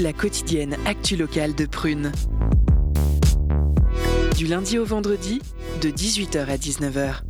La 0.00 0.12
quotidienne 0.12 0.76
actu 0.84 1.16
locale 1.16 1.54
de 1.54 1.64
Prune. 1.64 2.12
Du 4.36 4.46
lundi 4.46 4.78
au 4.78 4.84
vendredi, 4.84 5.40
de 5.80 5.88
18h 5.88 6.46
à 6.46 6.56
19h. 6.58 7.22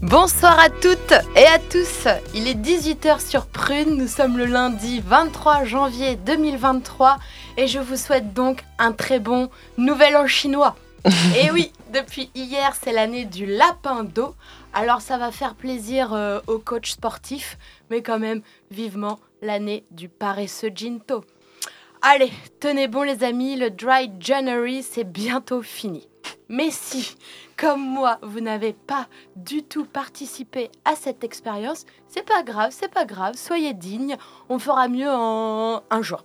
Bonsoir 0.00 0.58
à 0.58 0.70
toutes 0.70 1.12
et 1.36 1.44
à 1.44 1.58
tous. 1.58 2.08
Il 2.34 2.48
est 2.48 2.54
18h 2.54 3.20
sur 3.20 3.44
Prune. 3.44 3.98
Nous 3.98 4.08
sommes 4.08 4.38
le 4.38 4.46
lundi 4.46 5.02
23 5.06 5.64
janvier 5.64 6.16
2023 6.16 7.18
et 7.58 7.66
je 7.66 7.78
vous 7.78 7.96
souhaite 7.96 8.32
donc 8.32 8.64
un 8.78 8.92
très 8.92 9.18
bon 9.18 9.50
nouvel 9.76 10.16
an 10.16 10.26
chinois. 10.26 10.76
et 11.04 11.50
oui, 11.52 11.72
depuis 11.92 12.30
hier, 12.34 12.74
c'est 12.80 12.92
l'année 12.92 13.24
du 13.24 13.46
lapin 13.46 14.04
d'eau. 14.04 14.34
Alors 14.72 15.00
ça 15.00 15.18
va 15.18 15.30
faire 15.30 15.54
plaisir 15.54 16.12
euh, 16.12 16.40
aux 16.46 16.58
coachs 16.58 16.86
sportifs, 16.86 17.58
mais 17.90 18.02
quand 18.02 18.18
même 18.18 18.42
vivement 18.70 19.18
l'année 19.42 19.84
du 19.90 20.08
paresseux 20.08 20.70
Jinto. 20.74 21.24
Allez, 22.02 22.30
tenez 22.60 22.88
bon 22.88 23.02
les 23.02 23.24
amis, 23.24 23.56
le 23.56 23.70
Dry 23.70 24.10
January, 24.20 24.82
c'est 24.82 25.04
bientôt 25.04 25.62
fini. 25.62 26.08
Mais 26.48 26.70
si, 26.70 27.16
comme 27.56 27.80
moi, 27.80 28.18
vous 28.22 28.40
n'avez 28.40 28.72
pas 28.72 29.08
du 29.36 29.62
tout 29.62 29.84
participé 29.84 30.70
à 30.84 30.94
cette 30.94 31.24
expérience, 31.24 31.86
c'est 32.06 32.24
pas 32.24 32.42
grave, 32.42 32.70
c'est 32.70 32.92
pas 32.92 33.04
grave, 33.04 33.34
soyez 33.34 33.74
dignes, 33.74 34.16
on 34.48 34.58
fera 34.58 34.88
mieux 34.88 35.10
en 35.10 35.82
un 35.90 36.02
jour. 36.02 36.24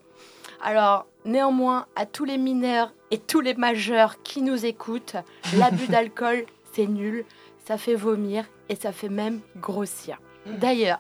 Alors, 0.62 1.08
néanmoins, 1.26 1.88
à 1.96 2.06
tous 2.06 2.24
les 2.24 2.38
mineurs 2.38 2.94
et 3.14 3.20
tous 3.20 3.42
les 3.42 3.54
majeurs 3.54 4.24
qui 4.24 4.42
nous 4.42 4.66
écoutent, 4.66 5.18
l'abus 5.56 5.86
d'alcool, 5.90 6.48
c'est 6.72 6.88
nul, 6.88 7.26
ça 7.64 7.78
fait 7.78 7.94
vomir 7.94 8.44
et 8.70 8.76
ça 8.76 8.92
fait 8.92 9.08
même 9.08 9.42
grossir. 9.56 10.20
D'ailleurs, 10.48 11.00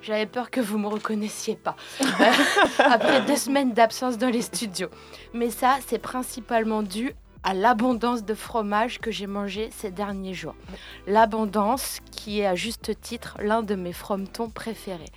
j'avais 0.00 0.26
peur 0.26 0.52
que 0.52 0.60
vous 0.60 0.78
me 0.78 0.86
reconnaissiez 0.86 1.56
pas 1.56 1.74
après 2.78 3.22
deux 3.22 3.34
semaines 3.34 3.72
d'absence 3.72 4.18
dans 4.18 4.30
les 4.30 4.42
studios. 4.42 4.88
Mais 5.34 5.50
ça, 5.50 5.78
c'est 5.84 5.98
principalement 5.98 6.84
dû 6.84 7.12
à 7.42 7.54
l'abondance 7.54 8.24
de 8.24 8.34
fromage 8.34 9.00
que 9.00 9.10
j'ai 9.10 9.26
mangé 9.26 9.70
ces 9.72 9.90
derniers 9.90 10.34
jours. 10.34 10.54
L'abondance 11.08 11.98
qui 12.12 12.38
est 12.38 12.46
à 12.46 12.54
juste 12.54 13.00
titre 13.00 13.36
l'un 13.40 13.62
de 13.62 13.74
mes 13.74 13.92
frometons 13.92 14.48
préférés. 14.48 15.10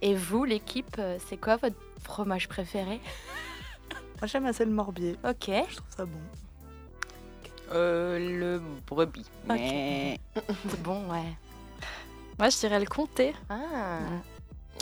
Et 0.00 0.14
vous, 0.14 0.44
l'équipe, 0.44 0.96
euh, 1.00 1.18
c'est 1.28 1.36
quoi 1.36 1.56
votre 1.56 1.76
fromage 2.04 2.48
préféré? 2.48 3.00
Moi 4.22 4.28
j'aime 4.28 4.46
assez 4.46 4.64
le 4.64 4.70
morbier. 4.70 5.16
Ok. 5.28 5.48
Je 5.48 5.74
trouve 5.74 5.88
ça 5.96 6.04
bon. 6.04 6.20
Euh, 7.74 8.20
le 8.20 8.62
brebis. 8.86 9.26
Ok. 9.50 9.56
Mais 9.56 10.20
C'est 10.70 10.80
bon, 10.80 11.10
ouais. 11.10 11.24
Moi, 12.38 12.48
je 12.48 12.56
dirais 12.58 12.78
le 12.78 12.86
comté. 12.86 13.34
Ah, 13.50 13.98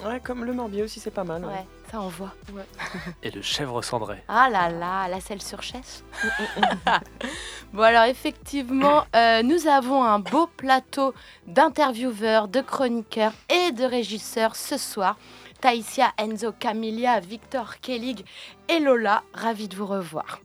Ouais, 0.04 0.20
comme 0.20 0.44
le 0.44 0.52
morbier 0.52 0.82
aussi, 0.82 1.00
c'est 1.00 1.10
pas 1.10 1.24
mal. 1.24 1.42
ouais, 1.44 1.66
ça 1.90 2.00
on 2.00 2.08
voit. 2.08 2.32
Et 3.22 3.30
le 3.30 3.40
chèvre 3.40 3.82
cendré. 3.82 4.22
Ah 4.28 4.48
là 4.50 4.68
là, 4.70 5.08
la 5.08 5.20
selle 5.20 5.40
sur 5.42 5.62
chaise. 5.62 6.04
bon 7.72 7.82
alors 7.82 8.04
effectivement, 8.04 9.04
euh, 9.16 9.42
nous 9.42 9.66
avons 9.66 10.02
un 10.02 10.18
beau 10.18 10.46
plateau 10.46 11.12
d'intervieweurs, 11.46 12.48
de 12.48 12.60
chroniqueurs 12.62 13.32
et 13.50 13.72
de 13.72 13.84
régisseurs 13.84 14.56
ce 14.56 14.76
soir. 14.78 15.16
Taïsia, 15.60 16.12
Enzo, 16.18 16.52
Camilia, 16.52 17.20
Victor, 17.20 17.80
Kellig 17.80 18.24
et 18.68 18.80
Lola, 18.80 19.22
ravis 19.34 19.68
de 19.68 19.76
vous 19.76 19.86
revoir. 19.86 20.40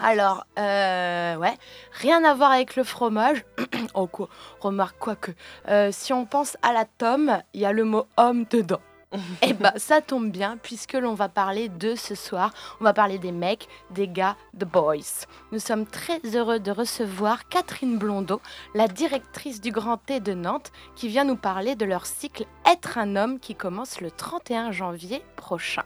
Alors, 0.00 0.46
euh, 0.58 1.36
ouais, 1.36 1.54
rien 1.92 2.24
à 2.24 2.34
voir 2.34 2.52
avec 2.52 2.76
le 2.76 2.84
fromage. 2.84 3.44
oh, 3.94 4.06
quoi, 4.06 4.28
remarque 4.60 4.98
quoi 4.98 5.16
que, 5.16 5.32
euh, 5.68 5.90
si 5.92 6.12
on 6.12 6.26
pense 6.26 6.56
à 6.62 6.72
la 6.72 6.84
tome, 6.84 7.42
il 7.54 7.60
y 7.60 7.64
a 7.64 7.72
le 7.72 7.84
mot 7.84 8.06
homme 8.16 8.44
dedans. 8.50 8.80
Eh 9.42 9.52
ben, 9.52 9.72
ça 9.76 10.00
tombe 10.00 10.30
bien 10.30 10.56
puisque 10.56 10.94
l'on 10.94 11.14
va 11.14 11.28
parler 11.28 11.68
de 11.68 11.94
ce 11.94 12.14
soir. 12.14 12.52
On 12.80 12.84
va 12.84 12.92
parler 12.92 13.18
des 13.18 13.32
mecs, 13.32 13.68
des 13.90 14.08
gars, 14.08 14.36
the 14.58 14.64
boys. 14.64 15.26
Nous 15.52 15.58
sommes 15.58 15.86
très 15.86 16.20
heureux 16.34 16.60
de 16.60 16.70
recevoir 16.70 17.48
Catherine 17.48 17.98
Blondeau, 17.98 18.40
la 18.74 18.88
directrice 18.88 19.60
du 19.60 19.72
Grand 19.72 19.96
T 19.96 20.20
de 20.20 20.34
Nantes, 20.34 20.72
qui 20.94 21.08
vient 21.08 21.24
nous 21.24 21.36
parler 21.36 21.74
de 21.74 21.84
leur 21.84 22.06
cycle 22.06 22.44
Être 22.66 22.98
un 22.98 23.16
homme 23.16 23.40
qui 23.40 23.54
commence 23.54 24.00
le 24.00 24.10
31 24.10 24.72
janvier 24.72 25.22
prochain. 25.36 25.84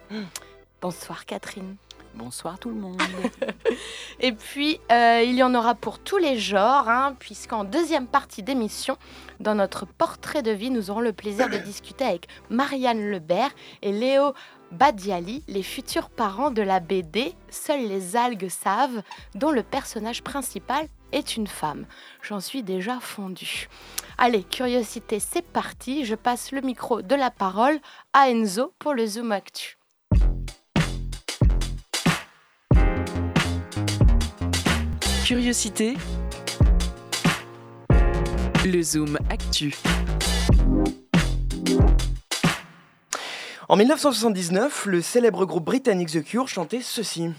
Bonsoir 0.81 1.25
Catherine. 1.25 1.77
Bonsoir 2.17 2.59
tout 2.59 2.71
le 2.71 2.77
monde. 2.77 3.01
Et 4.21 4.33
puis, 4.33 4.81
euh, 4.91 5.23
il 5.25 5.35
y 5.35 5.43
en 5.43 5.55
aura 5.55 5.75
pour 5.75 5.99
tous 5.99 6.19
les 6.19 6.39
genres, 6.39 6.89
hein, 6.89 7.17
puisqu'en 7.19 7.65
deuxième 7.65 8.07
partie 8.07 8.43
d'émission, 8.43 8.97
dans 9.41 9.55
notre 9.55 9.87
portrait 9.87 10.43
de 10.43 10.51
vie, 10.51 10.71
nous 10.71 10.91
aurons 10.91 11.01
le 11.01 11.13
plaisir 11.13 11.49
de 11.49 11.59
discuter 11.59 12.05
avec 12.05 12.29
Marianne 12.51 13.11
Lebert 13.11 13.51
et 13.83 13.93
Léo 13.93 14.33
Badiali, 14.73 15.45
les 15.47 15.63
futurs 15.63 16.11
parents 16.11 16.51
de 16.51 16.63
la 16.63 16.81
BD 16.81 17.35
Seules 17.49 17.87
les 17.87 18.17
algues 18.17 18.49
savent, 18.49 19.03
dont 19.35 19.53
le 19.53 19.63
personnage 19.63 20.23
principal 20.23 20.89
est 21.13 21.37
une 21.37 21.47
femme. 21.47 21.87
J'en 22.23 22.41
suis 22.41 22.65
déjà 22.65 22.99
fondue. 22.99 23.69
Allez, 24.19 24.43
curiosité, 24.43 25.21
c'est 25.21 25.47
parti. 25.47 26.05
Je 26.05 26.17
passe 26.17 26.51
le 26.51 26.61
micro 26.61 27.03
de 27.03 27.15
la 27.15 27.31
parole 27.31 27.79
à 28.13 28.31
Enzo 28.31 28.73
pour 28.81 28.95
le 28.95 29.07
Zoom 29.07 29.31
Actu. 29.31 29.79
Curiosité, 35.25 35.95
le 38.67 38.83
Zoom 38.83 39.19
Actu. 39.31 39.75
En 43.71 43.77
1979, 43.77 44.85
le 44.85 45.01
célèbre 45.01 45.47
groupe 45.47 45.65
britannique 45.65 46.11
The 46.11 46.23
Cure 46.23 46.47
chantait 46.49 46.83
ceci. 46.83 47.31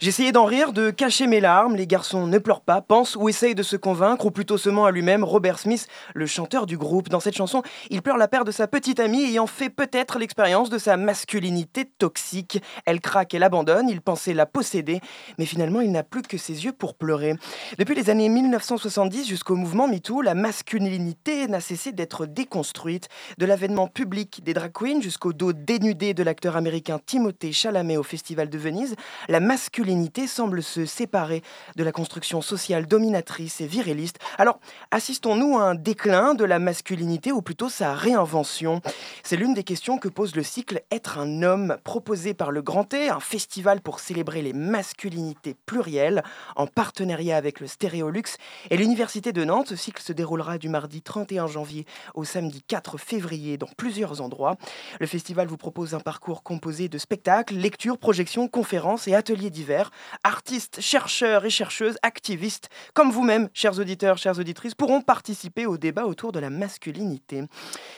J'essayais 0.00 0.30
d'en 0.30 0.44
rire, 0.44 0.72
de 0.72 0.90
cacher 0.90 1.26
mes 1.26 1.40
larmes. 1.40 1.74
Les 1.74 1.88
garçons 1.88 2.28
ne 2.28 2.38
pleurent 2.38 2.60
pas, 2.60 2.80
pensent 2.80 3.16
ou 3.16 3.28
essayent 3.28 3.56
de 3.56 3.64
se 3.64 3.74
convaincre, 3.74 4.26
ou 4.26 4.30
plutôt 4.30 4.56
se 4.56 4.70
ment 4.70 4.84
à 4.84 4.92
lui-même. 4.92 5.24
Robert 5.24 5.58
Smith, 5.58 5.88
le 6.14 6.24
chanteur 6.26 6.66
du 6.66 6.78
groupe, 6.78 7.08
dans 7.08 7.18
cette 7.18 7.36
chanson, 7.36 7.64
il 7.90 8.00
pleure 8.00 8.16
la 8.16 8.28
perte 8.28 8.46
de 8.46 8.52
sa 8.52 8.68
petite 8.68 9.00
amie 9.00 9.24
ayant 9.24 9.48
fait 9.48 9.70
peut-être 9.70 10.20
l'expérience 10.20 10.70
de 10.70 10.78
sa 10.78 10.96
masculinité 10.96 11.84
toxique. 11.84 12.62
Elle 12.86 13.00
craque 13.00 13.34
et 13.34 13.40
l'abandonne, 13.40 13.88
il 13.88 14.00
pensait 14.00 14.34
la 14.34 14.46
posséder, 14.46 15.00
mais 15.36 15.46
finalement 15.46 15.80
il 15.80 15.90
n'a 15.90 16.04
plus 16.04 16.22
que 16.22 16.38
ses 16.38 16.64
yeux 16.64 16.72
pour 16.72 16.94
pleurer. 16.94 17.34
Depuis 17.78 17.96
les 17.96 18.08
années 18.08 18.28
1970 18.28 19.26
jusqu'au 19.26 19.56
mouvement 19.56 19.88
MeToo, 19.88 20.22
la 20.22 20.36
masculinité 20.36 21.48
n'a 21.48 21.60
cessé 21.60 21.90
d'être 21.90 22.24
déconstruite. 22.26 23.08
De 23.38 23.46
l'avènement 23.46 23.88
public 23.88 24.44
des 24.44 24.54
drag 24.54 24.70
queens 24.70 25.00
jusqu'au 25.00 25.32
dos 25.32 25.52
dénudé 25.52 26.14
de 26.14 26.22
l'acteur 26.22 26.56
américain 26.56 27.00
Timothée 27.04 27.50
Chalamet 27.52 27.96
au 27.96 28.04
Festival 28.04 28.48
de 28.48 28.58
Venise, 28.58 28.94
la 29.28 29.40
masculinité 29.40 29.87
semble 30.26 30.62
se 30.62 30.86
séparer 30.86 31.42
de 31.76 31.84
la 31.84 31.92
construction 31.92 32.40
sociale 32.40 32.86
dominatrice 32.86 33.60
et 33.60 33.66
viriliste. 33.66 34.18
Alors, 34.36 34.60
assistons-nous 34.90 35.58
à 35.58 35.62
un 35.62 35.74
déclin 35.74 36.34
de 36.34 36.44
la 36.44 36.58
masculinité 36.58 37.32
ou 37.32 37.42
plutôt 37.42 37.68
sa 37.68 37.94
réinvention? 37.94 38.80
C'est 39.22 39.36
l'une 39.36 39.54
des 39.54 39.64
questions 39.64 39.98
que 39.98 40.08
pose 40.08 40.36
le 40.36 40.42
cycle 40.42 40.82
Être 40.90 41.18
un 41.18 41.42
homme, 41.42 41.76
proposé 41.84 42.34
par 42.34 42.50
le 42.50 42.62
Grand 42.62 42.84
T, 42.84 43.08
un 43.08 43.20
festival 43.20 43.80
pour 43.80 44.00
célébrer 44.00 44.42
les 44.42 44.52
masculinités 44.52 45.56
plurielles, 45.66 46.22
en 46.56 46.66
partenariat 46.66 47.36
avec 47.36 47.60
le 47.60 47.66
Stéréolux 47.66 48.36
et 48.70 48.76
l'Université 48.76 49.32
de 49.32 49.44
Nantes. 49.44 49.68
Ce 49.68 49.76
cycle 49.76 50.02
se 50.02 50.12
déroulera 50.12 50.58
du 50.58 50.68
mardi 50.68 51.02
31 51.02 51.46
janvier 51.46 51.86
au 52.14 52.24
samedi 52.24 52.62
4 52.66 52.98
février 52.98 53.56
dans 53.56 53.68
plusieurs 53.76 54.20
endroits. 54.20 54.56
Le 55.00 55.06
festival 55.06 55.48
vous 55.48 55.56
propose 55.56 55.94
un 55.94 56.00
parcours 56.00 56.42
composé 56.42 56.88
de 56.88 56.98
spectacles, 56.98 57.54
lectures, 57.54 57.98
projections, 57.98 58.48
conférences 58.48 59.08
et 59.08 59.14
ateliers 59.14 59.50
divers. 59.50 59.77
Artistes, 60.24 60.80
chercheurs 60.80 61.44
et 61.44 61.50
chercheuses, 61.50 61.98
activistes, 62.02 62.68
comme 62.94 63.10
vous-même, 63.10 63.48
chers 63.54 63.78
auditeurs, 63.78 64.18
chères 64.18 64.38
auditrices, 64.38 64.74
pourront 64.74 65.00
participer 65.00 65.66
au 65.66 65.78
débat 65.78 66.04
autour 66.04 66.32
de 66.32 66.38
la 66.38 66.50
masculinité. 66.50 67.44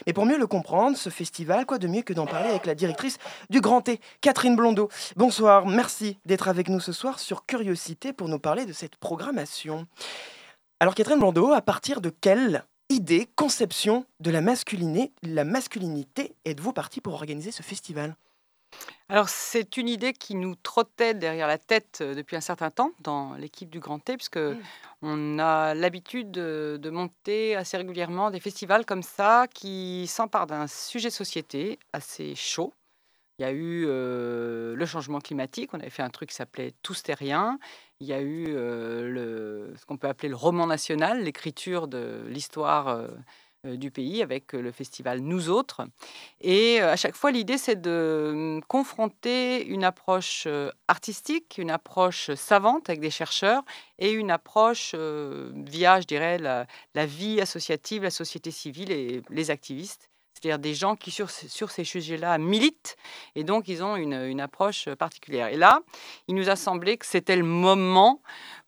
Mais 0.07 0.13
pour 0.13 0.27
mieux 0.27 0.39
le 0.39 0.47
comprendre, 0.47 0.97
ce 0.97 1.11
festival, 1.11 1.67
quoi 1.67 1.79
de 1.79 1.89
mieux 1.89 2.03
que 2.03 2.13
d'en 2.13 2.27
parler 2.27 2.51
avec 2.51 2.67
la 2.67 2.75
directrice 2.75 3.19
du 3.49 3.61
Grand 3.61 3.81
T, 3.81 4.01
Catherine 4.21 4.57
Blondeau. 4.57 4.89
Bonsoir, 5.17 5.67
merci 5.67 6.19
d'être 6.25 6.49
avec 6.49 6.69
nous 6.69 6.81
ce 6.81 6.93
soir 6.93 7.19
sur 7.19 7.47
Curiosité 7.47 8.13
pour 8.13 8.29
nous 8.29 8.39
parler 8.39 8.67
de 8.67 8.73
cette 8.73 8.97
programmation. 8.97 9.87
Alors 10.81 10.95
Catherine 10.95 11.19
Blondeau, 11.19 11.53
à 11.53 11.61
partir 11.61 12.01
de 12.01 12.11
quelle 12.11 12.65
idée, 12.89 13.29
conception 13.37 14.05
de 14.19 14.31
la, 14.31 14.41
la 15.23 15.45
masculinité 15.45 16.35
êtes-vous 16.45 16.73
partie 16.73 17.01
pour 17.01 17.15
organiser 17.15 17.53
ce 17.53 17.63
festival? 17.63 18.17
Alors, 19.09 19.29
c'est 19.29 19.77
une 19.77 19.89
idée 19.89 20.13
qui 20.13 20.37
nous 20.37 20.55
trottait 20.55 21.15
derrière 21.15 21.49
la 21.49 21.59
tête 21.59 22.03
depuis 22.03 22.37
un 22.37 22.41
certain 22.41 22.71
temps 22.71 22.93
dans 23.01 23.35
l'équipe 23.35 23.69
du 23.69 23.81
Grand 23.81 23.99
T, 23.99 24.17
puisque 24.17 24.39
on 25.03 25.39
a 25.39 25.75
l'habitude 25.75 26.31
de, 26.31 26.79
de 26.81 26.91
monter 26.91 27.57
assez 27.57 27.77
régulièrement 27.77 28.31
des 28.31 28.41
festivals 28.41 28.85
comme 28.85 29.03
ça 29.03 29.47
qui 29.53 30.07
s'emparent 30.07 30.47
d'un 30.47 30.67
sujet 30.67 31.11
société 31.11 31.79
assez 31.93 32.35
chaud. 32.37 32.73
Il 33.41 33.43
y 33.43 33.47
a 33.47 33.53
eu 33.53 33.87
euh, 33.89 34.77
le 34.77 34.85
changement 34.85 35.19
climatique, 35.19 35.73
on 35.73 35.81
avait 35.81 35.89
fait 35.89 36.03
un 36.03 36.11
truc 36.11 36.29
qui 36.29 36.35
s'appelait 36.35 36.75
Tous 36.83 37.03
terriens. 37.03 37.59
Il 37.99 38.07
y 38.07 38.13
a 38.13 38.21
eu 38.21 38.49
euh, 38.51 39.09
le, 39.09 39.75
ce 39.79 39.87
qu'on 39.87 39.97
peut 39.97 40.09
appeler 40.09 40.29
le 40.29 40.37
roman 40.37 40.67
national, 40.67 41.23
l'écriture 41.25 41.89
de 41.89 42.27
l'histoire 42.29 42.89
euh, 42.89 43.09
du 43.65 43.91
pays 43.91 44.23
avec 44.23 44.55
euh, 44.55 44.63
le 44.63 44.73
festival 44.73 45.21
Nous 45.21 45.51
Autres. 45.51 45.83
Et 46.41 46.81
euh, 46.81 46.93
à 46.93 46.97
chaque 46.97 47.15
fois, 47.15 47.31
l'idée, 47.31 47.59
c'est 47.59 47.81
de 47.81 48.31
hum, 48.33 48.65
confronter 48.65 49.67
une 49.67 49.85
approche 49.85 50.45
euh, 50.47 50.71
artistique, 50.89 51.59
une 51.59 51.71
approche 51.71 52.33
savante 52.35 52.89
avec 52.89 53.01
des 53.01 53.11
chercheurs 53.11 53.63
et 53.99 54.13
une 54.13 54.31
approche 54.31 54.93
euh, 54.95 55.53
via, 55.55 56.01
je 56.01 56.07
dirais, 56.07 56.39
la, 56.39 56.67
vie 57.07 57.41
associative, 57.41 58.03
la 58.03 58.11
société 58.11 58.51
civile 58.51 58.91
et 58.93 59.23
les 59.29 59.51
activistes. 59.51 60.09
C'est-à-dire 60.33 60.59
des 60.59 60.75
gens 60.75 60.97
qui, 60.97 61.11
sur, 61.11 61.29
sur 61.29 61.71
ces 61.71 61.85
sujets-là, 61.85 62.39
militent 62.39 62.97
et 63.35 63.45
donc 63.45 63.69
ils 63.69 63.83
ont 63.83 63.97
une, 63.97 64.15
une 64.15 64.41
approche 64.41 64.89
particulière. 64.95 65.49
Et 65.49 65.59
là, 65.59 65.81
il 66.29 66.35
nous 66.35 66.49
a 66.49 66.57
semblé 66.57 66.97
que 66.97 67.05
c'était 67.05 67.37
le 67.37 67.45
moment 67.45 68.23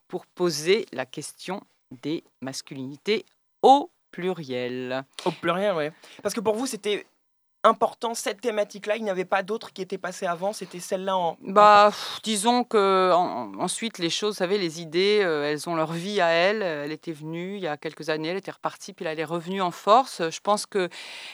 pour 0.07 0.27
poser 0.27 0.85
la 0.91 1.07
question 1.07 1.63
des 2.03 2.23
masculinités 2.41 3.25
au 3.63 3.89
pluriel. 4.13 5.03
Au 5.25 5.31
pluriel, 5.31 5.75
ouais. 5.75 5.91
Parce 6.21 6.33
que 6.33 6.39
pour 6.39 6.55
vous, 6.55 6.67
c'était 6.67 7.05
important 7.63 8.13
cette 8.13 8.41
thématique-là. 8.41 8.97
Il 8.97 9.03
n'y 9.03 9.09
avait 9.09 9.25
pas 9.25 9.41
d'autres 9.43 9.71
qui 9.73 9.81
étaient 9.81 9.97
passées 9.97 10.25
avant. 10.25 10.51
C'était 10.53 10.79
celle-là 10.79 11.15
en. 11.17 11.37
Bah, 11.41 11.87
pff, 11.91 12.19
disons 12.23 12.63
que 12.63 13.11
en- 13.13 13.53
ensuite 13.59 13.97
les 13.99 14.09
choses, 14.09 14.33
vous 14.35 14.37
savez, 14.39 14.57
les 14.57 14.81
idées, 14.81 15.21
euh, 15.23 15.49
elles 15.49 15.69
ont 15.69 15.75
leur 15.75 15.91
vie 15.93 16.19
à 16.21 16.27
elles. 16.27 16.61
Elle 16.61 16.91
était 16.91 17.13
venue 17.13 17.55
il 17.55 17.61
y 17.61 17.67
a 17.67 17.77
quelques 17.77 18.09
années, 18.09 18.27
elle 18.29 18.37
était 18.37 18.51
repartie, 18.51 18.93
puis 18.93 19.05
là, 19.05 19.13
elle 19.13 19.19
est 19.19 19.23
revenue 19.25 19.61
en 19.61 19.71
force. 19.71 20.21
Je 20.29 20.39
pense 20.41 20.65
que 20.65 20.89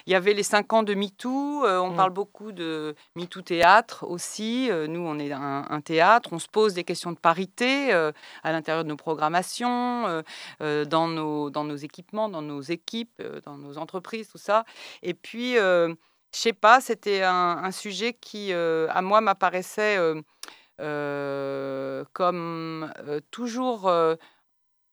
il 0.05 0.11
y 0.13 0.15
avait 0.15 0.33
les 0.33 0.43
cinq 0.43 0.71
ans 0.73 0.83
de 0.83 0.93
MeToo. 0.93 1.65
euh, 1.65 1.79
on 1.79 1.91
Mm. 1.91 1.95
parle 1.95 2.11
beaucoup 2.11 2.51
de 2.51 2.95
MeToo 3.15 3.41
théâtre 3.41 4.05
aussi. 4.07 4.69
Euh, 4.71 4.87
nous, 4.87 5.01
on 5.01 5.17
est 5.19 5.31
un, 5.31 5.65
un 5.69 5.81
théâtre. 5.81 6.29
On 6.31 6.39
se 6.39 6.47
pose 6.47 6.73
des 6.73 6.83
questions 6.83 7.11
de 7.11 7.17
parité 7.17 7.91
euh, 7.93 8.11
à 8.43 8.51
l'intérieur 8.51 8.83
de 8.83 8.89
nos 8.89 8.97
programmations, 8.97 10.05
euh, 10.07 10.21
euh, 10.61 10.85
dans 10.85 11.07
nos 11.07 11.49
dans 11.49 11.63
nos 11.63 11.75
équipements, 11.75 12.29
dans 12.29 12.41
nos 12.41 12.61
équipes, 12.61 13.09
euh, 13.21 13.41
dans 13.45 13.57
nos 13.57 13.77
entreprises, 13.77 14.29
tout 14.29 14.37
ça. 14.37 14.63
Et 15.01 15.13
puis 15.13 15.57
euh, 15.57 15.93
je 16.33 16.39
sais 16.39 16.53
pas, 16.53 16.81
c'était 16.81 17.23
un, 17.23 17.57
un 17.63 17.71
sujet 17.71 18.13
qui, 18.13 18.53
euh, 18.53 18.87
à 18.89 19.01
moi, 19.01 19.21
m'apparaissait 19.21 19.97
euh, 19.97 20.21
euh, 20.81 22.05
comme 22.13 22.91
toujours 23.31 23.91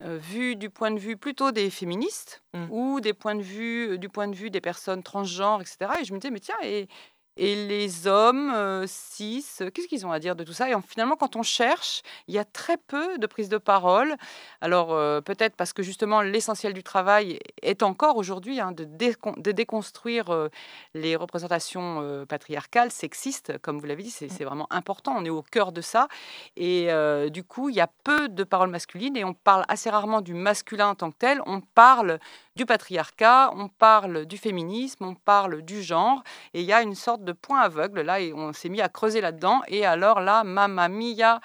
vu 0.00 0.56
du 0.56 0.69
point 0.71 0.91
de 0.91 0.99
vue 0.99 1.17
plutôt 1.17 1.53
des 1.53 1.71
féministes 1.71 2.43
Mm. 2.55 2.71
ou 2.71 3.00
des 3.00 3.12
points 3.12 3.35
de 3.35 3.43
vue, 3.43 3.99
du 3.99 4.09
point 4.09 4.29
de 4.29 4.35
vue 4.35 4.50
des 4.50 4.61
personnes 4.61 5.03
transgenres, 5.03 5.61
etc. 5.61 6.00
Et 6.00 6.05
je 6.05 6.12
me 6.15 6.19
disais, 6.19 6.31
mais 6.31 6.41
tiens, 6.41 6.56
et, 6.62 6.88
et 7.37 7.67
les 7.67 8.06
hommes 8.06 8.50
euh, 8.55 8.85
cis, 8.87 9.44
euh, 9.61 9.71
qu'est-ce 9.71 9.88
qu'ils 9.88 10.06
ont 10.06 10.12
à 10.12 10.19
dire 10.19 10.37
de 10.37 10.44
tout 10.44 10.53
ça? 10.53 10.69
Et 10.71 10.75
en- 10.75 10.83
finalement, 10.83 11.17
quand 11.17 11.37
on 11.37 11.43
cherche, 11.43 12.03
il 12.29 12.35
y 12.35 12.38
a 12.38 12.44
très 12.44 12.77
peu 12.77 13.19
de 13.19 13.27
prise 13.27 13.49
de 13.49 13.59
parole. 13.59 14.15
Alors, 14.61 14.93
euh, 14.93 15.21
peut-être 15.21 15.56
parce 15.56 15.73
que 15.73 15.83
justement, 15.83 16.23
l'essentiel 16.23 16.73
du 16.73 16.83
travail 16.83 17.38
est 17.62 17.83
encore 17.83 18.17
aujourd'hui 18.17 18.61
hein, 18.61 18.73
de, 18.73 18.85
décon- 18.85 19.41
de 19.41 19.53
déconstruire 19.53 20.31
euh, 20.31 20.49
les 20.94 21.17
représentations 21.17 22.25
patriarcales, 22.29 22.91
sexistes, 22.91 23.59
comme 23.59 23.79
vous 23.79 23.87
l'avez 23.87 24.03
dit, 24.03 24.11
c'est 24.11 24.29
c'est 24.29 24.44
vraiment 24.44 24.67
important, 24.71 25.15
on 25.17 25.25
est 25.25 25.31
au 25.31 25.43
cœur 25.43 25.73
de 25.73 25.81
ça. 25.81 26.09
Et 26.56 26.89
du 27.31 27.44
coup, 27.44 27.69
il 27.69 27.77
y 27.77 27.81
a 27.81 27.89
peu 28.05 28.29
de 28.29 28.44
paroles 28.44 28.71
masculines 28.71 29.17
et 29.17 29.25
on 29.25 29.35
parle 29.35 29.65
assez 29.69 29.91
rarement 29.91 30.21
du 30.21 30.35
masculin 30.35 30.89
en 30.89 30.94
tant 30.94 31.11
que 31.11 31.17
tel, 31.19 31.41
on 31.47 31.61
parle 31.61 32.19
du 32.56 32.67
patriarcat, 32.67 33.53
on 33.55 33.69
parle 33.69 34.26
du 34.26 34.38
féminisme, 34.38 35.05
on 35.05 35.14
parle 35.14 35.62
du 35.62 35.82
genre, 35.82 36.23
et 36.55 36.61
il 36.62 36.67
y 36.67 36.73
a 36.73 36.82
une 36.82 36.94
sorte 36.94 37.23
de 37.23 37.32
point 37.32 37.61
aveugle 37.61 38.00
là, 38.00 38.19
et 38.20 38.32
on 38.32 38.53
s'est 38.53 38.69
mis 38.70 38.81
à 38.81 38.88
creuser 38.88 39.20
là-dedans, 39.20 39.61
et 39.69 39.87
alors 39.87 40.20
là, 40.20 40.43
mamma 40.43 40.88
mia, 40.88 41.41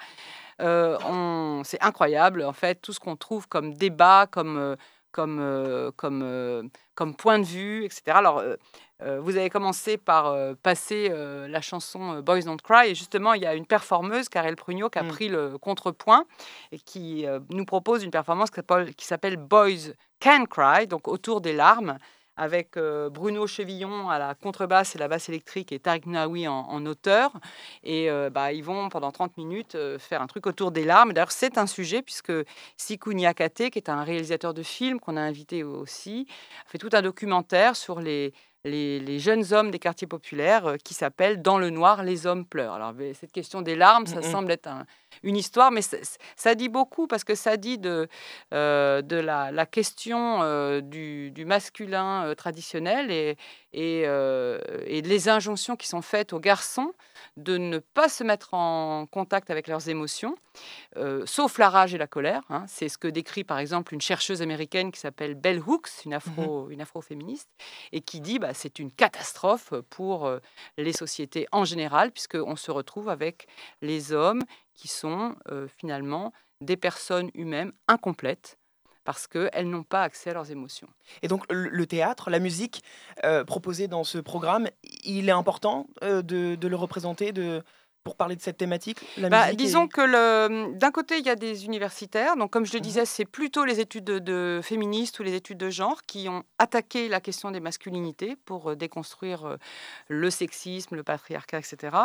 euh, 0.60 1.62
c'est 1.64 1.82
incroyable 1.82 2.42
en 2.42 2.52
fait, 2.52 2.76
tout 2.76 2.92
ce 2.92 3.00
qu'on 3.00 3.16
trouve 3.16 3.46
comme 3.46 3.74
débat, 3.74 4.26
comme... 4.30 4.58
euh, 4.58 4.76
comme, 5.12 5.38
euh, 5.40 5.90
comme, 5.96 6.22
euh, 6.24 6.62
comme 6.94 7.14
point 7.14 7.38
de 7.38 7.44
vue, 7.44 7.84
etc. 7.84 8.02
Alors, 8.08 8.42
euh, 9.02 9.20
vous 9.20 9.36
avez 9.36 9.50
commencé 9.50 9.96
par 9.96 10.36
passer 10.62 11.08
la 11.08 11.60
chanson 11.60 12.20
Boys 12.20 12.42
Don't 12.42 12.56
Cry, 12.62 12.90
et 12.90 12.94
justement, 12.94 13.34
il 13.34 13.42
y 13.42 13.46
a 13.46 13.54
une 13.54 13.66
performeuse, 13.66 14.28
Karel 14.28 14.54
Prugnot, 14.56 14.90
qui 14.90 14.98
a 14.98 15.02
Mm. 15.02 15.08
pris 15.08 15.28
le 15.28 15.58
contrepoint 15.58 16.24
et 16.70 16.78
qui 16.78 17.26
nous 17.50 17.64
propose 17.64 18.04
une 18.04 18.12
performance 18.12 18.50
qui 18.50 19.04
s'appelle 19.04 19.36
Boys 19.38 19.92
Can 20.20 20.44
Cry, 20.46 20.86
donc 20.86 21.08
autour 21.08 21.40
des 21.40 21.52
larmes, 21.52 21.98
avec 22.36 22.76
euh, 22.76 23.10
Bruno 23.10 23.46
Chevillon 23.46 24.08
à 24.08 24.18
la 24.18 24.34
contrebasse 24.34 24.94
et 24.94 24.98
la 24.98 25.08
basse 25.08 25.28
électrique 25.28 25.72
et 25.72 25.78
Tariq 25.78 26.08
Naoui 26.08 26.48
en, 26.48 26.54
en 26.54 26.86
auteur. 26.86 27.32
Et 27.84 28.10
euh, 28.10 28.30
bah, 28.30 28.52
ils 28.52 28.64
vont 28.64 28.88
pendant 28.88 29.12
30 29.12 29.36
minutes 29.36 29.74
euh, 29.74 29.98
faire 29.98 30.22
un 30.22 30.26
truc 30.26 30.46
autour 30.46 30.70
des 30.70 30.84
larmes. 30.84 31.12
D'ailleurs, 31.12 31.32
c'est 31.32 31.58
un 31.58 31.66
sujet 31.66 32.02
puisque 32.02 32.32
Sikou 32.76 33.12
Niakate, 33.12 33.70
qui 33.70 33.78
est 33.78 33.88
un 33.88 34.02
réalisateur 34.02 34.54
de 34.54 34.62
films 34.62 35.00
qu'on 35.00 35.16
a 35.16 35.20
invité 35.20 35.62
aussi, 35.62 36.26
fait 36.66 36.78
tout 36.78 36.90
un 36.92 37.02
documentaire 37.02 37.76
sur 37.76 38.00
les, 38.00 38.32
les, 38.64 39.00
les 39.00 39.18
jeunes 39.18 39.52
hommes 39.52 39.70
des 39.70 39.78
quartiers 39.78 40.06
populaires 40.06 40.66
euh, 40.66 40.76
qui 40.76 40.94
s'appelle 40.94 41.42
Dans 41.42 41.58
le 41.58 41.70
noir, 41.70 42.02
les 42.04 42.26
hommes 42.26 42.46
pleurent. 42.46 42.74
Alors, 42.74 42.92
cette 43.14 43.32
question 43.32 43.60
des 43.62 43.74
larmes, 43.74 44.06
ça 44.06 44.16
Mhm. 44.16 44.22
semble 44.22 44.52
être 44.52 44.68
un- 44.68 44.86
une 45.24 45.36
histoire, 45.36 45.70
mais 45.70 45.82
ça, 45.82 45.96
ça 46.36 46.54
dit 46.54 46.68
beaucoup 46.68 47.06
parce 47.06 47.24
que 47.24 47.34
ça 47.34 47.56
dit 47.56 47.78
de, 47.78 48.08
euh, 48.54 49.02
de 49.02 49.16
la, 49.16 49.50
la 49.52 49.66
question 49.66 50.42
euh, 50.42 50.80
du, 50.80 51.30
du 51.32 51.44
masculin 51.44 52.24
euh, 52.26 52.34
traditionnel 52.34 53.10
et, 53.10 53.36
et, 53.72 54.02
euh, 54.06 54.58
et 54.86 55.02
les 55.02 55.28
injonctions 55.28 55.76
qui 55.76 55.86
sont 55.88 56.02
faites 56.02 56.32
aux 56.32 56.40
garçons 56.40 56.92
de 57.36 57.56
ne 57.56 57.78
pas 57.78 58.08
se 58.08 58.24
mettre 58.24 58.54
en 58.54 59.06
contact 59.06 59.50
avec 59.50 59.68
leurs 59.68 59.88
émotions, 59.88 60.34
euh, 60.96 61.24
sauf 61.26 61.58
la 61.58 61.70
rage 61.70 61.94
et 61.94 61.98
la 61.98 62.06
colère. 62.06 62.42
hein. 62.50 62.64
C'est 62.68 62.88
ce 62.88 62.98
que 62.98 63.08
décrit 63.08 63.44
par 63.44 63.58
exemple 63.58 63.94
une 63.94 64.00
chercheuse 64.00 64.42
américaine 64.42 64.92
qui 64.92 65.00
s'appelle 65.00 65.34
Bell 65.34 65.60
Hooks, 65.60 66.04
une, 66.04 66.14
afro, 66.14 66.68
une 66.70 66.80
afroféministe, 66.80 67.48
et 67.92 68.00
qui 68.00 68.20
dit 68.20 68.38
bah, 68.38 68.54
c'est 68.54 68.78
une 68.78 68.92
catastrophe 68.92 69.72
pour 69.90 70.26
euh, 70.26 70.38
les 70.76 70.92
sociétés 70.92 71.46
en 71.52 71.64
général, 71.64 72.12
puisqu'on 72.12 72.56
se 72.56 72.70
retrouve 72.70 73.08
avec 73.08 73.46
les 73.80 74.12
hommes 74.12 74.42
qui 74.74 74.88
sont 74.88 75.36
finalement 75.78 76.32
des 76.60 76.76
personnes 76.76 77.30
humaines 77.34 77.72
incomplètes 77.88 78.58
parce 79.04 79.26
qu'elles 79.26 79.68
n'ont 79.68 79.82
pas 79.82 80.02
accès 80.02 80.30
à 80.30 80.34
leurs 80.34 80.50
émotions. 80.50 80.88
Et 81.22 81.28
donc, 81.28 81.44
le, 81.50 81.86
théâtre, 81.86 82.30
la 82.30 82.38
musique 82.38 82.82
euh, 83.24 83.44
proposée 83.44 83.88
dans 83.88 84.04
ce 84.04 84.18
programme, 84.18 84.68
il 85.04 85.28
est 85.28 85.32
important 85.32 85.88
euh, 86.02 86.22
de, 86.22 86.54
de 86.54 86.68
le 86.68 86.76
représenter 86.76 87.32
de, 87.32 87.62
pour 88.04 88.16
parler 88.16 88.34
de 88.36 88.42
cette 88.42 88.56
thématique 88.56 88.98
la 89.16 89.28
Bah, 89.28 89.52
disons 89.52 89.84
est- 89.84 89.88
que 89.88 90.00
le- 90.00 90.74
d'un 90.76 90.90
côté, 90.90 91.18
il 91.18 91.24
y 91.24 91.30
a 91.30 91.36
des 91.36 91.64
universitaires. 91.66 92.36
Donc, 92.36 92.50
comme 92.50 92.66
je 92.66 92.72
le 92.72 92.78
Mhm. 92.78 92.82
disais, 92.84 93.04
c'est 93.04 93.24
plutôt 93.24 93.64
les 93.64 93.78
études 93.80 94.04
de, 94.04 94.18
de 94.18 94.60
féministes 94.62 95.20
ou 95.20 95.22
les 95.22 95.34
études 95.34 95.58
de 95.58 95.70
genre 95.70 96.02
qui 96.02 96.28
ont 96.28 96.42
attaqué 96.58 97.08
la 97.08 97.20
question 97.20 97.50
des 97.52 97.60
masculinités 97.60 98.36
pour 98.44 98.70
euh, 98.70 98.76
déconstruire 98.76 99.44
euh, 99.46 99.56
le 100.08 100.30
sexisme, 100.30 100.96
le 100.96 101.04
patriarcat, 101.04 101.58
etc. 101.60 101.96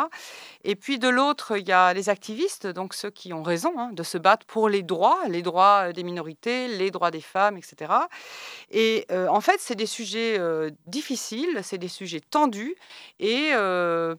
Et 0.62 0.76
puis, 0.76 0.98
de 1.00 1.08
l'autre, 1.08 1.56
il 1.58 1.66
y 1.66 1.72
a 1.72 1.92
les 1.94 2.08
activistes, 2.08 2.66
donc 2.68 2.94
ceux 2.94 3.10
qui 3.10 3.32
ont 3.32 3.42
raison 3.42 3.72
hein, 3.78 3.90
de 3.92 4.02
se 4.04 4.18
battre 4.18 4.46
pour 4.46 4.68
les 4.68 4.82
droits, 4.82 5.18
les 5.28 5.42
droits 5.42 5.88
euh, 5.88 5.92
des 5.92 6.04
minorités, 6.04 6.68
les 6.68 6.90
droits 6.92 7.10
des 7.10 7.20
femmes, 7.20 7.56
etc. 7.56 8.08
Et 8.70 9.04
euh, 9.10 9.26
en 9.28 9.40
fait, 9.40 9.56
c'est 9.60 9.74
des 9.74 9.86
sujets 9.86 10.38
euh, 10.38 10.70
difficiles, 10.86 11.60
c'est 11.62 11.78
des 11.78 11.88
sujets 11.88 12.20
tendus 12.20 12.76
et 13.18 13.50
euh, 13.52 14.14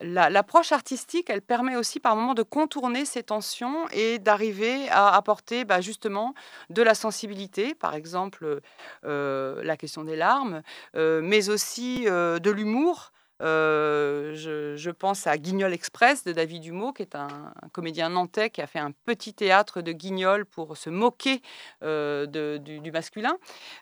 la- 0.00 0.30
l'approche 0.30 0.72
artistique, 0.72 1.30
elle 1.30 1.42
permet 1.42 1.76
aussi 1.76 2.00
par 2.00 2.16
moments 2.16 2.34
de 2.34 2.42
contourner 2.42 3.04
ces 3.04 3.22
tensions 3.22 3.88
et 3.92 4.18
d'arriver 4.18 4.88
à 4.90 5.14
apporter 5.14 5.64
bah, 5.64 5.80
justement 5.80 6.34
de 6.70 6.82
la 6.82 6.94
sensibilité, 6.94 7.74
par 7.74 7.94
exemple 7.94 8.60
euh, 9.04 9.62
la 9.62 9.76
question 9.76 10.04
des 10.04 10.16
larmes, 10.16 10.62
euh, 10.96 11.20
mais 11.22 11.48
aussi 11.50 12.04
euh, 12.06 12.38
de 12.38 12.50
l'humour. 12.50 13.12
Euh, 13.40 14.34
je, 14.34 14.76
je 14.76 14.90
pense 14.90 15.26
à 15.26 15.38
Guignol 15.38 15.72
Express 15.72 16.24
de 16.24 16.32
David 16.32 16.64
Humeau, 16.64 16.92
qui 16.92 17.02
est 17.02 17.14
un, 17.14 17.28
un 17.62 17.68
comédien 17.70 18.08
nantais 18.08 18.50
qui 18.50 18.60
a 18.60 18.66
fait 18.66 18.78
un 18.78 18.90
petit 19.04 19.34
théâtre 19.34 19.80
de 19.80 19.92
Guignol 19.92 20.44
pour 20.44 20.76
se 20.76 20.90
moquer 20.90 21.40
euh, 21.82 22.26
de- 22.26 22.58
du, 22.58 22.80
du 22.80 22.90
masculin. 22.90 23.36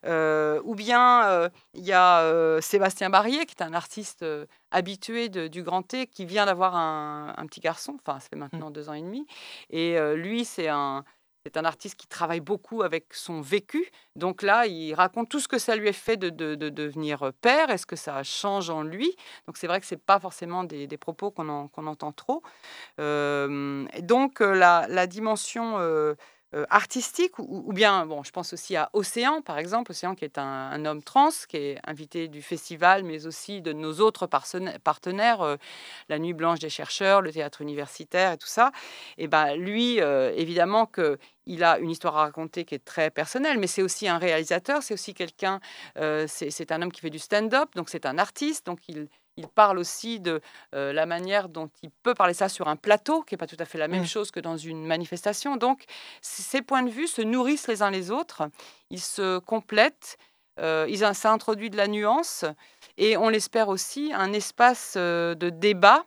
Euh, 0.04 0.60
ou 0.64 0.74
bien 0.74 1.50
il 1.74 1.84
y 1.84 1.92
a 1.92 2.60
Sébastien 2.60 3.10
Barrier, 3.10 3.46
qui 3.46 3.54
est 3.58 3.62
un 3.62 3.72
artiste 3.74 4.24
habitué 4.70 5.28
de- 5.28 5.48
du 5.48 5.62
Grand 5.62 5.82
T, 5.82 6.06
qui 6.06 6.26
vient 6.26 6.46
d'avoir 6.46 6.76
un, 6.76 7.34
un 7.36 7.46
petit 7.46 7.60
garçon, 7.60 7.96
enfin 8.04 8.20
ça 8.20 8.28
fait 8.28 8.36
maintenant 8.36 8.70
deux 8.70 8.88
ans 8.88 8.94
et 8.94 9.00
demi. 9.02 9.26
Et 9.70 9.96
lui, 10.14 10.44
c'est 10.44 10.68
un, 10.68 11.04
c'est 11.46 11.56
un 11.58 11.64
artiste 11.64 11.94
qui 11.94 12.08
travaille 12.08 12.40
beaucoup 12.40 12.82
avec 12.82 13.14
son 13.14 13.40
vécu. 13.40 13.88
Donc 14.16 14.42
là, 14.42 14.66
il 14.66 14.94
raconte 14.94 15.28
tout 15.28 15.38
ce 15.38 15.46
que 15.46 15.58
ça 15.58 15.76
lui 15.76 15.88
a 15.88 15.92
fait 15.92 16.16
de, 16.16 16.28
de- 16.28 16.56
de 16.56 16.68
devenir 16.70 17.32
père 17.40 17.70
et 17.70 17.78
ce 17.78 17.86
que 17.86 17.94
ça 17.94 18.20
change 18.24 18.68
en 18.68 18.82
lui. 18.82 19.14
Donc 19.46 19.56
c'est 19.56 19.68
vrai 19.68 19.78
que 19.78 19.86
c'est 19.86 19.96
pas 19.96 20.18
forcément 20.18 20.64
des, 20.64 20.88
propos 20.96 21.30
qu'on 21.30 21.48
en- 21.48 21.68
qu'on 21.68 21.86
entend 21.86 22.10
trop. 22.10 22.42
Euh, 23.00 23.84
donc 24.00 24.40
euh, 24.40 24.54
la, 24.54 25.06
dimension 25.06 25.78
euh, 25.78 25.82
euh, 25.86 26.14
artistique, 26.70 27.38
ou, 27.38 27.72
bien, 27.72 28.06
bon, 28.06 28.22
je 28.22 28.30
pense 28.30 28.52
aussi 28.52 28.76
à 28.76 28.90
Océan, 28.92 29.42
par 29.42 29.58
exemple, 29.58 29.90
Océan 29.90 30.14
qui 30.14 30.24
est 30.24 30.38
un, 30.38 30.84
homme 30.84 31.02
trans, 31.02 31.30
qui 31.48 31.56
est 31.56 31.78
invité 31.86 32.28
du 32.28 32.42
festival, 32.42 33.04
mais 33.04 33.26
aussi 33.26 33.60
de 33.60 33.72
nos 33.72 34.00
autres 34.00 34.26
partenaires, 34.26 35.42
euh, 35.42 35.56
la 36.08 36.18
Nuit 36.18 36.32
Blanche 36.32 36.60
des 36.60 36.70
chercheurs, 36.70 37.20
le 37.20 37.32
théâtre 37.32 37.60
universitaire 37.62 38.32
et 38.32 38.38
tout 38.38 38.46
ça. 38.46 38.72
Et 39.18 39.28
ben 39.28 39.54
lui, 39.56 40.00
euh, 40.00 40.32
évidemment 40.36 40.86
que 40.86 41.18
il 41.46 41.62
a 41.62 41.78
une 41.78 41.90
histoire 41.90 42.16
à 42.16 42.22
raconter 42.22 42.64
qui 42.64 42.74
est 42.74 42.84
très 42.84 43.10
personnelle, 43.10 43.58
mais 43.58 43.68
c'est 43.68 43.82
aussi 43.82 44.08
un 44.08 44.18
réalisateur, 44.18 44.82
c'est 44.82 44.94
aussi 44.94 45.14
quelqu'un, 45.14 45.60
euh, 45.98 46.26
c'est 46.28 46.72
un 46.72 46.82
homme 46.82 46.90
qui 46.90 47.00
fait 47.00 47.10
du 47.10 47.20
stand-up, 47.20 47.68
donc 47.76 47.88
c'est 47.88 48.04
un 48.04 48.18
artiste, 48.18 48.66
donc 48.66 48.80
il, 48.88 49.08
il 49.36 49.48
parle 49.48 49.78
aussi 49.78 50.20
de 50.20 50.40
euh, 50.74 50.92
la 50.92 51.06
manière 51.06 51.48
dont 51.48 51.70
il 51.82 51.90
peut 51.90 52.14
parler 52.14 52.34
ça 52.34 52.48
sur 52.48 52.68
un 52.68 52.76
plateau, 52.76 53.22
qui 53.22 53.34
n'est 53.34 53.38
pas 53.38 53.46
tout 53.46 53.56
à 53.58 53.64
fait 53.64 53.78
la 53.78 53.88
même 53.88 54.02
Mm. 54.02 54.06
chose 54.06 54.30
que 54.30 54.40
dans 54.40 54.56
une 54.56 54.86
manifestation. 54.86 55.56
Donc, 55.56 55.84
ces 56.22 56.62
points 56.62 56.82
de 56.82 56.90
vue 56.90 57.06
se 57.06 57.22
nourrissent 57.22 57.68
les 57.68 57.82
uns 57.82 57.90
les 57.90 58.10
autres, 58.10 58.48
ils 58.90 59.00
se 59.00 59.38
complètent, 59.38 60.18
euh, 60.58 60.86
ils, 60.88 61.04
ça 61.14 61.32
introduit 61.32 61.70
de 61.70 61.76
la 61.76 61.86
nuance, 61.86 62.44
et 62.96 63.16
on 63.16 63.28
l'espère 63.28 63.68
aussi 63.68 64.12
un 64.14 64.32
espace 64.32 64.94
euh, 64.96 65.34
de 65.34 65.50
débat 65.50 66.04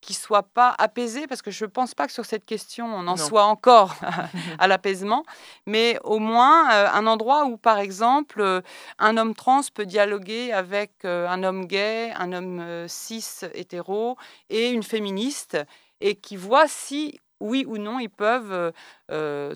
qui 0.00 0.14
soit 0.14 0.42
pas 0.42 0.74
apaisé, 0.78 1.26
parce 1.26 1.42
que 1.42 1.50
je 1.50 1.64
ne 1.64 1.70
pense 1.70 1.94
pas 1.94 2.06
que 2.06 2.12
sur 2.12 2.24
cette 2.24 2.44
question, 2.44 2.86
on 2.86 3.00
en 3.00 3.02
Non. 3.02 3.16
soit 3.16 3.44
encore 3.44 3.94
à 4.58 4.66
l'apaisement, 4.66 5.24
mais 5.66 5.98
au 6.04 6.18
moins 6.18 6.70
euh, 6.72 6.88
un 6.92 7.06
endroit 7.06 7.44
où, 7.46 7.56
par 7.56 7.78
exemple, 7.78 8.40
euh, 8.40 8.60
un 8.98 9.16
homme 9.16 9.34
trans 9.34 9.60
peut 9.74 9.86
dialoguer 9.86 10.52
avec 10.52 10.92
euh, 11.04 11.28
un 11.28 11.42
homme 11.44 11.66
gay, 11.66 12.12
un 12.16 12.32
homme 12.32 12.86
cis 12.88 13.24
hétéro 13.54 14.16
et 14.48 14.70
une 14.70 14.82
féministe, 14.82 15.58
et 16.00 16.14
qui 16.14 16.36
voit 16.36 16.66
si, 16.68 17.20
oui 17.40 17.64
ou 17.66 17.76
non, 17.78 17.98
ils 17.98 18.08
peuvent 18.10 18.72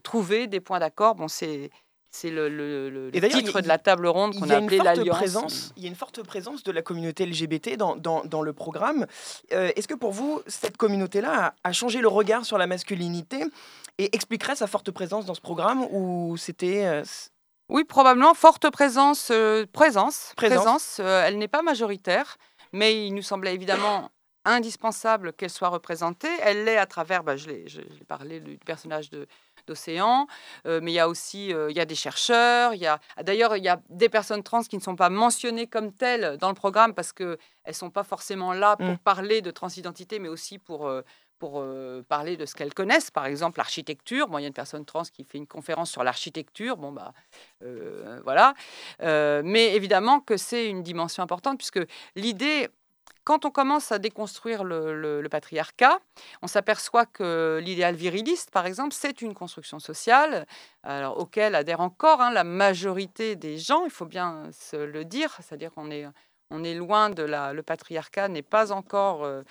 trouver 0.02 0.46
des 0.46 0.60
points 0.60 0.78
d'accord. 0.78 1.14
Bon, 1.14 1.28
c'est 1.28 1.70
c'est 2.14 2.30
le, 2.30 3.10
titre 3.12 3.60
de 3.60 3.66
la 3.66 3.78
table 3.78 4.06
ronde 4.06 4.38
qu'on 4.38 4.48
a 4.48 4.54
a 4.54 4.58
appelé 4.58 4.78
l'Alliance. 4.78 5.72
Il 5.76 5.82
y 5.82 5.86
a 5.86 5.88
une 5.88 5.96
forte 5.96 6.22
présence 6.22 6.62
de 6.62 6.70
la 6.70 6.80
communauté 6.80 7.26
LGBT 7.26 7.76
dans, 7.76 7.96
dans, 7.96 8.24
dans 8.24 8.40
le 8.42 8.52
programme. 8.52 9.06
Euh, 9.52 9.72
Est-ce 9.74 9.88
que 9.88 9.94
pour 9.94 10.12
vous, 10.12 10.40
cette 10.46 10.76
communauté-là 10.76 11.46
a, 11.46 11.68
a 11.68 11.72
changé 11.72 12.00
le 12.00 12.06
regard 12.06 12.44
sur 12.44 12.56
la 12.56 12.68
masculinité 12.68 13.44
et 13.98 14.14
expliquerait 14.14 14.54
sa 14.54 14.68
forte 14.68 14.92
présence 14.92 15.26
dans 15.26 15.34
ce 15.34 15.40
programme 15.40 15.82
ou 15.90 16.36
c'était 16.36 16.84
euh, 16.86 17.02
Oui, 17.68 17.82
probablement. 17.82 18.32
Forte 18.34 18.70
présence. 18.70 19.30
euh, 19.32 19.66
présence. 19.72 20.34
Présence. 20.36 20.62
présence, 20.64 21.00
elle 21.00 21.36
n'est 21.38 21.48
pas 21.48 21.62
majoritaire, 21.62 22.36
mais 22.72 23.08
il 23.08 23.14
nous 23.14 23.22
semblait 23.22 23.54
évidemment 23.54 24.12
indispensable 24.44 25.32
qu'elle 25.32 25.50
soit 25.50 25.68
représentée. 25.68 26.30
Elle 26.42 26.64
l'est 26.64 26.78
à 26.78 26.86
travers, 26.86 27.24
bah, 27.24 27.36
je 27.36 27.48
l'ai 27.48 27.64
parlé 28.06 28.38
du 28.38 28.56
personnage 28.58 29.10
de 29.10 29.26
d'Océan, 29.66 30.26
euh, 30.66 30.80
mais 30.82 30.92
il 30.92 30.94
y 30.94 31.00
a 31.00 31.08
aussi 31.08 31.52
euh, 31.52 31.70
il 31.70 31.76
y 31.76 31.80
a 31.80 31.84
des 31.84 31.94
chercheurs, 31.94 32.74
il 32.74 32.80
y 32.80 32.86
a 32.86 32.98
d'ailleurs 33.22 33.56
il 33.56 33.64
y 33.64 33.68
a 33.68 33.80
des 33.90 34.08
personnes 34.08 34.42
trans 34.42 34.62
qui 34.62 34.76
ne 34.76 34.82
sont 34.82 34.96
pas 34.96 35.10
mentionnées 35.10 35.66
comme 35.66 35.92
telles 35.92 36.38
dans 36.38 36.48
le 36.48 36.54
programme 36.54 36.94
parce 36.94 37.12
que 37.12 37.38
elles 37.64 37.74
sont 37.74 37.90
pas 37.90 38.04
forcément 38.04 38.52
là 38.52 38.76
pour 38.76 38.84
Mm. 38.94 38.98
parler 38.98 39.42
de 39.42 39.50
transidentité, 39.50 40.18
mais 40.18 40.28
aussi 40.28 40.58
pour 40.58 40.86
euh, 40.86 41.02
pour 41.38 41.60
euh, 41.60 42.02
parler 42.08 42.36
de 42.36 42.46
ce 42.46 42.54
qu'elles 42.54 42.72
connaissent, 42.74 43.10
par 43.10 43.26
exemple 43.26 43.58
l'architecture. 43.58 44.28
Bon, 44.28 44.38
il 44.38 44.42
y 44.42 44.44
a 44.44 44.48
une 44.48 44.54
personne 44.54 44.84
trans 44.84 45.02
qui 45.02 45.24
fait 45.24 45.38
une 45.38 45.46
conférence 45.46 45.90
sur 45.90 46.04
l'architecture. 46.04 46.76
Bon, 46.76 46.92
bah, 46.92 47.12
euh, 47.62 48.20
voilà. 48.24 48.54
Euh, 49.02 49.42
mais 49.44 49.74
évidemment 49.74 50.20
que 50.20 50.36
c'est 50.36 50.68
une 50.68 50.82
dimension 50.82 51.22
importante 51.22 51.58
puisque 51.58 51.80
l'idée, 52.14 52.68
quand 53.24 53.44
on 53.44 53.50
commence 53.50 53.90
à 53.90 53.98
déconstruire 53.98 54.64
le, 54.64 55.26
patriarcat, 55.30 55.98
on 56.42 56.46
s'aperçoit 56.46 57.06
que 57.06 57.60
l'idéal 57.62 57.94
viriliste, 57.94 58.50
par 58.50 58.66
exemple, 58.66 58.94
c'est 58.94 59.22
une 59.22 59.34
construction 59.34 59.78
sociale 59.78 60.46
alors, 60.82 61.18
auquel 61.18 61.54
adhère 61.54 61.80
encore 61.80 62.20
hein, 62.20 62.30
la 62.30 62.44
majorité 62.44 63.36
des 63.36 63.58
gens, 63.58 63.84
il 63.84 63.90
faut 63.90 64.06
bien 64.06 64.50
se 64.52 64.76
le 64.76 65.04
dire, 65.04 65.36
c'est-à-dire 65.40 65.72
qu'on 65.72 65.90
est... 65.90 66.06
On 66.50 66.62
est 66.62 66.74
loin 66.74 67.10
de 67.10 67.22
la. 67.22 67.52
Le 67.52 67.62
patriarcat 67.62 68.28
n'est 68.28 68.42
pas 68.42 68.70
encore 68.70 69.24
euh, 69.24 69.42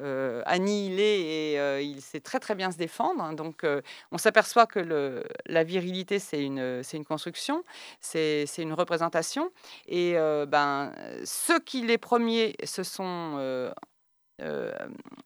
euh, 0.00 0.42
annihilé 0.44 1.52
et 1.52 1.60
euh, 1.60 1.80
il 1.80 2.02
sait 2.02 2.20
très 2.20 2.40
très 2.40 2.54
bien 2.54 2.70
se 2.70 2.76
défendre. 2.76 3.34
Donc, 3.34 3.66
on 4.10 4.18
s'aperçoit 4.18 4.66
que 4.66 5.24
la 5.46 5.64
virilité, 5.64 6.18
c'est 6.18 6.42
une, 6.42 7.04
construction, 7.06 7.64
c'est 8.00 8.46
une 8.58 8.72
représentation. 8.72 9.50
Et 9.86 10.14
ben, 10.48 10.92
ceux 11.24 11.60
qui, 11.60 11.82
les 11.82 11.98
premiers, 11.98 12.54
se 12.64 12.82
sont 12.82 13.72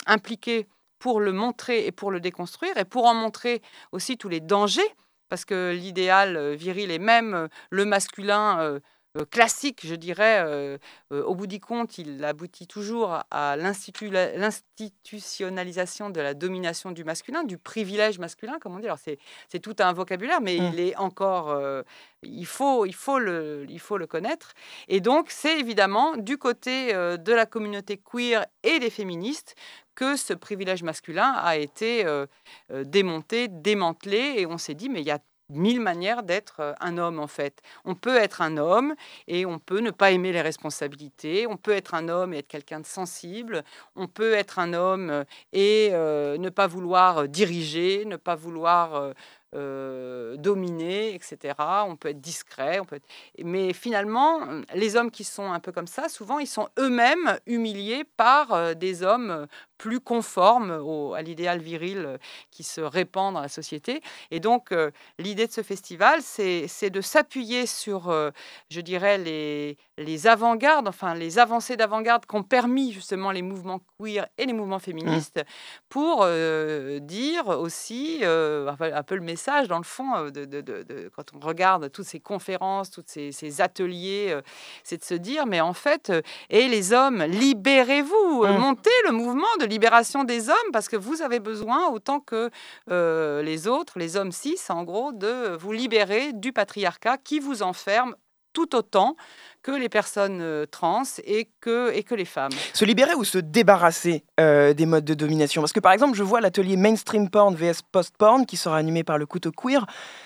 impliqués 0.06 0.66
pour 0.98 1.20
le 1.20 1.32
montrer 1.32 1.86
et 1.86 1.92
pour 1.92 2.10
le 2.10 2.20
déconstruire, 2.20 2.76
et 2.76 2.84
pour 2.84 3.06
en 3.06 3.14
montrer 3.14 3.62
aussi 3.92 4.16
tous 4.16 4.28
les 4.28 4.40
dangers, 4.40 4.94
parce 5.28 5.44
que 5.44 5.72
l'idéal 5.72 6.54
viril 6.54 6.90
et 6.90 6.98
même 6.98 7.48
le 7.70 7.84
masculin 7.84 8.80
classique, 9.24 9.86
je 9.86 9.94
dirais, 9.94 10.42
euh, 10.44 10.78
euh, 11.12 11.22
au 11.24 11.34
bout 11.34 11.46
du 11.46 11.60
compte, 11.60 11.98
il 11.98 12.24
aboutit 12.24 12.66
toujours 12.66 13.18
à 13.30 13.56
l'institu- 13.56 14.10
l'institutionnalisation 14.10 16.10
de 16.10 16.20
la 16.20 16.34
domination 16.34 16.90
du 16.90 17.04
masculin, 17.04 17.44
du 17.44 17.58
privilège 17.58 18.18
masculin, 18.18 18.58
comme 18.60 18.76
on 18.76 18.78
dit. 18.78 18.86
Alors 18.86 18.98
c'est 18.98 19.18
tout 19.60 19.76
un 19.78 19.92
vocabulaire, 19.92 20.40
mais 20.40 20.58
Mm. 20.58 20.70
il 20.72 20.80
est 20.80 20.96
encore, 20.96 21.50
euh, 21.50 21.82
il 22.22 22.46
faut, 22.46 22.86
il 22.86 22.94
faut 22.94 23.18
le, 23.18 23.66
il 23.68 23.80
faut 23.80 23.98
le 23.98 24.06
connaître. 24.06 24.52
Et 24.88 25.00
donc 25.00 25.30
c'est 25.30 25.58
évidemment 25.58 26.16
du 26.16 26.38
côté 26.38 26.94
euh, 26.94 27.16
de 27.16 27.32
la 27.32 27.46
communauté 27.46 27.98
queer 27.98 28.46
et 28.62 28.78
des 28.78 28.90
féministes 28.90 29.54
que 29.94 30.16
ce 30.16 30.34
privilège 30.34 30.82
masculin 30.82 31.32
a 31.32 31.56
été 31.56 32.04
euh, 32.04 32.26
euh, 32.70 32.84
démonté, 32.84 33.48
démantelé, 33.48 34.34
et 34.36 34.46
on 34.46 34.58
s'est 34.58 34.74
dit 34.74 34.90
mais 34.90 35.00
il 35.00 35.06
y 35.06 35.10
a 35.10 35.20
mille 35.48 35.80
manières 35.80 36.22
d'être 36.22 36.60
euh, 36.60 36.72
un 36.80 36.98
homme 36.98 37.18
en 37.18 37.26
fait. 37.26 37.62
On 37.84 37.94
peut 37.94 38.16
être 38.16 38.42
un 38.42 38.56
homme 38.56 38.94
et 39.28 39.46
on 39.46 39.58
peut 39.58 39.80
ne 39.80 39.90
pas 39.90 40.10
aimer 40.10 40.32
les 40.32 40.40
responsabilités. 40.40 41.46
On 41.46 41.56
peut 41.56 41.72
être 41.72 41.94
un 41.94 42.08
homme 42.08 42.34
et 42.34 42.38
être 42.38 42.48
quelqu'un 42.48 42.80
de 42.80 42.86
sensible. 42.86 43.62
On 43.94 44.06
peut 44.06 44.34
être 44.34 44.58
un 44.58 44.72
homme 44.72 45.10
euh, 45.10 45.24
et 45.52 45.90
euh, 45.92 46.38
ne 46.38 46.48
pas 46.48 46.66
vouloir 46.66 47.28
diriger, 47.28 48.04
ne 48.04 48.16
pas 48.16 48.34
vouloir 48.34 49.12
dominer, 49.52 51.14
etc. 51.14 51.54
On 51.86 51.96
peut 51.96 52.10
être 52.10 52.20
discret. 52.20 52.78
On 52.78 52.84
peut 52.84 52.96
être... 52.96 53.06
Mais 53.42 53.72
finalement, 53.72 54.40
les 54.74 54.96
hommes 54.96 55.10
qui 55.10 55.24
sont 55.24 55.50
un 55.50 55.60
peu 55.60 55.72
comme 55.72 55.86
ça, 55.86 56.10
souvent, 56.10 56.38
ils 56.38 56.46
sont 56.46 56.68
eux-mêmes 56.78 57.38
humiliés 57.46 58.04
par 58.18 58.76
des 58.76 59.02
hommes 59.02 59.46
plus 59.78 60.00
conformes 60.00 60.70
au- 60.82 61.14
à 61.14 61.22
l'idéal 61.22 61.58
viril 61.60 61.98
euh, 62.06 62.18
qui 62.50 62.62
se 62.62 62.80
répand 62.80 63.34
dans 63.34 63.40
la 63.40 63.48
société. 63.48 64.00
Et 64.30 64.40
donc, 64.40 64.72
euh, 64.72 64.90
l'idée 65.18 65.46
de 65.46 65.52
ce 65.52 65.62
festival, 65.62 66.20
c'est 66.22 66.90
de 66.90 67.00
s'appuyer 67.00 67.66
sur, 67.66 68.08
euh, 68.08 68.30
je 68.70 68.80
dirais, 68.80 69.18
les, 69.18 69.76
les 69.98 70.26
avant-gardes, 70.26 70.88
enfin 70.88 71.14
les 71.14 71.38
avancées 71.38 71.76
d'avant-garde 71.76 72.26
qu'ont 72.26 72.42
permis 72.42 72.92
justement 72.92 73.30
les 73.30 73.42
mouvements 73.42 73.80
queer 73.98 74.26
et 74.38 74.46
les 74.46 74.52
mouvements 74.52 74.78
féministes 74.78 75.40
pour 75.88 76.20
euh, 76.22 76.98
dire 77.00 77.46
aussi 77.48 78.20
un 78.22 79.02
peu- 79.02 79.16
le 79.16 79.20
message 79.22 79.68
dans 79.68 79.78
le 79.78 79.84
fond 79.84 80.24
de, 80.26 80.44
de- 80.44 80.60
de- 80.60 80.82
de- 80.82 81.10
quand 81.14 81.24
on 81.34 81.40
regarde 81.46 81.90
toutes 81.90 82.04
ces 82.06 82.20
conférences, 82.20 82.90
tous 82.90 83.02
ces, 83.06 83.32
ces 83.32 83.60
ateliers, 83.60 84.38
c'est 84.84 84.98
de 84.98 85.04
se 85.04 85.14
dire 85.14 85.46
mais 85.46 85.60
en 85.60 85.72
fait, 85.72 86.12
et 86.50 86.68
les 86.68 86.92
hommes, 86.92 87.22
libérez-vous, 87.22 88.44
euh, 88.44 88.52
Mm. 88.52 88.58
montez 88.58 88.90
le 89.06 89.12
mouvement 89.12 89.44
de 89.60 89.65
libération 89.66 90.24
des 90.24 90.48
hommes 90.48 90.72
parce 90.72 90.88
que 90.88 90.96
vous 90.96 91.22
avez 91.22 91.40
besoin 91.40 91.88
autant 91.88 92.20
que 92.20 92.50
euh, 92.90 93.42
les 93.42 93.68
autres, 93.68 93.98
les 93.98 94.16
hommes 94.16 94.32
cis, 94.32 94.58
en 94.68 94.84
gros, 94.84 95.12
de 95.12 95.56
vous 95.56 95.72
libérer 95.72 96.32
du 96.32 96.52
patriarcat 96.52 97.18
qui 97.18 97.40
vous 97.40 97.62
enferme 97.62 98.14
tout 98.56 98.74
autant 98.74 99.16
que 99.62 99.70
les 99.70 99.90
personnes 99.90 100.40
euh, 100.40 100.64
trans 100.64 101.02
et 101.24 101.50
que, 101.60 101.92
et 101.92 102.02
que 102.02 102.14
les 102.14 102.24
femmes. 102.24 102.52
se 102.72 102.86
libérer 102.86 103.14
ou 103.14 103.22
se 103.22 103.36
débarrasser 103.36 104.24
euh, 104.40 104.72
des 104.72 104.86
modes 104.86 105.04
de 105.04 105.12
domination? 105.12 105.60
Parce 105.60 105.74
que 105.74 105.80
par 105.80 105.92
exemple, 105.92 106.16
je 106.16 106.22
vois 106.22 106.40
l'atelier 106.40 106.78
Mainstream 106.78 107.28
Porn 107.28 107.54
vs 107.54 107.82
Post-Porn 107.92 108.46
qui 108.46 108.56
sera 108.56 108.78
animé 108.78 109.04
par 109.04 109.18
le 109.18 109.26
couteau 109.26 109.52
queer. 109.52 109.84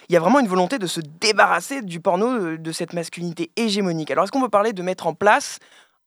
Il 0.08 0.12
y 0.12 0.16
a 0.16 0.20
vraiment 0.20 0.38
une 0.38 0.46
volonté 0.46 0.78
de 0.78 0.86
se 0.86 1.00
débarrasser 1.00 1.82
du 1.82 1.98
porno, 1.98 2.28
euh, 2.28 2.56
de 2.56 2.70
cette 2.70 2.92
masculinité 2.92 3.50
hégémonique. 3.56 4.12
Alors 4.12 4.22
est-ce 4.22 4.30
qu'on 4.30 4.42
peut 4.42 4.48
parler 4.48 4.72
de 4.72 4.82
mettre 4.82 5.08
en 5.08 5.14
place 5.14 5.58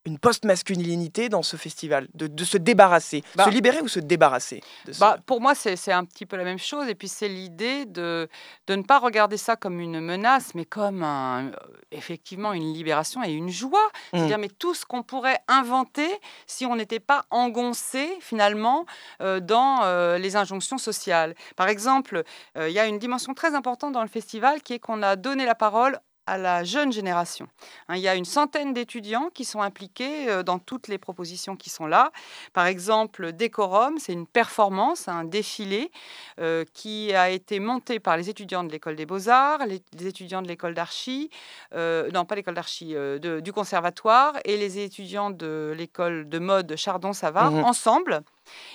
une 0.05 0.19
post-masculinité 0.19 1.29
dans 1.29 1.43
ce 1.43 1.55
festival 1.57 2.07
De, 2.13 2.27
de 2.27 2.43
se 2.43 2.57
débarrasser 2.57 3.23
Bah. 3.35 3.45
Se 3.45 3.49
libérer 3.49 3.81
ou 3.81 3.87
se 3.87 3.99
débarrasser 3.99 4.61
de 4.85 4.91
ce- 4.93 4.99
Bah, 4.99 5.17
pour 5.25 5.39
moi, 5.41 5.55
c'est 5.55 5.91
un 5.91 6.05
petit 6.05 6.25
peu 6.25 6.35
la 6.35 6.43
même 6.43 6.59
chose. 6.59 6.87
Et 6.89 6.95
puis, 6.95 7.07
c'est 7.07 7.27
l'idée 7.29 7.85
de, 7.85 8.27
de 8.67 8.75
ne 8.75 8.83
pas 8.83 8.99
regarder 8.99 9.37
ça 9.37 9.55
comme 9.55 9.79
une 9.79 9.99
menace, 10.01 10.55
mais 10.55 10.65
comme 10.65 11.03
un- 11.03 11.47
euh, 11.47 11.51
effectivement 11.91 12.53
une 12.53 12.73
libération 12.73 13.23
et 13.23 13.31
une 13.31 13.49
joie. 13.49 13.79
Mm. 14.11 14.17
C'est-à-dire, 14.17 14.37
mais 14.39 14.49
tout 14.49 14.73
ce 14.73 14.85
qu'on 14.85 15.03
pourrait 15.03 15.39
inventer 15.47 16.09
si 16.47 16.65
on 16.65 16.75
n'était 16.75 16.99
pas 16.99 17.25
engoncé, 17.31 18.09
finalement, 18.19 18.85
euh, 19.21 19.39
dans 19.39 19.83
euh, 19.83 20.17
les 20.17 20.35
injonctions 20.35 20.77
sociales. 20.77 21.33
Par 21.55 21.67
exemple, 21.69 22.23
euh, 22.57 22.67
il 22.69 22.73
y 22.73 22.79
a 22.79 22.87
une 22.87 22.99
dimension 22.99 23.33
très 23.33 23.55
importante 23.55 23.93
dans 23.93 24.01
le 24.01 24.07
festival 24.09 24.61
qui 24.61 24.73
est 24.73 24.79
qu'on 24.79 25.01
a 25.01 25.15
donné 25.15 25.45
la 25.45 25.55
parole 25.55 25.97
à 26.25 26.37
la 26.37 26.63
jeune 26.63 26.91
génération. 26.91 27.47
Hein, 27.87 27.95
Il 27.97 28.01
y 28.01 28.07
a 28.07 28.15
une 28.15 28.25
centaine 28.25 28.73
d'étudiants 28.73 29.29
qui 29.33 29.45
sont 29.45 29.61
impliqués 29.61 30.29
euh, 30.29 30.43
dans 30.43 30.59
toutes 30.59 30.87
les 30.87 30.97
propositions 30.97 31.55
qui 31.55 31.69
sont 31.69 31.85
là. 31.85 32.11
Par 32.53 32.65
exemple, 32.65 33.33
Décorum, 33.33 33.97
c'est 33.99 34.13
une 34.13 34.27
performance, 34.27 35.07
un 35.07 35.23
défilé 35.25 35.91
euh, 36.39 36.63
qui 36.73 37.13
a 37.13 37.29
été 37.29 37.59
monté 37.59 37.99
par 37.99 38.17
les 38.17 38.29
étudiants 38.29 38.63
de 38.63 38.71
l'école 38.71 38.95
des 38.95 39.05
beaux-arts, 39.05 39.65
les, 39.65 39.81
les 39.97 40.07
étudiants 40.07 40.41
de 40.41 40.47
l'école 40.47 40.73
d'archi, 40.73 41.29
euh, 41.73 42.09
non 42.11 42.25
pas 42.25 42.35
l'école 42.35 42.53
d'archi, 42.55 42.95
euh, 42.95 43.41
du 43.41 43.51
conservatoire 43.53 44.33
et 44.45 44.57
les 44.57 44.79
étudiants 44.79 45.29
de 45.29 45.73
l'école 45.77 46.29
de 46.29 46.39
mode 46.39 46.75
Chardon-Savard 46.75 47.51
Mhm. 47.51 47.63
ensemble. 47.65 48.21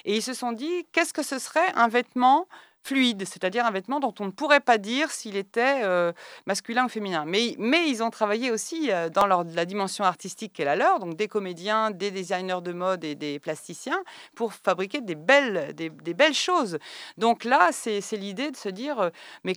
Et 0.04 0.16
ils 0.16 0.22
se 0.22 0.34
sont 0.34 0.52
dit, 0.52 0.86
qu'est-ce 0.92 1.12
que 1.12 1.22
ce 1.22 1.38
serait 1.38 1.72
un 1.74 1.88
vêtement 1.88 2.46
fluide, 2.88 3.24
c'est-à-dire 3.26 3.66
un 3.66 3.70
vêtement 3.70 4.00
dont 4.00 4.14
on 4.18 4.26
ne 4.26 4.30
pourrait 4.30 4.60
pas 4.60 4.78
dire 4.78 5.10
s'il 5.10 5.36
était 5.36 5.82
euh, 5.84 6.12
masculin 6.46 6.86
ou 6.86 6.88
féminin. 6.88 7.24
Mais, 7.26 7.54
mais 7.58 7.88
ils 7.88 8.02
ont 8.02 8.08
travaillé 8.08 8.50
aussi 8.50 8.90
euh, 8.90 9.10
dans 9.10 9.26
leur, 9.26 9.44
la 9.44 9.66
dimension 9.66 10.04
artistique 10.04 10.54
qui 10.54 10.62
est 10.62 10.64
la 10.64 10.76
leur, 10.76 10.98
donc 10.98 11.14
des 11.14 11.28
comédiens, 11.28 11.90
des 11.90 12.10
designers 12.10 12.62
de 12.62 12.72
mode 12.72 13.04
et 13.04 13.14
des 13.14 13.38
plasticiens, 13.38 14.02
pour 14.34 14.54
fabriquer 14.54 15.02
des 15.02 15.14
belles, 15.14 15.74
des, 15.74 15.90
belles 15.90 16.34
choses. 16.34 16.78
Donc 17.18 17.44
là, 17.44 17.68
c'est 17.72 18.00
c'est 18.00 18.16
l'idée 18.16 18.50
de 18.50 18.56
se 18.56 18.70
dire, 18.70 18.98
euh, 19.00 19.10
mais 19.44 19.54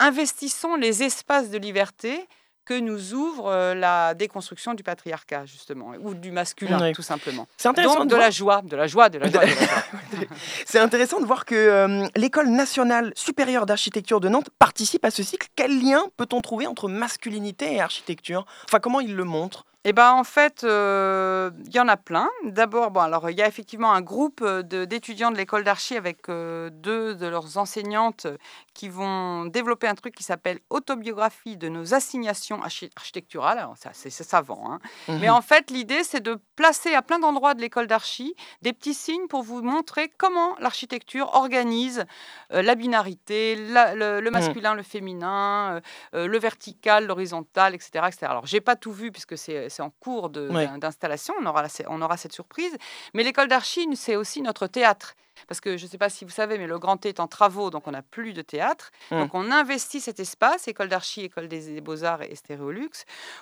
investissons 0.00 0.74
les 0.74 1.04
espaces 1.04 1.50
de 1.50 1.58
liberté 1.58 2.26
que 2.64 2.78
nous 2.78 3.12
ouvre 3.14 3.48
euh, 3.48 3.74
la 3.74 4.14
déconstruction 4.14 4.74
du 4.74 4.82
patriarcat, 4.82 5.46
justement, 5.46 5.92
ou 6.00 6.14
du 6.14 6.30
masculin, 6.30 6.80
Oui. 6.80 6.92
tout 6.92 7.02
simplement. 7.02 7.46
C'est 7.56 7.68
intéressant 7.68 7.94
Donc 7.96 8.04
de 8.04 8.10
de 8.10 8.14
voir- 8.14 8.24
la 8.26 8.30
joie, 8.30 8.62
de 8.62 8.76
la 8.76 8.86
joie, 8.86 9.08
de 9.08 9.18
la 9.18 9.28
joie. 9.30 9.40
de 9.40 9.46
la 9.46 9.52
joie. 9.52 10.26
C'est 10.66 10.78
intéressant 10.78 11.20
de 11.20 11.26
voir 11.26 11.44
que 11.44 11.54
euh, 11.54 12.06
l'École 12.16 12.48
nationale 12.48 13.12
supérieure 13.16 13.66
d'architecture 13.66 14.20
de 14.20 14.28
Nantes 14.28 14.50
participe 14.58 15.04
à 15.04 15.10
ce 15.10 15.22
cycle. 15.22 15.48
Quel 15.56 15.82
lien 15.82 16.04
peut-on 16.16 16.40
trouver 16.40 16.66
entre 16.66 16.88
masculinité 16.88 17.74
et 17.74 17.80
architecture? 17.80 18.46
Enfin, 18.68 18.78
comment 18.78 19.00
il 19.00 19.14
le 19.14 19.24
montre? 19.24 19.64
Eh 19.84 19.92
ben, 19.92 20.12
en 20.12 20.22
fait, 20.22 20.62
euh, 20.62 21.50
il 21.66 21.74
y 21.74 21.80
en 21.80 21.88
a 21.88 21.96
plein. 21.96 22.28
D'abord, 22.44 22.92
bon, 22.92 23.00
alors 23.00 23.30
il 23.30 23.36
y 23.36 23.42
a 23.42 23.48
effectivement 23.48 23.92
un 23.92 24.00
groupe 24.00 24.40
euh, 24.40 24.62
de- 24.62 24.84
d'étudiants 24.84 25.32
de 25.32 25.36
l'école 25.36 25.64
d'archi 25.64 25.96
avec 25.96 26.28
euh, 26.28 26.70
deux 26.72 27.16
de 27.16 27.26
leurs 27.26 27.58
enseignantes 27.58 28.28
qui 28.74 28.88
vont 28.88 29.46
développer 29.46 29.88
un 29.88 29.96
truc 29.96 30.14
qui 30.14 30.22
s'appelle 30.22 30.60
autobiographie 30.70 31.56
de 31.56 31.68
nos 31.68 31.94
assignations 31.94 32.62
archi- 32.62 32.92
architecturales. 32.94 33.58
Alors 33.58 33.76
ça, 33.76 33.90
c'est 33.92 34.10
savant, 34.10 34.70
hein. 34.70 34.78
Mais 35.08 35.30
en 35.30 35.42
fait, 35.42 35.70
l'idée, 35.72 36.04
c'est 36.04 36.20
de 36.22 36.38
placer 36.62 36.94
à 36.94 37.02
plein 37.02 37.18
d'endroits 37.18 37.54
de 37.54 37.60
l'école 37.60 37.88
d'archi 37.88 38.36
des 38.62 38.72
petits 38.72 38.94
signes 38.94 39.26
pour 39.26 39.42
vous 39.42 39.62
montrer 39.62 40.08
comment 40.16 40.54
l'architecture 40.60 41.34
organise 41.34 42.04
euh, 42.52 42.62
la 42.62 42.76
binarité, 42.76 43.56
la- 43.56 43.96
le, 43.96 44.20
le 44.20 44.30
masculin, 44.30 44.74
le 44.76 44.84
féminin, 44.84 45.74
euh, 45.74 45.80
euh, 46.14 46.26
le 46.28 46.38
vertical, 46.38 47.06
l'horizontal, 47.06 47.74
etc., 47.74 47.90
etc. 48.06 48.18
Alors, 48.30 48.46
j'ai 48.46 48.60
pas 48.60 48.76
tout 48.76 48.92
vu 48.92 49.10
puisque 49.10 49.36
c'est 49.36 49.80
en 49.80 49.90
cours 49.90 50.30
Ouais. 50.36 50.68
d'installation. 50.78 51.34
On 51.40 51.46
aura, 51.46 51.64
on 51.88 52.00
aura 52.00 52.16
cette 52.16 52.32
surprise. 52.32 52.76
Mais 53.12 53.24
l'école 53.24 53.48
d'archi, 53.48 53.88
c'est 53.96 54.14
aussi 54.14 54.40
notre 54.40 54.68
théâtre. 54.68 55.14
Parce 55.48 55.60
que 55.60 55.76
je 55.76 55.84
ne 55.84 55.88
sais 55.90 55.98
pas 55.98 56.08
si 56.08 56.24
vous 56.24 56.30
savez, 56.30 56.58
mais 56.58 56.66
le 56.66 56.78
Grand 56.78 56.96
T 56.96 57.08
est 57.08 57.20
en 57.20 57.26
travaux, 57.26 57.70
donc 57.70 57.86
on 57.86 57.92
n'a 57.92 58.02
plus 58.02 58.32
de 58.32 58.42
théâtre. 58.42 58.90
Mm. 59.10 59.18
Donc 59.20 59.34
on 59.34 59.50
investit 59.50 60.00
cet 60.00 60.20
espace, 60.20 60.68
école 60.68 60.88
d'archi, 60.88 61.22
école 61.22 61.48
des, 61.48 61.74
des 61.74 61.80
beaux-arts 61.80 62.22
et 62.22 62.34
Stéréolux, 62.34 62.90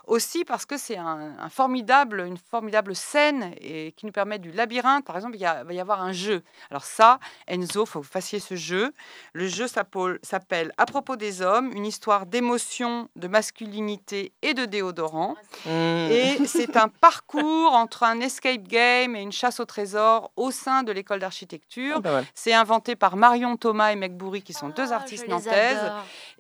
aussi 0.06 0.44
parce 0.44 0.66
que 0.66 0.76
c'est 0.76 0.97
un, 0.97 1.37
un 1.38 1.49
formidable, 1.49 2.20
une 2.26 2.38
formidable 2.38 2.94
scène 2.94 3.54
et 3.61 3.92
qui 3.92 4.06
nous 4.06 4.12
permet 4.12 4.38
du 4.38 4.50
labyrinthe. 4.50 5.04
Par 5.04 5.16
exemple, 5.16 5.37
il 5.37 5.40
y 5.40 5.47
a- 5.47 5.64
va 5.64 5.73
y 5.73 5.80
avoir 5.80 6.00
un 6.02 6.12
jeu. 6.12 6.42
Alors 6.70 6.85
ça, 6.85 7.18
Enzo, 7.47 7.87
faut 7.87 8.00
que 8.00 8.04
vous 8.06 8.11
fassiez 8.11 8.40
ce 8.40 8.54
jeu. 8.56 8.92
Le 9.32 9.47
jeu 9.49 9.66
s'appelle 9.66 10.18
s'appelle 10.23 10.73
À 10.78 10.87
propos 10.87 11.16
des 11.16 11.42
hommes, 11.42 11.70
une 11.73 11.87
histoire 11.87 12.26
d'émotion, 12.26 13.08
de 13.17 13.28
masculinité 13.28 14.32
et 14.43 14.54
de 14.54 14.65
déodorant. 14.65 15.36
Mmh. 15.67 15.71
Et 15.71 16.47
c'est 16.47 16.76
un 16.76 16.88
parcours 17.00 17.73
entre 17.73 18.02
un 18.04 18.21
escape 18.21 18.62
game 18.62 19.17
et 19.17 19.23
une 19.23 19.32
chasse 19.32 19.60
au 19.60 19.65
trésor 19.65 20.30
au 20.36 20.50
sein 20.50 20.82
de 20.82 20.93
l'école 20.93 21.21
d'architecture. 21.21 21.79
Ah, 21.95 22.00
mal. 22.00 22.25
C'est 22.34 22.52
inventé 22.52 22.97
par 22.97 23.16
Marion 23.16 23.56
Thomas 23.56 23.93
et 23.93 23.97
Meg 23.97 24.12
Bourri, 24.12 24.43
qui 24.43 24.52
sont 24.52 24.69
deux 24.69 24.93
Ah, 24.93 24.97
artistes 24.97 25.26
nantaises. 25.28 25.93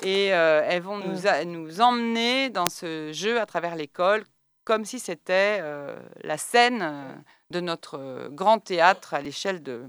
Et 0.02 0.32
euh, 0.34 0.62
elles 0.66 0.82
vont 0.82 0.98
nous, 0.98 1.26
a- 1.26 1.44
nous 1.44 1.80
emmener 1.80 2.50
dans 2.50 2.68
ce 2.68 3.12
jeu 3.12 3.40
à 3.40 3.46
travers 3.46 3.74
l'école, 3.76 4.24
comme 4.64 4.84
si 4.84 4.98
c'était 4.98 5.58
euh, 5.60 5.96
la 6.22 6.38
scène 6.38 6.80
euh, 6.82 7.12
de 7.50 7.60
notre 7.60 8.28
grand 8.30 8.58
théâtre 8.58 9.14
à 9.14 9.20
l'échelle 9.20 9.62
de, 9.62 9.84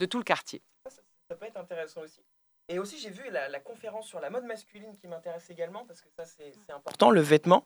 de 0.00 0.06
tout 0.06 0.18
le 0.18 0.24
quartier. 0.24 0.62
Ça 1.28 1.36
peut 1.36 1.46
être 1.46 1.56
intéressant 1.58 2.00
aussi. 2.02 2.20
Et 2.70 2.78
aussi, 2.78 2.98
j'ai 2.98 3.10
vu 3.10 3.22
la, 3.30 3.50
la 3.50 3.60
conférence 3.60 4.06
sur 4.06 4.20
la 4.20 4.30
mode 4.30 4.44
masculine 4.44 4.96
qui 4.98 5.06
m'intéresse 5.06 5.50
également, 5.50 5.84
parce 5.84 6.00
que 6.00 6.08
ça, 6.16 6.24
c'est 6.24 6.52
c'est 6.66 6.72
important, 6.72 7.10
le 7.10 7.20
vêtement. 7.20 7.64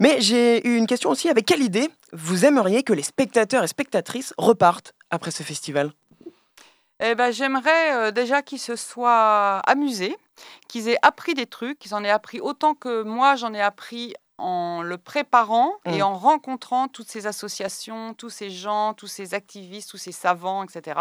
Mais 0.00 0.20
j'ai 0.20 0.66
eu 0.66 0.76
une 0.76 0.88
question 0.88 1.10
aussi, 1.10 1.28
avec 1.28 1.46
quelle 1.46 1.62
idée 1.62 1.88
vous 2.12 2.44
aimeriez 2.44 2.82
que 2.82 2.92
les 2.92 3.04
spectateurs 3.04 3.62
et 3.62 3.68
spectatrices 3.68 4.34
repartent 4.36 4.92
après 5.10 5.30
ce 5.30 5.44
festival? 5.44 5.92
Eh 7.00 7.14
ben, 7.14 7.30
j'aimerais 7.30 7.92
euh, 7.94 8.10
déjà 8.10 8.42
qu'ils 8.42 8.58
se 8.58 8.76
soient 8.76 9.58
amusés, 9.66 10.16
qu'ils 10.68 10.88
aient 10.88 10.98
appris 11.02 11.34
des 11.34 11.46
trucs, 11.46 11.78
qu'ils 11.78 11.94
en 11.94 12.02
aient 12.04 12.10
appris 12.10 12.40
autant 12.40 12.74
que 12.74 13.02
moi 13.02 13.36
j'en 13.36 13.54
ai 13.54 13.60
appris 13.60 14.14
en 14.40 14.82
le 14.82 14.98
préparant 14.98 15.72
et 15.84 15.98
Mm. 15.98 16.02
en 16.02 16.14
rencontrant 16.16 16.86
toutes 16.86 17.08
ces 17.08 17.26
associations, 17.26 18.14
tous 18.14 18.30
ces 18.30 18.50
gens, 18.50 18.94
tous 18.94 19.08
ces 19.08 19.34
activistes, 19.34 19.90
tous 19.90 19.96
ces 19.96 20.12
savants, 20.12 20.62
etc. 20.62 21.00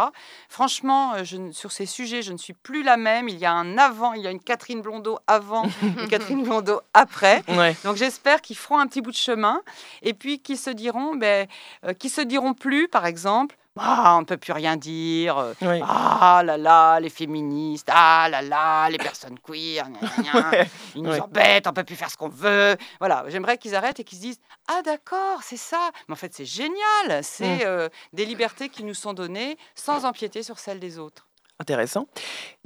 Franchement, 0.50 1.14
euh, 1.14 1.24
je 1.24 1.52
sur 1.52 1.72
ces 1.72 1.86
sujets, 1.86 2.24
je 2.24 2.34
ne 2.34 2.38
suis 2.38 2.54
plus 2.54 2.82
la 2.82 2.98
même. 2.98 3.30
Il 3.30 3.38
y 3.38 3.46
a 3.46 3.52
un 3.52 3.78
avant, 3.78 4.14
il 4.14 4.24
y 4.24 4.28
a 4.28 4.32
une 4.32 4.40
Catherine 4.40 4.82
Blondeau 4.82 5.20
avant, 5.28 5.64
une 5.84 6.08
Catherine 6.08 6.42
Blondeau 6.44 6.82
après. 6.96 7.44
Ouais. 7.50 7.76
Donc 7.84 7.96
j'espère 7.96 8.42
qu'ils 8.42 8.58
feront 8.58 8.80
un 8.80 8.88
petit 8.88 9.02
bout 9.02 9.12
de 9.12 9.16
chemin 9.16 9.62
et 10.02 10.16
puis 10.16 10.40
qu'ils 10.40 10.58
se 10.58 10.72
diront, 10.72 11.16
ben, 11.16 11.48
euh, 11.86 11.94
qu'ils 11.94 12.10
se 12.10 12.22
diront 12.22 12.56
plus, 12.56 12.88
par 12.88 13.06
exemple, 13.06 13.56
ah, 13.80 14.16
on 14.18 14.22
ne 14.22 14.26
peut 14.26 14.38
plus 14.38 14.54
rien 14.54 14.76
dire. 14.78 15.54
ah 15.84 16.42
là 16.46 16.58
là, 16.58 17.00
les 17.00 17.10
féministes, 17.10 17.90
ah 17.92 18.28
là 18.30 18.42
là, 18.42 18.90
les 18.90 18.98
personnes 18.98 19.38
queer, 19.40 19.88
gna, 19.90 20.00
gna, 20.00 20.32
gna, 20.32 20.50
Ouais. 20.52 20.70
ils 20.96 21.02
nous 21.04 21.12
Ouais. 21.12 21.20
embêtent, 21.22 21.68
on 21.68 21.74
peut 21.74 21.84
plus 21.84 21.96
faire 21.96 22.10
ce 22.10 22.18
qu'on 22.18 22.30
veut. 22.30 22.76
Voilà, 23.00 23.24
j'aimerais 23.28 23.58
qu'ils 23.58 23.76
arrêtent 23.76 24.00
et 24.00 24.04
qu'ils 24.04 24.18
se 24.18 24.24
disent 24.24 24.40
Ah 24.68 24.82
d'accord, 24.84 25.40
c'est 25.44 25.58
ça. 25.58 25.92
Mais 26.08 26.14
en 26.14 26.18
fait, 26.18 26.34
c'est 26.34 26.46
génial. 26.46 27.24
C'est 27.24 27.58
Mm. 27.58 27.60
euh, 27.66 27.90
des 28.14 28.26
libertés 28.26 28.70
qui 28.70 28.84
nous 28.84 28.94
sont 28.94 29.14
données 29.14 29.58
sans 29.76 30.06
empiéter 30.06 30.44
sur 30.44 30.60
celles 30.60 30.80
des 30.80 30.98
autres. 31.00 31.27
Intéressant. 31.60 32.06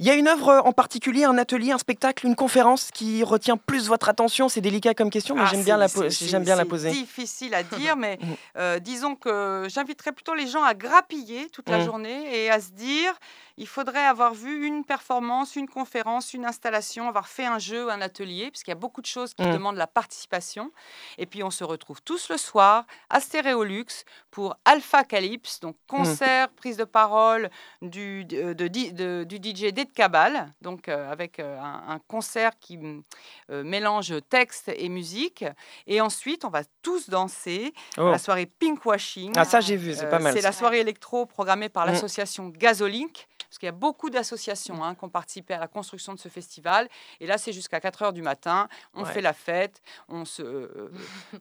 Il 0.00 0.04
y 0.06 0.10
a 0.10 0.14
une 0.14 0.28
œuvre 0.28 0.60
en 0.66 0.72
particulier, 0.72 1.24
un 1.24 1.38
atelier, 1.38 1.72
un 1.72 1.78
spectacle, 1.78 2.26
une 2.26 2.36
conférence 2.36 2.90
qui 2.92 3.22
retient 3.24 3.56
plus 3.56 3.88
votre 3.88 4.10
attention. 4.10 4.50
C'est 4.50 4.60
délicat 4.60 4.92
comme 4.92 5.08
question, 5.08 5.34
mais 5.34 5.42
Ah, 5.46 5.48
j'aime 5.50 5.64
bien, 5.64 5.78
la, 5.78 5.88
c'est- 5.88 5.98
po- 5.98 6.10
c'est- 6.10 6.26
j'aime 6.28 6.44
bien 6.44 6.56
la 6.56 6.64
c'est 6.64 6.68
poser. 6.68 6.90
difficile 6.90 7.54
à 7.54 7.62
dire, 7.62 7.96
mais 7.96 8.18
Mm. 8.20 8.26
euh, 8.58 8.78
disons 8.80 9.14
que 9.14 9.66
j'inviterais 9.70 10.12
plutôt 10.12 10.34
les 10.34 10.46
gens 10.46 10.62
à 10.62 10.74
grappiller 10.74 11.48
toute 11.48 11.70
la 11.70 11.78
Mm. 11.78 11.84
journée 11.86 12.44
et 12.44 12.50
à 12.50 12.60
se 12.60 12.70
dire 12.72 13.14
il 13.62 13.68
faudrait 13.68 14.04
avoir 14.04 14.34
vu 14.34 14.66
une 14.66 14.84
performance, 14.84 15.54
une 15.54 15.68
conférence, 15.68 16.34
une 16.34 16.44
installation, 16.44 17.08
avoir 17.08 17.28
fait 17.28 17.46
un 17.46 17.60
jeu, 17.60 17.90
un 17.90 18.00
atelier, 18.00 18.50
puisqu'il 18.50 18.72
y 18.72 18.78
a 18.80 18.82
beaucoup 18.86 19.00
de 19.00 19.06
choses 19.16 19.34
qui 19.34 19.44
Mm. 19.46 19.52
demandent 19.52 19.76
la 19.76 19.86
participation. 19.86 20.72
Et 21.16 21.26
puis 21.26 21.42
on 21.44 21.50
se 21.50 21.62
retrouve 21.62 22.02
tous 22.02 22.28
le 22.28 22.38
soir 22.38 22.84
à 23.08 23.20
Stéréolux 23.20 23.86
pour 24.32 24.56
Alpha 24.64 25.04
Calypse, 25.04 25.60
donc 25.60 25.76
concert, 25.86 26.48
prise 26.50 26.76
de 26.76 26.84
parole 26.84 27.50
du, 27.82 28.24
de, 28.24 28.52
de- 28.52 28.68
de- 28.68 29.24
du 29.24 29.36
DJ 29.36 29.72
Dead 29.72 29.92
Cabal, 29.92 30.52
donc 30.60 30.88
euh, 30.88 31.10
avec 31.12 31.38
euh, 31.38 31.58
un, 31.60 31.84
un 31.94 31.98
concert 32.08 32.58
qui 32.58 32.78
mm, 32.78 33.02
euh, 33.50 33.62
mélange 33.62 34.12
texte 34.28 34.72
et 34.74 34.88
musique. 34.88 35.44
Et 35.86 36.00
ensuite, 36.00 36.44
on 36.44 36.50
va 36.50 36.62
tous 36.82 37.08
danser 37.08 37.72
Oh. 37.98 38.08
à 38.08 38.10
la 38.12 38.18
soirée 38.18 38.46
Pinkwashing. 38.46 39.32
Ah, 39.36 39.44
ça, 39.44 39.60
j'ai 39.60 39.76
vu, 39.76 39.94
c'est 39.94 40.08
pas 40.10 40.18
mal. 40.18 40.32
C'est 40.32 40.40
la 40.40 40.52
soirée 40.52 40.80
électro 40.80 41.26
programmée 41.26 41.68
par 41.68 41.84
Mm. 41.86 41.90
l'association 41.92 42.48
Gazolink. 42.48 43.28
Parce 43.52 43.58
qu'il 43.58 43.66
y 43.66 43.68
a 43.68 43.72
beaucoup 43.72 44.08
d'associations 44.08 44.82
hein, 44.82 44.94
qui 44.94 45.04
ont 45.04 45.10
participé 45.10 45.52
à 45.52 45.58
la 45.58 45.68
construction 45.68 46.14
de 46.14 46.18
ce 46.18 46.30
festival. 46.30 46.88
Et 47.20 47.26
là, 47.26 47.36
c'est 47.36 47.52
jusqu'à 47.52 47.80
4 47.80 48.00
heures 48.00 48.12
du 48.14 48.22
matin. 48.22 48.66
On 48.94 49.02
Ouais. 49.04 49.12
fait 49.12 49.20
la 49.20 49.34
fête. 49.34 49.82
On 50.08 50.24
se 50.24 50.40
euh, 50.42 50.90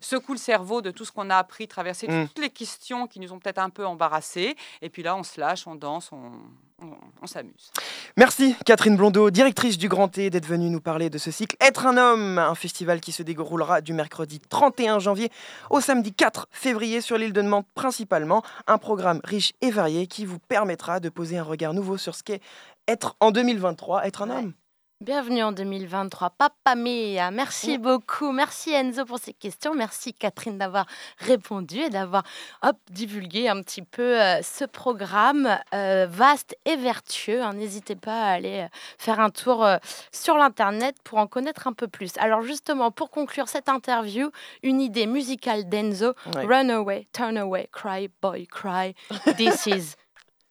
secoue 0.02 0.34
le 0.34 0.38
cerveau 0.38 0.82
de 0.82 0.92
tout 0.92 1.06
ce 1.06 1.12
qu'on 1.14 1.30
a 1.30 1.38
appris, 1.38 1.70
traverser 1.70 2.10
Mm. 2.10 2.28
toutes 2.28 2.40
les 2.44 2.50
questions 2.50 3.08
qui 3.08 3.22
nous 3.22 3.32
ont 3.32 3.40
peut-être 3.40 3.60
un 3.60 3.70
peu 3.70 3.86
embarrassés. 3.86 4.58
Et 4.82 4.90
puis 4.90 5.04
là, 5.04 5.16
on 5.16 5.24
se 5.24 5.40
lâche, 5.40 5.66
on 5.68 5.76
danse, 5.76 6.12
on, 6.12 6.34
on, 6.82 6.96
on 7.22 7.28
s'amuse. 7.28 7.72
Merci 8.18 8.56
Catherine 8.66 8.98
Blondeau, 8.98 9.32
directrice 9.32 9.78
du 9.78 9.88
Grand 9.88 10.08
T, 10.08 10.30
d'être 10.30 10.46
venue 10.46 10.70
nous 10.70 10.82
parler 10.82 11.10
de 11.10 11.18
ce 11.18 11.32
cycle 11.32 11.56
Être 11.60 11.86
un 11.86 11.98
homme, 11.98 12.38
un 12.38 12.56
festival 12.56 13.00
qui 13.00 13.12
se 13.12 13.24
déroulera 13.24 13.82
du 13.82 13.94
mercredi 13.94 14.40
31 14.40 15.00
janvier 15.00 15.30
au 15.70 15.82
samedi 15.82 16.14
4 16.14 16.48
février 16.52 17.02
sur 17.02 17.18
l'île 17.18 17.34
de 17.34 17.42
Nantes 17.42 17.68
principalement. 17.76 18.44
Un 18.68 18.78
programme 18.78 19.22
riche 19.24 19.54
et 19.62 19.72
varié 19.72 20.08
qui 20.08 20.26
vous 20.26 20.40
permettra 20.40 21.00
de 21.00 21.10
poser 21.10 21.38
un 21.38 21.44
regard 21.44 21.74
nouveau 21.74 21.98
sur 21.98 22.16
ce 22.16 22.24
qu'est 22.24 22.42
être 22.88 23.16
en 23.20 23.32
2023, 23.32 24.06
être 24.06 24.24
un 24.24 24.30
homme. 24.30 24.54
Bienvenue 25.02 25.42
en 25.42 25.52
2023, 25.52 26.30
Papa 26.30 26.76
Mia. 26.76 27.32
Merci 27.32 27.80
beaucoup. 27.80 28.32
Merci 28.32 28.72
Enzo 28.72 29.04
pour 29.04 29.18
ces 29.18 29.34
questions. 29.34 29.74
Merci 29.74 30.14
Catherine 30.14 30.60
d'avoir 30.60 30.86
répondu 31.18 31.80
et 31.80 31.90
d'avoir 31.90 32.22
hop, 32.62 32.78
divulgué 32.92 33.50
un 33.50 33.64
petit 33.64 33.82
peu 33.82 34.22
euh, 34.22 34.44
ce 34.44 34.64
programme 34.64 35.58
euh, 35.74 36.06
vaste 36.08 36.56
et 36.66 36.76
vertueux. 36.76 37.42
hein. 37.42 37.54
N'hésitez 37.54 37.96
pas 37.96 38.26
à 38.26 38.34
aller 38.34 38.60
euh, 38.60 38.68
faire 39.00 39.20
un 39.20 39.32
tour 39.32 39.68
sur 40.12 40.38
l'internet 40.38 40.96
pour 41.04 41.18
en 41.18 41.26
connaître 41.26 41.66
un 41.66 41.74
peu 41.74 41.88
plus. 41.88 42.12
Alors 42.20 42.44
justement, 42.44 42.92
pour 42.92 43.10
conclure 43.10 43.48
cette 43.48 43.70
interview, 43.70 44.30
une 44.62 44.82
idée 44.82 45.08
musicale 45.08 45.68
d'Enzo. 45.68 46.14
Ouais. 46.36 46.46
Run 46.46 46.70
away, 46.70 47.08
turn 47.12 47.40
away, 47.40 47.68
cry, 47.72 48.08
boy, 48.22 48.46
cry. 48.46 48.94
This 49.36 49.66
is 49.66 49.96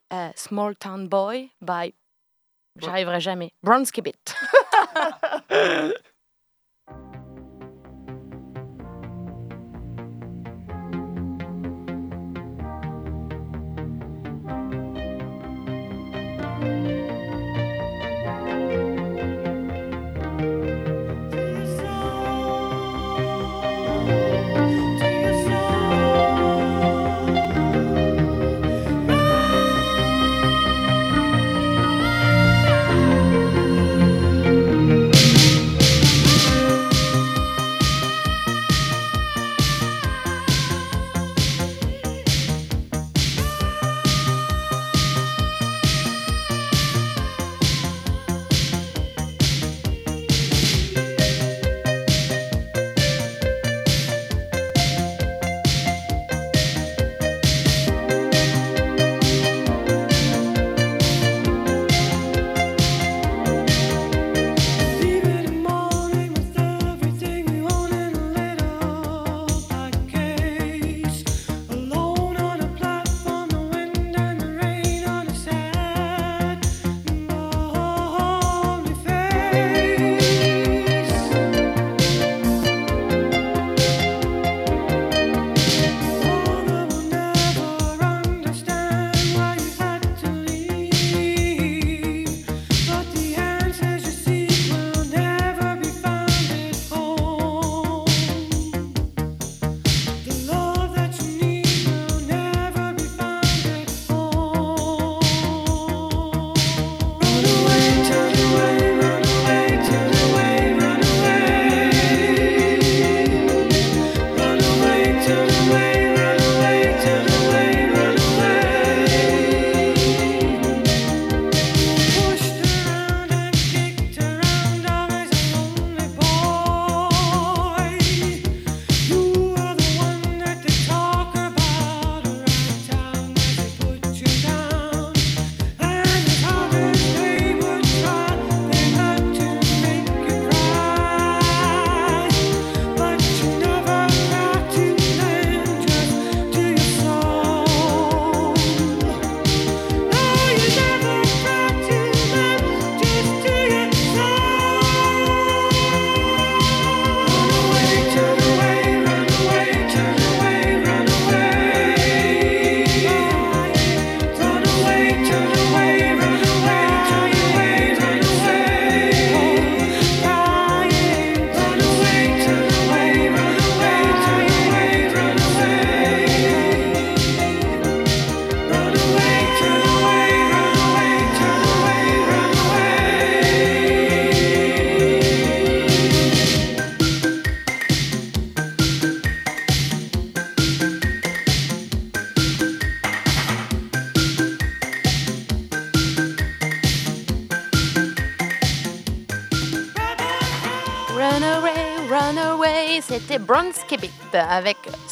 a 0.09 0.33
Small 0.35 0.75
Town 0.75 1.07
Boy 1.07 1.51
by. 1.61 1.93
J'arriverai 2.77 3.19
jamais. 3.19 3.51
Bronski 3.63 4.01
Bit. 4.01 4.35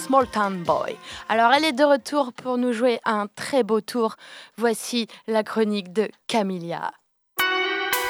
Small 0.10 0.26
Town 0.26 0.64
Boy. 0.64 0.98
Alors 1.30 1.54
elle 1.54 1.66
est 1.66 1.72
de 1.72 1.84
retour 1.84 2.34
pour 2.34 2.58
nous 2.58 2.74
jouer 2.74 3.00
un 3.06 3.28
très 3.28 3.62
beau 3.62 3.80
tour. 3.80 4.16
Voici 4.58 5.06
la 5.28 5.44
chronique 5.44 5.94
de 5.94 6.10
Camilla. 6.26 6.94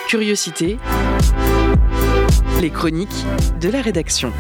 Curiosité. 0.07 0.77
Les 2.62 2.69
chroniques 2.69 3.25
de 3.59 3.67
la 3.67 3.81
rédaction. 3.81 4.31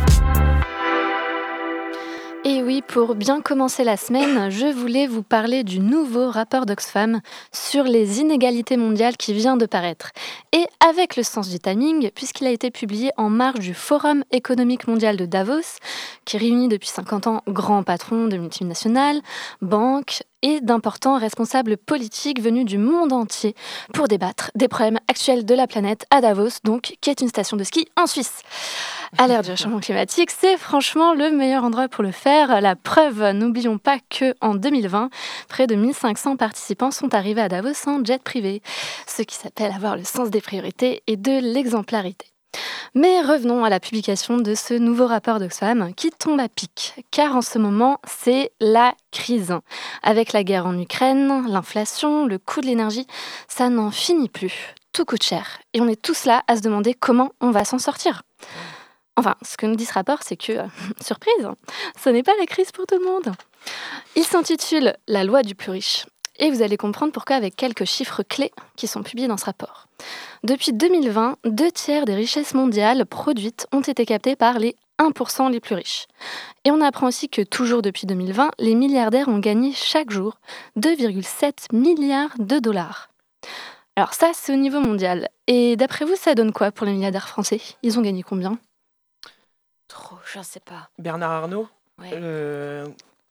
Pour 2.87 3.15
bien 3.15 3.41
commencer 3.41 3.83
la 3.83 3.97
semaine, 3.97 4.49
je 4.49 4.65
voulais 4.67 5.07
vous 5.07 5.23
parler 5.23 5.63
du 5.63 5.79
nouveau 5.79 6.29
rapport 6.29 6.65
d'Oxfam 6.65 7.21
sur 7.51 7.83
les 7.83 8.19
inégalités 8.19 8.77
mondiales 8.77 9.17
qui 9.17 9.33
vient 9.33 9.57
de 9.57 9.65
paraître. 9.65 10.11
Et 10.51 10.65
avec 10.87 11.15
le 11.15 11.23
sens 11.23 11.49
du 11.49 11.59
timing, 11.59 12.09
puisqu'il 12.11 12.47
a 12.47 12.51
été 12.51 12.71
publié 12.71 13.11
en 13.17 13.29
marge 13.29 13.59
du 13.59 13.73
Forum 13.73 14.23
économique 14.31 14.87
mondial 14.87 15.17
de 15.17 15.25
Davos, 15.25 15.79
qui 16.25 16.37
réunit 16.37 16.67
depuis 16.67 16.89
50 16.89 17.27
ans 17.27 17.41
grands 17.47 17.83
patrons 17.83 18.27
de 18.27 18.37
multinationales, 18.37 19.21
banques 19.61 20.23
et 20.41 20.61
d'importants 20.61 21.17
responsables 21.17 21.77
politiques 21.77 22.41
venus 22.41 22.65
du 22.65 22.77
monde 22.77 23.13
entier 23.13 23.55
pour 23.93 24.07
débattre 24.07 24.51
des 24.55 24.67
problèmes 24.67 24.99
actuels 25.07 25.45
de 25.45 25.55
la 25.55 25.67
planète 25.67 26.05
à 26.11 26.21
Davos, 26.21 26.59
donc 26.63 26.95
qui 27.01 27.09
est 27.09 27.21
une 27.21 27.27
station 27.27 27.57
de 27.57 27.63
ski 27.63 27.87
en 27.97 28.07
Suisse. 28.07 28.41
À 29.17 29.27
l'ère 29.27 29.41
du 29.41 29.49
réchauffement 29.49 29.79
climatique, 29.79 30.31
c'est 30.31 30.57
franchement 30.57 31.13
le 31.13 31.31
meilleur 31.31 31.63
endroit 31.63 31.87
pour 31.87 32.03
le 32.03 32.11
faire. 32.11 32.61
La 32.61 32.75
preuve, 32.75 33.31
n'oublions 33.31 33.77
pas 33.77 33.97
que 34.09 34.35
en 34.41 34.55
2020, 34.55 35.09
près 35.47 35.67
de 35.67 35.75
1500 35.75 36.37
participants 36.37 36.91
sont 36.91 37.13
arrivés 37.13 37.41
à 37.41 37.49
Davos 37.49 37.87
en 37.87 38.03
jet 38.03 38.21
privé, 38.21 38.61
ce 39.07 39.23
qui 39.23 39.35
s'appelle 39.35 39.71
avoir 39.71 39.97
le 39.97 40.03
sens 40.03 40.29
des 40.29 40.41
priorités 40.41 41.01
et 41.07 41.17
de 41.17 41.39
l'exemplarité. 41.39 42.27
Mais 42.95 43.21
revenons 43.21 43.63
à 43.63 43.69
la 43.69 43.79
publication 43.79 44.37
de 44.37 44.55
ce 44.55 44.73
nouveau 44.73 45.05
rapport 45.05 45.39
d'Oxfam 45.39 45.93
qui 45.93 46.09
tombe 46.09 46.39
à 46.39 46.49
pic, 46.49 46.95
car 47.11 47.35
en 47.35 47.41
ce 47.41 47.59
moment, 47.59 47.99
c'est 48.07 48.51
la 48.59 48.95
crise. 49.11 49.53
Avec 50.01 50.33
la 50.33 50.43
guerre 50.43 50.65
en 50.65 50.77
Ukraine, 50.77 51.45
l'inflation, 51.47 52.25
le 52.25 52.39
coût 52.39 52.61
de 52.61 52.65
l'énergie, 52.65 53.05
ça 53.47 53.69
n'en 53.69 53.91
finit 53.91 54.29
plus. 54.29 54.73
Tout 54.93 55.05
coûte 55.05 55.23
cher. 55.23 55.59
Et 55.73 55.81
on 55.81 55.87
est 55.87 56.01
tous 56.01 56.25
là 56.25 56.43
à 56.47 56.55
se 56.55 56.61
demander 56.61 56.93
comment 56.93 57.31
on 57.41 57.51
va 57.51 57.63
s'en 57.63 57.77
sortir. 57.77 58.23
Enfin, 59.15 59.35
ce 59.41 59.57
que 59.57 59.65
nous 59.65 59.75
dit 59.75 59.85
ce 59.85 59.93
rapport, 59.93 60.19
c'est 60.23 60.37
que, 60.37 60.53
surprise, 61.01 61.47
ce 62.01 62.09
n'est 62.09 62.23
pas 62.23 62.35
la 62.39 62.45
crise 62.45 62.71
pour 62.71 62.85
tout 62.87 62.97
le 62.97 63.05
monde. 63.05 63.33
Il 64.15 64.23
s'intitule 64.23 64.95
La 65.07 65.23
loi 65.23 65.43
du 65.43 65.55
plus 65.55 65.71
riche. 65.71 66.05
Et 66.39 66.49
vous 66.49 66.61
allez 66.61 66.77
comprendre 66.77 67.11
pourquoi 67.11 67.35
avec 67.35 67.55
quelques 67.55 67.85
chiffres 67.85 68.23
clés 68.23 68.51
qui 68.75 68.87
sont 68.87 69.03
publiés 69.03 69.27
dans 69.27 69.37
ce 69.37 69.45
rapport. 69.45 69.87
Depuis 70.43 70.71
2020, 70.71 71.37
deux 71.43 71.71
tiers 71.71 72.05
des 72.05 72.15
richesses 72.15 72.53
mondiales 72.53 73.05
produites 73.05 73.67
ont 73.73 73.81
été 73.81 74.05
captées 74.05 74.37
par 74.37 74.57
les 74.57 74.75
1% 74.99 75.51
les 75.51 75.59
plus 75.59 75.75
riches. 75.75 76.07
Et 76.65 76.71
on 76.71 76.81
apprend 76.81 77.07
aussi 77.07 77.29
que 77.29 77.41
toujours 77.41 77.81
depuis 77.81 78.07
2020, 78.07 78.51
les 78.59 78.75
milliardaires 78.75 79.27
ont 79.27 79.39
gagné 79.39 79.73
chaque 79.73 80.11
jour 80.11 80.39
2,7 80.77 81.75
milliards 81.75 82.33
de 82.39 82.59
dollars. 82.59 83.09
Alors 83.95 84.13
ça, 84.13 84.31
c'est 84.33 84.53
au 84.53 84.57
niveau 84.57 84.79
mondial. 84.79 85.27
Et 85.47 85.75
d'après 85.75 86.05
vous, 86.05 86.15
ça 86.15 86.35
donne 86.35 86.53
quoi 86.53 86.71
pour 86.71 86.85
les 86.85 86.93
milliardaires 86.93 87.27
français? 87.27 87.59
Ils 87.83 87.99
ont 87.99 88.01
gagné 88.01 88.23
combien? 88.23 88.57
Trop, 89.89 90.15
je 90.25 90.41
sais 90.41 90.61
pas. 90.61 90.89
Bernard 90.97 91.31
Arnault? 91.31 91.67
Ouais. 91.97 92.11
euh, 92.13 92.87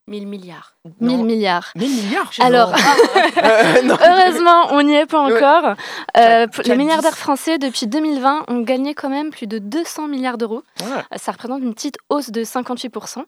1000 0.08 0.26
milliards. 0.26 0.74
1000 1.00 1.16
non. 1.18 1.24
milliards. 1.24 1.70
1000 1.76 1.88
milliards 2.04 2.32
chez 2.32 2.42
Alors, 2.42 2.72
Euh, 3.38 3.82
heureusement, 3.86 4.66
on 4.70 4.82
n'y 4.82 4.94
est 4.94 5.06
pas 5.06 5.20
encore. 5.20 5.74
Euh, 6.16 6.46
les 6.64 6.76
milliardaires 6.76 7.16
français, 7.16 7.58
depuis 7.58 7.86
2020, 7.86 8.44
ont 8.48 8.60
gagné 8.60 8.94
quand 8.94 9.10
même 9.10 9.30
plus 9.30 9.46
de 9.46 9.58
200 9.58 10.08
milliards 10.08 10.38
d'euros. 10.38 10.62
Voilà. 10.78 11.04
Euh, 11.12 11.16
Ça 11.18 11.32
représente 11.32 11.62
une 11.62 11.74
petite 11.74 11.96
hausse 12.08 12.30
de 12.30 12.42
58%. 12.42 13.22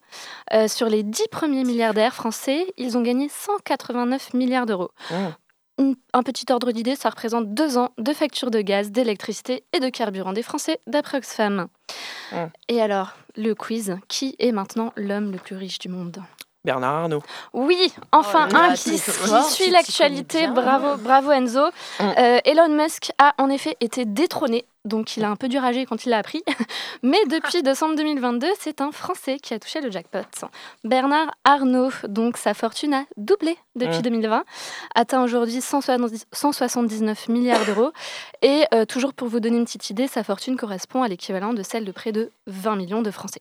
Euh, 0.52 0.68
sur 0.68 0.88
les 0.88 1.02
10 1.02 1.28
premiers 1.30 1.64
milliardaires 1.64 2.14
français, 2.14 2.66
ils 2.76 2.96
ont 2.98 3.02
gagné 3.02 3.28
189 3.28 4.34
milliards 4.34 4.66
d'euros. 4.66 4.90
Mmh. 5.10 5.14
Une- 5.78 5.96
Un 6.12 6.22
petit 6.22 6.44
ordre 6.50 6.72
d'idée, 6.72 6.96
ça 6.96 7.08
représente 7.10 7.54
deux 7.54 7.78
ans 7.78 7.90
de 7.98 8.12
factures 8.12 8.50
de 8.50 8.60
gaz, 8.60 8.90
d'électricité 8.90 9.64
et 9.72 9.80
de 9.80 9.88
carburant 9.88 10.32
des 10.32 10.42
Français, 10.42 10.80
d'après 10.86 11.18
Oxfam. 11.18 11.68
Mmh. 12.32 12.36
Et 12.68 12.82
alors, 12.82 13.12
le 13.36 13.54
quiz, 13.54 13.96
qui 14.08 14.34
est 14.38 14.52
maintenant 14.52 14.92
l'homme 14.96 15.30
le 15.32 15.38
plus 15.38 15.56
riche 15.56 15.78
du 15.78 15.88
monde? 15.88 16.18
Bernard 16.64 16.94
Arnault. 16.94 17.22
oui, 17.54 17.92
enfin 18.12 18.48
Oh 18.50 18.52
là 18.52 18.60
un 18.64 18.68
là, 18.68 18.74
qui, 18.76 18.98
suit 18.98 19.70
l'actualité. 19.70 20.46
Bravo, 20.48 20.96
bravo 20.96 21.30
Enzo. 21.32 21.66
Mm. 22.00 22.02
Euh, 22.18 22.38
Elon 22.44 22.68
Musk 22.68 23.12
a 23.18 23.34
en 23.38 23.48
effet 23.48 23.76
été 23.80 24.04
détrôné, 24.04 24.66
donc 24.84 25.16
il 25.16 25.24
a 25.24 25.30
un 25.30 25.36
peu 25.36 25.48
dû 25.48 25.56
rager 25.58 25.86
quand 25.86 26.04
il 26.04 26.10
l'a 26.10 26.18
appris. 26.18 26.42
Mais 27.02 27.18
depuis 27.30 27.62
décembre 27.62 27.96
2022, 27.96 28.46
c'est 28.58 28.82
un 28.82 28.92
Français 28.92 29.38
qui 29.38 29.54
a 29.54 29.58
touché 29.58 29.80
le 29.80 29.90
jackpot. 29.90 30.18
Bernard 30.84 31.30
Arnault, 31.44 31.92
donc 32.06 32.36
sa 32.36 32.52
fortune 32.52 32.92
a 32.92 33.04
doublé 33.16 33.56
depuis 33.74 33.98
Mm. 33.98 34.02
2020, 34.02 34.44
atteint 34.94 35.22
aujourd'hui 35.22 35.60
170 35.62 36.26
179 36.32 37.28
milliards 37.28 37.64
d'euros. 37.64 37.92
Et 38.42 38.64
euh, 38.74 38.84
toujours 38.84 39.14
pour 39.14 39.28
vous 39.28 39.40
donner 39.40 39.56
une 39.56 39.64
petite 39.64 39.88
idée, 39.90 40.06
sa 40.06 40.24
fortune 40.24 40.56
correspond 40.56 41.02
à 41.02 41.08
l'équivalent 41.08 41.54
de 41.54 41.62
celle 41.62 41.84
de 41.86 41.92
près 41.92 42.12
de 42.12 42.30
20 42.48 42.76
millions 42.76 43.02
de 43.02 43.10
Français. 43.10 43.40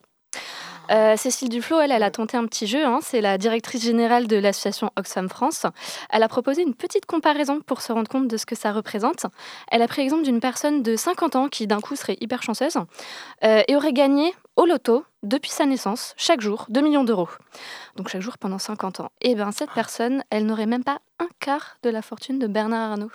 Euh, 0.89 1.15
Cécile 1.17 1.49
Duflo, 1.49 1.79
elle, 1.79 1.91
a 1.91 2.11
tenté 2.11 2.37
un 2.37 2.45
petit 2.45 2.67
jeu. 2.67 2.83
hein. 2.85 2.99
C'est 3.01 3.21
la 3.21 3.37
directrice 3.37 3.83
générale 3.83 4.27
de 4.27 4.37
l'association 4.37 4.91
Oxfam 4.95 5.29
France. 5.29 5.65
Elle 6.09 6.23
a 6.23 6.27
proposé 6.27 6.63
une 6.63 6.73
petite 6.73 7.05
comparaison 7.05 7.61
pour 7.61 7.81
se 7.81 7.91
rendre 7.91 8.09
compte 8.09 8.27
de 8.27 8.37
ce 8.37 8.45
que 8.45 8.55
ça 8.55 8.71
représente. 8.71 9.25
Elle 9.71 9.81
a 9.81 9.87
pris 9.87 10.01
l'exemple 10.01 10.23
d'une 10.23 10.39
personne 10.39 10.81
de 10.83 10.95
50 10.95 11.35
ans 11.35 11.47
qui, 11.47 11.67
d'un 11.67 11.79
coup, 11.79 11.95
serait 11.95 12.17
hyper 12.21 12.43
chanceuse 12.43 12.77
euh, 13.43 13.61
et 13.67 13.75
aurait 13.75 13.93
gagné 13.93 14.33
au 14.55 14.65
loto, 14.65 15.05
depuis 15.23 15.51
sa 15.51 15.65
naissance, 15.65 16.13
chaque 16.17 16.41
jour, 16.41 16.65
2 16.69 16.81
millions 16.81 17.03
d'euros. 17.03 17.29
Donc 17.95 18.09
chaque 18.09 18.21
jour 18.21 18.37
pendant 18.37 18.59
50 18.59 18.99
ans. 18.99 19.09
Et 19.21 19.35
bien, 19.35 19.51
cette 19.51 19.71
personne, 19.71 20.23
elle 20.29 20.45
n'aurait 20.45 20.65
même 20.65 20.83
pas 20.83 20.99
un 21.19 21.27
quart 21.39 21.77
de 21.83 21.89
la 21.89 22.01
fortune 22.01 22.39
de 22.39 22.47
Bernard 22.47 22.91
Arnault. 22.91 23.11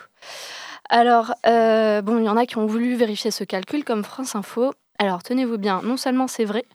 Alors, 0.89 1.33
euh, 1.45 2.01
bon, 2.01 2.19
il 2.19 2.25
y 2.25 2.29
en 2.29 2.37
a 2.37 2.45
qui 2.45 2.57
ont 2.57 2.65
voulu 2.65 2.95
vérifier 2.95 3.31
ce 3.31 3.43
calcul 3.43 3.83
comme 3.83 4.03
France 4.03 4.35
Info. 4.35 4.71
Alors, 4.97 5.23
tenez-vous 5.23 5.57
bien, 5.57 5.81
non 5.83 5.97
seulement 5.97 6.27
c'est 6.27 6.45
vrai, 6.45 6.65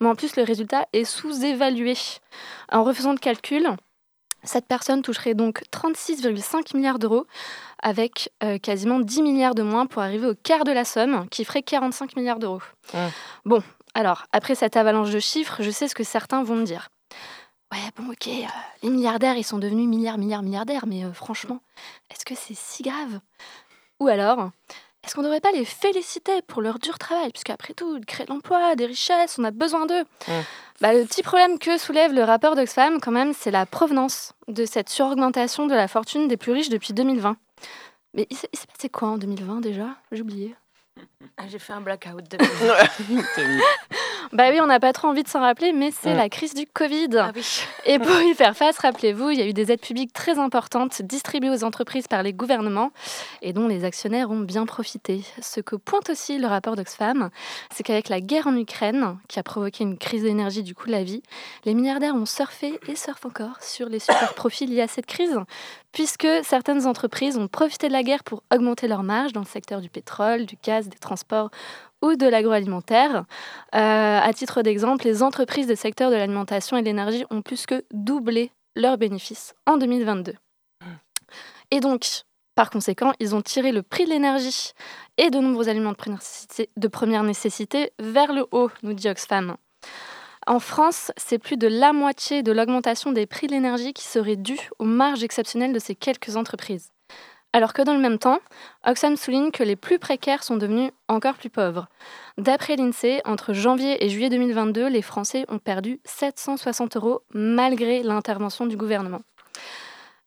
mais 0.00 0.08
en 0.08 0.16
plus 0.16 0.36
le 0.36 0.42
résultat 0.42 0.86
est 0.92 1.04
sous-évalué. 1.04 1.94
En 2.72 2.82
refaisant 2.82 3.12
le 3.12 3.18
calcul, 3.18 3.68
cette 4.42 4.66
personne 4.66 5.02
toucherait 5.02 5.34
donc 5.34 5.62
36,5 5.72 6.76
milliards 6.76 6.98
d'euros, 6.98 7.26
avec 7.82 8.32
euh, 8.42 8.58
quasiment 8.58 8.98
10 8.98 9.22
milliards 9.22 9.54
de 9.54 9.62
moins 9.62 9.86
pour 9.86 10.02
arriver 10.02 10.26
au 10.26 10.34
quart 10.34 10.64
de 10.64 10.72
la 10.72 10.84
somme, 10.84 11.28
qui 11.28 11.44
ferait 11.44 11.62
45 11.62 12.16
milliards 12.16 12.38
d'euros. 12.38 12.62
Bon, 13.44 13.62
alors, 13.94 14.26
après 14.32 14.54
cette 14.54 14.76
avalanche 14.76 15.10
de 15.10 15.18
chiffres, 15.20 15.62
je 15.62 15.70
sais 15.70 15.88
ce 15.88 15.94
que 15.94 16.04
certains 16.04 16.42
vont 16.42 16.56
me 16.56 16.64
dire. 16.64 16.88
Ouais, 17.70 17.78
bon, 17.96 18.10
ok, 18.10 18.28
euh, 18.28 18.46
les 18.82 18.90
milliardaires, 18.90 19.36
ils 19.36 19.44
sont 19.44 19.58
devenus 19.58 19.86
milliards, 19.86 20.18
milliards, 20.18 20.42
milliardaires, 20.42 20.86
mais 20.86 21.04
euh, 21.04 21.12
franchement, 21.12 21.60
est-ce 22.10 22.24
que 22.24 22.34
c'est 22.34 22.56
si 22.56 22.82
grave? 22.82 23.20
Ou 24.00 24.08
alors, 24.08 24.50
est-ce 25.04 25.14
qu'on 25.14 25.22
ne 25.22 25.26
devrait 25.26 25.40
pas 25.40 25.52
les 25.52 25.64
féliciter 25.64 26.42
pour 26.42 26.60
leur 26.60 26.78
dur 26.78 26.98
travail? 26.98 27.30
Puisqu'après 27.30 27.72
tout, 27.74 27.96
ils 27.96 28.04
créent 28.04 28.24
de 28.24 28.30
l'emploi, 28.30 28.74
des 28.76 28.86
richesses, 28.86 29.38
on 29.38 29.44
a 29.44 29.50
besoin 29.50 29.86
d'eux. 29.86 30.04
Bah, 30.80 30.92
le 30.92 31.04
petit 31.04 31.22
problème 31.22 31.58
que 31.58 31.78
soulève 31.78 32.12
le 32.12 32.24
rapport 32.24 32.56
d'Oxfam, 32.56 33.00
quand 33.00 33.10
même, 33.12 33.32
c'est 33.32 33.50
la 33.50 33.64
provenance 33.66 34.32
de 34.48 34.64
cette 34.64 34.88
suraugmentation 34.88 35.66
de 35.66 35.74
la 35.74 35.88
fortune 35.88 36.28
des 36.28 36.36
plus 36.36 36.52
riches 36.52 36.68
depuis 36.68 36.92
2020. 36.92 37.36
Mais 38.14 38.26
il 38.30 38.36
s'est 38.36 38.48
il 38.52 38.58
s'est 38.58 38.66
passé 38.66 38.88
quoi 38.88 39.08
en 39.08 39.18
2020 39.18 39.60
déjà? 39.60 39.88
J'ai 40.12 40.22
oublié. 40.22 40.54
Ah, 41.36 41.44
J'ai 41.48 41.58
fait 41.58 41.72
un 41.72 41.80
blackout. 41.80 42.28
De... 42.28 42.38
Bah 44.32 44.48
oui, 44.50 44.60
on 44.60 44.66
n'a 44.66 44.80
pas 44.80 44.92
trop 44.92 45.08
envie 45.08 45.22
de 45.22 45.28
s'en 45.28 45.40
rappeler, 45.40 45.72
mais 45.72 45.90
c'est 45.90 46.14
la 46.14 46.28
crise 46.28 46.54
du 46.54 46.66
Covid. 46.66 47.08
ah 47.18 47.32
oui. 47.34 47.42
Et 47.86 47.98
pour 47.98 48.20
y 48.20 48.34
faire 48.34 48.56
face, 48.56 48.78
rappelez-vous, 48.78 49.30
il 49.30 49.38
y 49.38 49.42
a 49.42 49.46
eu 49.46 49.52
des 49.52 49.72
aides 49.72 49.80
publiques 49.80 50.12
très 50.12 50.38
importantes 50.38 51.02
distribuées 51.02 51.50
aux 51.50 51.64
entreprises 51.64 52.06
par 52.08 52.22
les 52.22 52.32
gouvernements 52.32 52.90
et 53.42 53.52
dont 53.52 53.68
les 53.68 53.84
actionnaires 53.84 54.30
ont 54.30 54.40
bien 54.40 54.66
profité. 54.66 55.22
Ce 55.40 55.60
que 55.60 55.76
pointe 55.76 56.10
aussi 56.10 56.38
le 56.38 56.46
rapport 56.46 56.76
d'Oxfam, 56.76 57.30
c'est 57.72 57.82
qu'avec 57.82 58.08
la 58.08 58.20
guerre 58.20 58.46
en 58.46 58.56
Ukraine, 58.56 59.18
qui 59.28 59.38
a 59.38 59.42
provoqué 59.42 59.84
une 59.84 59.98
crise 59.98 60.22
d'énergie 60.22 60.62
du 60.62 60.74
coût 60.74 60.86
de 60.86 60.92
la 60.92 61.04
vie, 61.04 61.22
les 61.64 61.74
milliardaires 61.74 62.14
ont 62.14 62.26
surfé 62.26 62.78
et 62.88 62.96
surfent 62.96 63.26
encore 63.26 63.62
sur 63.62 63.88
les 63.88 63.98
super 63.98 64.34
profits 64.36 64.66
liés 64.66 64.82
à 64.82 64.88
cette 64.88 65.06
crise, 65.06 65.38
puisque 65.92 66.28
certaines 66.42 66.86
entreprises 66.86 67.38
ont 67.38 67.48
profité 67.48 67.88
de 67.88 67.92
la 67.92 68.02
guerre 68.02 68.24
pour 68.24 68.42
augmenter 68.52 68.88
leurs 68.88 69.02
marges 69.02 69.32
dans 69.32 69.40
le 69.40 69.46
secteur 69.46 69.80
du 69.80 69.88
pétrole, 69.88 70.46
du 70.46 70.56
gaz, 70.62 70.88
des 70.88 70.98
transports 70.98 71.50
ou 72.02 72.16
de 72.16 72.26
l'agroalimentaire. 72.26 73.24
Euh, 73.74 74.20
à 74.20 74.32
titre 74.32 74.62
d'exemple, 74.62 75.04
les 75.04 75.22
entreprises 75.22 75.66
des 75.66 75.76
secteurs 75.76 76.10
de 76.10 76.16
l'alimentation 76.16 76.76
et 76.76 76.80
de 76.80 76.86
l'énergie 76.86 77.24
ont 77.30 77.42
plus 77.42 77.66
que 77.66 77.84
doublé 77.92 78.50
leurs 78.76 78.98
bénéfices 78.98 79.54
en 79.66 79.76
2022. 79.76 80.34
Et 81.70 81.80
donc, 81.80 82.22
par 82.54 82.70
conséquent, 82.70 83.12
ils 83.20 83.34
ont 83.34 83.42
tiré 83.42 83.72
le 83.72 83.82
prix 83.82 84.04
de 84.04 84.10
l'énergie 84.10 84.72
et 85.16 85.30
de 85.30 85.38
nombreux 85.38 85.68
aliments 85.68 85.92
de 85.92 85.96
première 85.96 86.18
nécessité, 86.18 86.70
de 86.76 86.88
première 86.88 87.22
nécessité 87.22 87.92
vers 88.00 88.32
le 88.32 88.46
haut, 88.50 88.70
nous 88.82 88.94
dit 88.94 89.08
Oxfam. 89.08 89.56
En 90.46 90.60
France, 90.60 91.12
c'est 91.16 91.38
plus 91.38 91.56
de 91.56 91.68
la 91.68 91.92
moitié 91.92 92.42
de 92.42 92.52
l'augmentation 92.52 93.12
des 93.12 93.26
prix 93.26 93.48
de 93.48 93.52
l'énergie 93.52 93.92
qui 93.92 94.04
serait 94.04 94.36
due 94.36 94.70
aux 94.78 94.86
marges 94.86 95.22
exceptionnelles 95.22 95.74
de 95.74 95.78
ces 95.78 95.94
quelques 95.94 96.36
entreprises. 96.36 96.90
Alors 97.52 97.72
que 97.72 97.80
dans 97.82 97.94
le 97.94 98.00
même 98.00 98.18
temps, 98.18 98.40
Oxfam 98.86 99.16
souligne 99.16 99.50
que 99.50 99.62
les 99.62 99.74
plus 99.74 99.98
précaires 99.98 100.44
sont 100.44 100.56
devenus 100.56 100.92
encore 101.08 101.34
plus 101.34 101.48
pauvres. 101.48 101.88
D'après 102.36 102.76
l'INSEE, 102.76 103.22
entre 103.24 103.54
janvier 103.54 104.04
et 104.04 104.10
juillet 104.10 104.28
2022, 104.28 104.88
les 104.88 105.00
Français 105.02 105.46
ont 105.48 105.58
perdu 105.58 105.98
760 106.04 106.96
euros 106.96 107.22
malgré 107.32 108.02
l'intervention 108.02 108.66
du 108.66 108.76
gouvernement. 108.76 109.22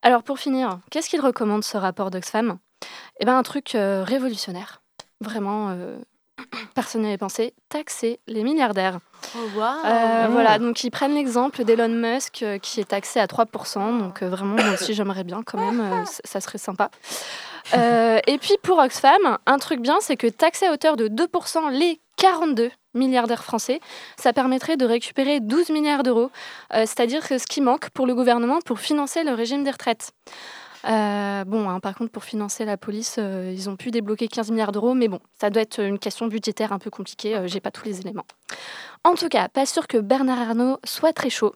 Alors 0.02 0.24
pour 0.24 0.40
finir, 0.40 0.80
qu'est-ce 0.90 1.10
qu'il 1.10 1.22
recommande 1.22 1.64
ce 1.64 1.78
rapport 1.78 2.10
d'Oxfam? 2.10 2.58
Eh 3.20 3.26
bien 3.26 3.38
un 3.38 3.44
truc 3.44 3.76
euh, 3.76 4.04
révolutionnaire. 4.04 4.82
Vraiment, 5.20 5.70
euh, 5.70 6.00
personne 6.76 7.02
n'y 7.02 7.08
avait 7.08 7.18
pensé, 7.18 7.54
taxer 7.70 8.20
les 8.28 8.44
milliardaires. 8.44 9.00
Oh, 9.36 9.40
waouh. 9.58 9.86
Euh, 9.86 10.22
Mmh. 10.28 10.32
Voilà, 10.32 10.60
donc 10.60 10.84
ils 10.84 10.92
prennent 10.92 11.14
l'exemple 11.14 11.64
d'Elon 11.64 11.90
Musk 11.90 12.44
euh, 12.44 12.58
qui 12.58 12.80
est 12.80 12.86
taxé 12.86 13.20
à 13.20 13.26
3%, 13.26 14.00
donc 14.00 14.22
euh, 14.22 14.30
vraiment 14.30 14.56
moi 14.56 14.74
aussi 14.74 14.94
j'aimerais 14.94 15.24
bien 15.24 15.42
quand 15.44 15.58
même, 15.58 15.80
euh, 15.80 16.04
ça 16.24 16.42
serait 16.42 16.58
sympa. 16.58 16.90
Euh, 17.74 18.20
et 18.28 18.38
puis 18.38 18.56
pour 18.62 18.80
Oxfam, 18.80 19.38
un 19.46 19.58
truc 19.58 19.82
bien, 19.82 19.98
c'est 20.02 20.18
que 20.18 20.28
taxer 20.28 20.68
à 20.68 20.74
hauteur 20.74 20.98
de 20.98 21.08
2% 21.08 21.72
les 21.72 22.00
42 22.18 22.72
milliardaires 22.94 23.44
français, 23.44 23.80
ça 24.18 24.34
permettrait 24.34 24.78
de 24.78 24.86
récupérer 24.86 25.40
12 25.40 25.70
milliards 25.70 26.04
d'euros, 26.04 26.30
euh, 26.74 26.82
c'est-à-dire 26.82 27.28
que 27.28 27.38
ce 27.38 27.48
qui 27.48 27.62
manque 27.62 27.90
pour 27.92 28.06
le 28.06 28.14
gouvernement 28.16 28.60
pour 28.66 28.80
financer 28.80 29.24
le 29.24 29.34
régime 29.34 29.64
des 29.64 29.72
retraites. 29.72 30.12
Euh, 30.86 31.44
bon, 31.46 31.70
hein, 31.70 31.80
par 31.80 31.96
contre, 31.96 32.12
pour 32.12 32.24
financer 32.24 32.66
la 32.66 32.78
police, 32.78 33.16
euh, 33.20 33.52
ils 33.54 33.70
ont 33.70 33.76
pu 33.76 33.92
débloquer 33.92 34.28
15 34.28 34.52
milliards 34.52 34.72
d'euros, 34.72 34.94
mais 34.94 35.08
bon, 35.08 35.20
ça 35.40 35.50
doit 35.50 35.62
être 35.62 35.80
une 35.80 36.00
question 36.00 36.28
budgétaire 36.28 36.74
un 36.74 36.80
peu 36.80 36.90
compliquée, 36.90 37.36
euh, 37.36 37.48
j'ai 37.48 37.60
pas 37.60 37.72
tous 37.72 37.86
les 37.86 38.02
éléments. 38.02 38.26
En 39.04 39.16
tout 39.16 39.30
cas, 39.30 39.48
pas 39.48 39.66
sûr 39.66 39.88
que 39.88 39.98
Bernard 39.98 40.40
Arnault 40.40 40.78
soit 40.84 41.14
très 41.14 41.30
chaud, 41.30 41.54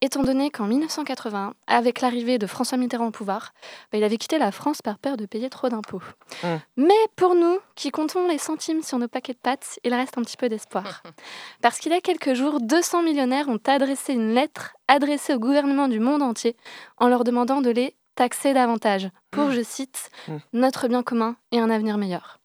étant 0.00 0.22
donné 0.22 0.50
qu'en 0.50 0.66
1980, 0.66 1.54
avec 1.68 2.00
l'arrivée 2.00 2.38
de 2.38 2.46
François 2.46 2.76
Mitterrand 2.76 3.06
au 3.06 3.10
pouvoir, 3.10 3.52
bah, 3.92 3.98
il 3.98 4.04
avait 4.04 4.16
quitté 4.16 4.38
la 4.38 4.50
France 4.50 4.82
par 4.82 4.98
peur 4.98 5.16
de 5.16 5.26
payer 5.26 5.48
trop 5.48 5.68
d'impôts. 5.68 6.02
Mm. 6.42 6.56
Mais 6.76 7.06
pour 7.14 7.36
nous, 7.36 7.58
qui 7.76 7.90
comptons 7.90 8.26
les 8.26 8.38
centimes 8.38 8.82
sur 8.82 8.98
nos 8.98 9.06
paquets 9.06 9.32
de 9.32 9.38
pâtes, 9.38 9.78
il 9.84 9.94
reste 9.94 10.18
un 10.18 10.22
petit 10.22 10.36
peu 10.36 10.48
d'espoir. 10.48 11.02
Parce 11.62 11.78
qu'il 11.78 11.92
y 11.92 11.94
a 11.94 12.00
quelques 12.00 12.34
jours, 12.34 12.58
200 12.60 13.02
millionnaires 13.02 13.48
ont 13.48 13.60
adressé 13.66 14.14
une 14.14 14.34
lettre 14.34 14.74
adressée 14.88 15.34
au 15.34 15.38
gouvernement 15.38 15.86
du 15.86 16.00
monde 16.00 16.22
entier 16.22 16.56
en 16.96 17.08
leur 17.08 17.22
demandant 17.22 17.60
de 17.60 17.70
les 17.70 17.94
taxer 18.18 18.52
davantage 18.52 19.08
pour, 19.30 19.52
je 19.52 19.62
cite, 19.62 20.10
Mm. 20.26 20.36
notre 20.52 20.88
bien 20.88 21.04
commun 21.04 21.36
et 21.52 21.60
un 21.60 21.70
avenir 21.70 21.96
meilleur. 21.98 22.38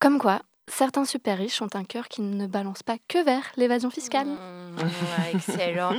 Comme 0.00 0.18
quoi, 0.18 0.40
certains 0.68 1.04
super 1.04 1.38
riches 1.38 1.62
ont 1.62 1.68
un 1.74 1.84
cœur 1.84 2.08
qui 2.08 2.22
ne 2.22 2.46
balance 2.48 2.82
pas 2.82 2.96
que 3.08 3.24
vers 3.24 3.44
l'évasion 3.56 3.88
fiscale. 3.88 4.26
Mmh, 4.26 4.76
ouais, 4.78 5.34
excellent. 5.34 5.94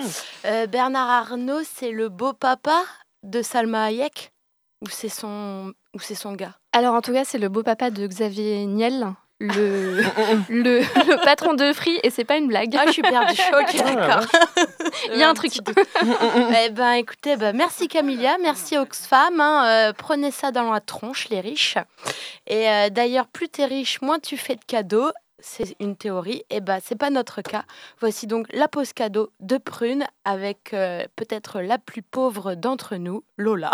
Euh, 0.45 0.67
Bernard 0.67 1.09
Arnault, 1.09 1.63
c'est 1.63 1.91
le 1.91 2.09
beau 2.09 2.33
papa 2.33 2.83
de 3.23 3.41
Salma 3.41 3.85
Hayek 3.85 4.33
ou 4.81 4.89
c'est 4.89 5.09
son 5.09 5.73
ou 5.95 5.99
c'est 5.99 6.15
son 6.15 6.33
gars? 6.33 6.55
Alors 6.73 6.93
en 6.93 7.01
tout 7.01 7.13
cas, 7.13 7.23
c'est 7.23 7.39
le 7.39 7.47
beau 7.49 7.63
papa 7.63 7.89
de 7.91 8.05
Xavier 8.05 8.65
Niel, 8.65 9.07
le, 9.39 10.01
le, 10.49 10.79
le 10.79 11.23
patron 11.25 11.53
de 11.53 11.71
Free, 11.73 11.99
et 12.03 12.09
c'est 12.09 12.23
pas 12.23 12.37
une 12.37 12.47
blague. 12.47 12.75
Ah, 12.77 12.83
je 12.87 12.91
suis 12.91 13.01
perdue. 13.01 13.33
Ok, 13.53 13.75
Ah, 13.79 13.93
d'accord. 13.95 14.25
Il 15.13 15.19
y 15.19 15.23
a 15.23 15.29
un 15.29 15.33
truc. 15.33 15.51
eh 16.65 16.69
ben, 16.69 16.91
écoutez, 16.93 17.35
ben, 17.37 17.55
merci 17.55 17.87
Camilia, 17.87 18.37
merci 18.41 18.77
Oxfam. 18.77 19.39
hein, 19.39 19.65
euh, 19.67 19.93
prenez 19.93 20.31
ça 20.31 20.51
dans 20.51 20.71
la 20.71 20.79
tronche, 20.81 21.29
les 21.29 21.39
riches. 21.39 21.77
Et 22.47 22.67
euh, 22.69 22.89
d'ailleurs, 22.89 23.27
plus 23.27 23.49
t'es 23.49 23.65
riche, 23.65 24.01
moins 24.01 24.19
tu 24.19 24.37
fais 24.37 24.55
de 24.55 24.63
cadeaux. 24.65 25.11
C'est 25.39 25.75
une 25.79 25.95
théorie. 25.95 26.41
Et 26.49 26.61
ben, 26.61 26.79
c'est 26.83 26.97
pas 26.97 27.11
notre 27.11 27.43
cas. 27.43 27.63
Voici 27.99 28.25
donc 28.25 28.47
la 28.51 28.67
pause 28.67 28.91
cadeau 28.93 29.29
de 29.39 29.57
Prune 29.59 30.03
avec 30.25 30.73
euh, 30.73 31.05
peut-être 31.15 31.61
la 31.61 31.77
plus 31.77 32.01
pauvre 32.01 32.55
d'entre 32.55 32.95
nous, 32.95 33.23
Lola. 33.37 33.69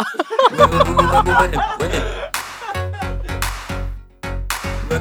La 4.94 5.00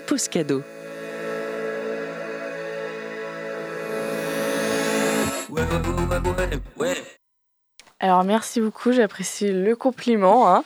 pause 0.00 0.28
cadeau. 0.28 0.62
Alors 8.04 8.22
merci 8.22 8.60
beaucoup, 8.60 8.92
j'apprécie 8.92 9.50
le 9.50 9.74
compliment. 9.74 10.46
hein. 10.54 10.62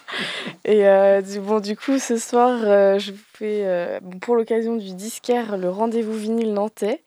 Et 0.64 0.88
euh, 0.88 1.22
bon, 1.40 1.60
du 1.60 1.76
coup, 1.76 2.00
ce 2.00 2.16
soir, 2.16 2.58
euh, 2.64 2.98
je 2.98 3.12
vous 3.12 3.18
fais, 3.34 3.62
euh, 3.64 4.00
pour 4.20 4.34
l'occasion 4.34 4.74
du 4.74 4.92
disquaire, 4.94 5.56
le 5.56 5.70
rendez-vous 5.70 6.14
vinyle 6.14 6.52
nantais, 6.52 7.00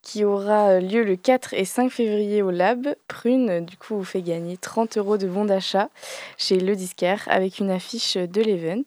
qui 0.00 0.24
aura 0.24 0.70
euh, 0.70 0.80
lieu 0.80 1.04
le 1.04 1.16
4 1.16 1.52
et 1.52 1.66
5 1.66 1.90
février 1.90 2.40
au 2.40 2.50
Lab. 2.50 2.94
Prune, 3.08 3.62
du 3.66 3.76
coup, 3.76 3.96
vous 3.96 4.04
fait 4.04 4.22
gagner 4.22 4.56
30 4.56 4.96
euros 4.96 5.18
de 5.18 5.26
bons 5.26 5.44
d'achat 5.44 5.90
chez 6.38 6.58
le 6.58 6.74
disquaire 6.76 7.22
avec 7.26 7.58
une 7.58 7.70
affiche 7.70 8.16
de 8.16 8.40
l'event. 8.40 8.80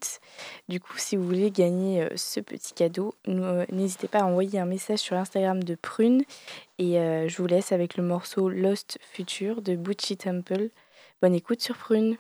Du 0.68 0.80
coup, 0.80 0.98
si 0.98 1.16
vous 1.16 1.24
voulez 1.28 1.52
gagner 1.52 2.08
ce 2.16 2.40
petit 2.40 2.74
cadeau, 2.74 3.14
n'hésitez 3.72 4.08
pas 4.08 4.22
à 4.22 4.26
envoyer 4.26 4.58
un 4.60 4.66
message 4.66 4.98
sur 4.98 5.14
l'Instagram 5.14 5.62
de 5.64 5.76
Prune. 5.76 6.24
Et 6.80 6.94
je 6.96 7.38
vous 7.38 7.48
laisse 7.48 7.72
avec 7.72 7.98
le 7.98 8.04
morceau 8.04 8.50
Lost 8.50 8.98
Future 9.14 9.62
de 9.62 9.76
Butchie 9.76 10.18
Temple. 10.18 10.70
Bonne 11.20 11.34
écoute 11.34 11.62
sur 11.62 11.76
Prune. 11.76 12.16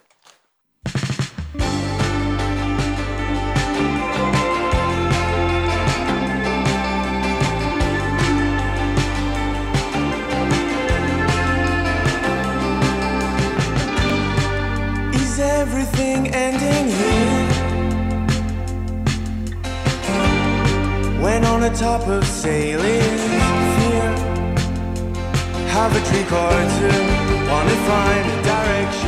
Is 15.13 15.39
everything 15.39 16.33
ending 16.33 16.87
here? 16.87 17.47
When 21.21 21.45
on 21.45 21.61
the 21.61 21.69
top 21.77 22.07
of 22.07 22.25
sailing 22.25 23.17
fear, 23.77 24.15
have 25.67 25.95
a 25.95 25.99
drink 26.09 26.31
or 26.31 26.65
two, 26.79 27.16
wanna 27.49 27.77
find 27.87 28.25
a 28.29 28.43
direction 28.43 29.06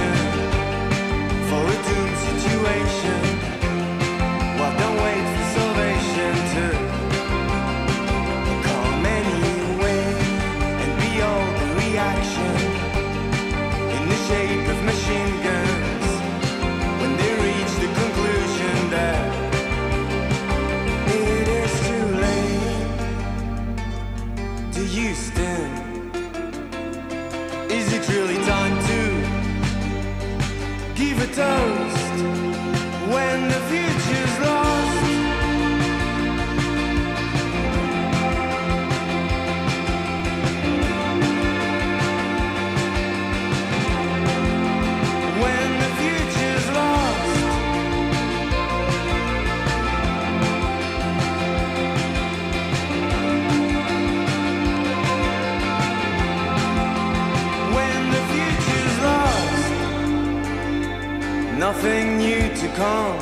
come. 62.75 63.19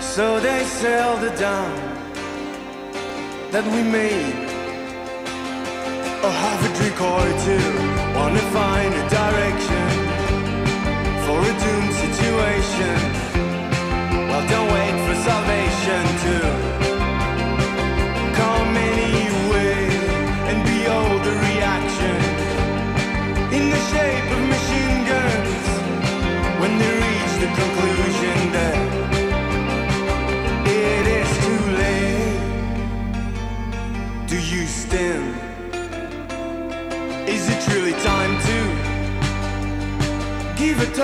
So 0.00 0.40
they 0.40 0.64
sell 0.64 1.16
the 1.16 1.30
down 1.36 1.76
that 3.52 3.64
we 3.72 3.82
made. 3.82 4.48
Oh, 6.22 6.30
have 6.30 6.60
a 6.68 6.72
drink 6.78 6.98
or 7.00 7.24
two. 7.46 7.66
Wanna 8.18 8.44
find 8.58 8.92
a 8.92 9.04
direction 9.08 9.86
for 11.24 11.38
a 11.40 11.54
doomed 11.64 11.94
situation. 12.04 12.96
Well, 14.28 14.44
don't 14.48 14.70
wait 14.78 14.96
for 15.06 15.16
salvation 15.30 16.02
to 16.24 16.34
come 18.40 18.72
anyway 18.92 19.80
and 20.50 20.58
behold 20.70 21.20
the 21.28 21.34
reaction 21.48 22.18
in 23.56 23.64
the 23.74 23.80
shape 23.90 24.28
of 24.36 24.42
machine 24.54 25.00
guns 25.10 25.66
when 26.60 26.72
they 26.80 26.92
reach 27.04 27.34
the 27.42 27.48
conclusion 27.60 27.99
leave 40.70 40.82
a 40.82 40.94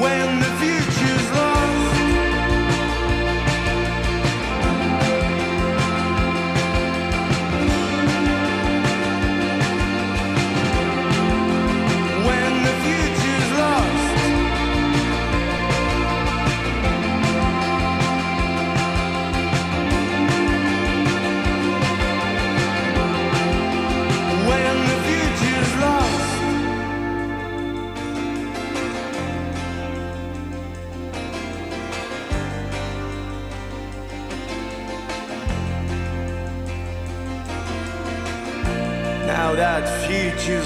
when 0.00 0.39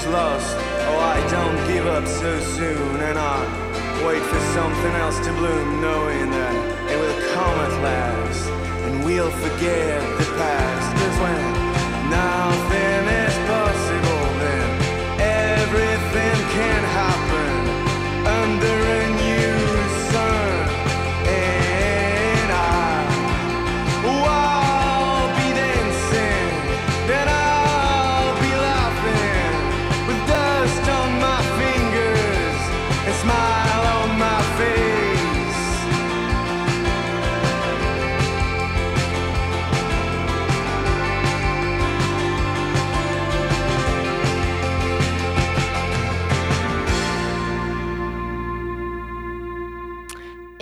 lost, 0.07 0.55
oh, 0.57 0.99
I 0.99 1.19
don't 1.29 1.67
give 1.67 1.87
up 1.87 2.07
so 2.07 2.39
soon, 2.39 3.01
and 3.01 3.17
I 3.17 3.37
wait 4.05 4.21
for 4.21 4.39
something 4.53 4.93
else 5.03 5.17
to 5.25 5.33
bloom, 5.33 5.81
knowing 5.81 6.29
that 6.31 6.91
it 6.91 6.99
will 6.99 7.33
come 7.33 7.59
at 7.59 7.73
last, 7.81 8.49
and 8.85 9.03
we'll 9.03 9.31
forget 9.31 10.14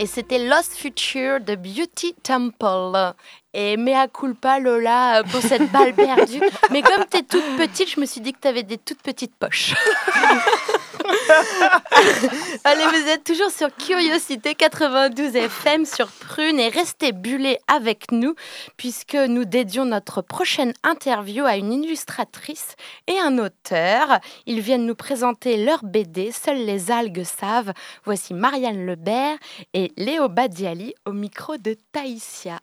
Et 0.03 0.05
c'était 0.05 0.49
Lost 0.49 0.73
Future 0.73 1.39
de 1.39 1.55
Beauty 1.55 2.13
Temple. 2.23 3.13
Et 3.53 3.77
mea 3.77 4.09
culpa 4.09 4.59
Lola 4.59 5.23
pour 5.31 5.41
cette 5.41 5.71
balle 5.71 5.93
perdue. 5.93 6.41
Mais 6.71 6.81
comme 6.81 7.05
t'es 7.05 7.23
toute 7.23 7.55
petite, 7.55 7.89
je 7.89 8.01
me 8.01 8.05
suis 8.05 8.19
dit 8.19 8.33
que 8.33 8.39
t'avais 8.39 8.63
des 8.63 8.77
toutes 8.77 9.01
petites 9.01 9.33
poches. 9.33 9.73
Allez, 12.63 12.85
vous 12.85 13.09
êtes 13.09 13.23
toujours 13.23 13.49
sur 13.49 13.73
Curiosité 13.75 14.55
92 14.55 15.35
FM 15.35 15.85
sur 15.85 16.07
Prune 16.07 16.59
et 16.59 16.69
restez 16.69 17.11
bullés 17.11 17.59
avec 17.67 18.11
nous 18.11 18.35
puisque 18.77 19.15
nous 19.15 19.45
dédions 19.45 19.85
notre 19.85 20.21
prochaine 20.21 20.73
interview 20.83 21.45
à 21.45 21.57
une 21.57 21.73
illustratrice 21.73 22.75
et 23.07 23.19
un 23.19 23.37
auteur. 23.37 24.19
Ils 24.45 24.61
viennent 24.61 24.85
nous 24.85 24.95
présenter 24.95 25.63
leur 25.63 25.83
BD 25.83 26.31
Seules 26.31 26.65
les 26.65 26.91
algues 26.91 27.23
savent. 27.23 27.73
Voici 28.03 28.33
Marianne 28.33 28.85
Lebert 28.85 29.37
et 29.73 29.91
Léo 29.97 30.29
Badiali 30.29 30.93
au 31.05 31.11
micro 31.11 31.57
de 31.57 31.77
Taïsia. 31.91 32.59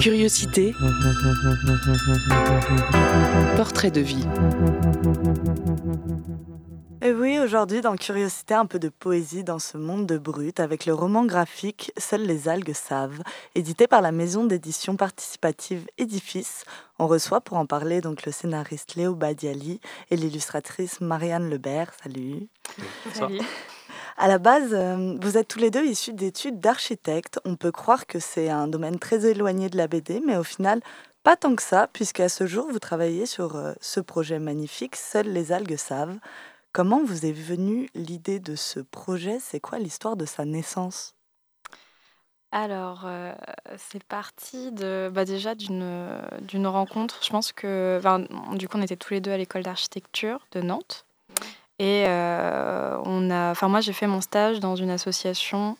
Curiosité. 0.00 0.74
Portrait 3.56 3.90
de 3.90 4.00
vie. 4.00 4.26
Et 7.02 7.12
oui, 7.12 7.38
aujourd'hui, 7.38 7.82
dans 7.82 7.96
Curiosité, 7.96 8.54
un 8.54 8.64
peu 8.64 8.78
de 8.78 8.88
poésie 8.88 9.44
dans 9.44 9.58
ce 9.58 9.76
monde 9.76 10.06
de 10.06 10.16
brut, 10.16 10.58
avec 10.58 10.86
le 10.86 10.94
roman 10.94 11.26
graphique 11.26 11.92
Seules 11.98 12.22
les 12.22 12.48
algues 12.48 12.72
savent, 12.72 13.22
édité 13.54 13.86
par 13.86 14.00
la 14.00 14.10
maison 14.10 14.44
d'édition 14.44 14.96
participative 14.96 15.86
Édifice. 15.98 16.64
On 16.98 17.06
reçoit 17.06 17.42
pour 17.42 17.58
en 17.58 17.66
parler 17.66 18.00
donc 18.00 18.24
le 18.24 18.32
scénariste 18.32 18.94
Léo 18.94 19.14
Badiali 19.14 19.80
et 20.10 20.16
l'illustratrice 20.16 21.02
Marianne 21.02 21.50
Lebert. 21.50 21.92
Salut. 22.02 22.48
Salut. 23.12 23.40
À 24.16 24.28
la 24.28 24.38
base, 24.38 24.72
euh, 24.72 25.18
vous 25.20 25.36
êtes 25.38 25.48
tous 25.48 25.58
les 25.58 25.70
deux 25.72 25.84
issus 25.84 26.12
d'études 26.12 26.60
d'architecte. 26.60 27.40
On 27.44 27.56
peut 27.56 27.72
croire 27.72 28.06
que 28.06 28.20
c'est 28.20 28.48
un 28.48 28.68
domaine 28.68 29.00
très 29.00 29.26
éloigné 29.26 29.68
de 29.68 29.76
la 29.76 29.88
BD, 29.88 30.20
mais 30.24 30.36
au 30.36 30.44
final, 30.44 30.80
pas 31.24 31.36
tant 31.36 31.56
que 31.56 31.62
ça, 31.62 31.88
puisqu'à 31.92 32.28
ce 32.28 32.46
jour, 32.46 32.68
vous 32.70 32.78
travaillez 32.78 33.26
sur 33.26 33.56
euh, 33.56 33.72
ce 33.80 33.98
projet 33.98 34.38
magnifique, 34.38 34.94
Seules 34.94 35.32
les 35.32 35.50
algues 35.50 35.76
savent. 35.76 36.18
Comment 36.72 37.02
vous 37.02 37.26
est 37.26 37.32
venue 37.32 37.88
l'idée 37.94 38.38
de 38.38 38.54
ce 38.54 38.78
projet? 38.78 39.38
C'est 39.40 39.60
quoi 39.60 39.78
l'histoire 39.78 40.16
de 40.16 40.26
sa 40.26 40.44
naissance? 40.44 41.14
Alors, 42.52 43.02
euh, 43.06 43.32
c'est 43.76 44.04
parti 44.04 44.70
de, 44.70 45.10
bah 45.12 45.24
déjà 45.24 45.56
d'une 45.56 46.66
rencontre. 46.66 47.18
Je 47.24 47.30
pense 47.30 47.52
que, 47.52 48.00
du 48.56 48.68
coup, 48.68 48.78
on 48.78 48.82
était 48.82 48.96
tous 48.96 49.12
les 49.12 49.20
deux 49.20 49.32
à 49.32 49.36
l'école 49.36 49.64
d'architecture 49.64 50.46
de 50.52 50.60
Nantes. 50.60 51.04
Et 51.78 52.04
euh, 52.06 52.96
on 53.04 53.30
a, 53.30 53.50
enfin, 53.50 53.68
moi, 53.68 53.80
j'ai 53.80 53.92
fait 53.92 54.06
mon 54.06 54.20
stage 54.20 54.60
dans 54.60 54.76
une 54.76 54.90
association 54.90 55.76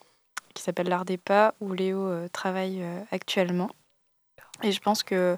qui 0.55 0.63
s'appelle 0.63 0.95
Pas, 1.25 1.55
où 1.61 1.73
Léo 1.73 2.07
euh, 2.07 2.29
travaille 2.29 2.83
euh, 2.83 3.01
actuellement. 3.13 3.71
Et 4.63 4.73
je 4.73 4.81
pense 4.81 5.03
que 5.03 5.37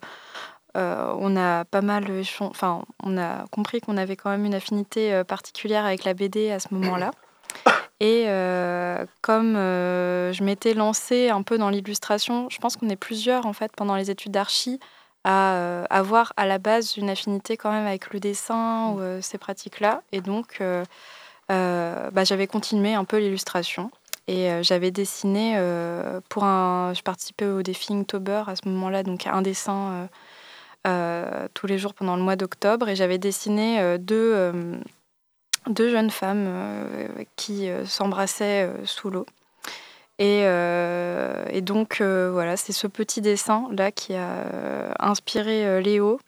on 0.78 1.36
a 1.38 1.64
pas 1.64 1.80
mal, 1.80 2.04
enfin, 2.40 2.82
on 3.02 3.16
a 3.16 3.46
compris 3.50 3.80
qu'on 3.80 3.96
avait 3.96 4.14
quand 4.14 4.28
même 4.28 4.44
une 4.44 4.52
affinité 4.52 5.22
particulière 5.24 5.86
avec 5.86 6.04
la 6.04 6.12
BD 6.12 6.50
à 6.50 6.60
ce 6.60 6.68
moment-là. 6.74 7.12
Et 7.98 8.24
comme 9.22 9.54
je 9.54 10.44
m'étais 10.44 10.74
lancée 10.74 11.30
un 11.30 11.40
peu 11.40 11.56
dans 11.56 11.70
l'illustration, 11.70 12.50
je 12.50 12.58
pense 12.58 12.76
qu'on 12.76 12.90
est 12.90 12.96
plusieurs 12.96 13.46
en 13.46 13.54
fait 13.54 13.72
pendant 13.74 13.96
les 13.96 14.10
études 14.10 14.32
d'archi 14.32 14.78
à 15.26 15.56
euh, 15.56 15.84
avoir 15.90 16.32
à 16.36 16.46
la 16.46 16.58
base 16.58 16.96
une 16.96 17.10
affinité 17.10 17.56
quand 17.56 17.72
même 17.72 17.86
avec 17.86 18.12
le 18.12 18.20
dessin 18.20 18.90
ou 18.90 19.00
euh, 19.00 19.20
ces 19.20 19.38
pratiques-là. 19.38 20.02
Et 20.12 20.20
donc, 20.20 20.58
euh, 20.60 20.84
bah, 21.48 22.24
j'avais 22.24 22.46
continué 22.46 22.94
un 22.94 23.04
peu 23.04 23.18
l'illustration. 23.18 23.90
Et 24.28 24.50
j'avais 24.62 24.90
dessiné 24.90 25.56
pour 26.28 26.42
un. 26.42 26.92
Je 26.94 27.02
participais 27.02 27.46
au 27.46 27.62
défi 27.62 27.94
Inktober 27.94 28.42
à 28.48 28.56
ce 28.56 28.68
moment-là, 28.68 29.04
donc 29.04 29.24
un 29.28 29.40
dessin 29.40 30.08
euh, 30.86 31.48
tous 31.54 31.66
les 31.66 31.78
jours 31.78 31.94
pendant 31.94 32.16
le 32.16 32.22
mois 32.22 32.36
d'octobre. 32.36 32.88
Et 32.88 32.96
j'avais 32.96 33.18
dessiné 33.18 33.80
euh, 33.80 33.98
deux, 33.98 34.32
euh, 34.34 34.76
deux 35.68 35.90
jeunes 35.90 36.10
femmes 36.10 36.48
qui 37.36 37.68
s'embrassaient 37.84 38.68
sous 38.84 39.10
l'eau. 39.10 39.26
Et, 40.18 40.42
euh, 40.44 41.44
et 41.50 41.60
donc, 41.60 42.00
euh, 42.00 42.30
voilà, 42.32 42.56
c'est 42.56 42.72
ce 42.72 42.86
petit 42.86 43.20
dessin-là 43.20 43.92
qui 43.92 44.14
a 44.14 44.28
euh, 44.28 44.92
inspiré 44.98 45.82
Léo 45.82 46.18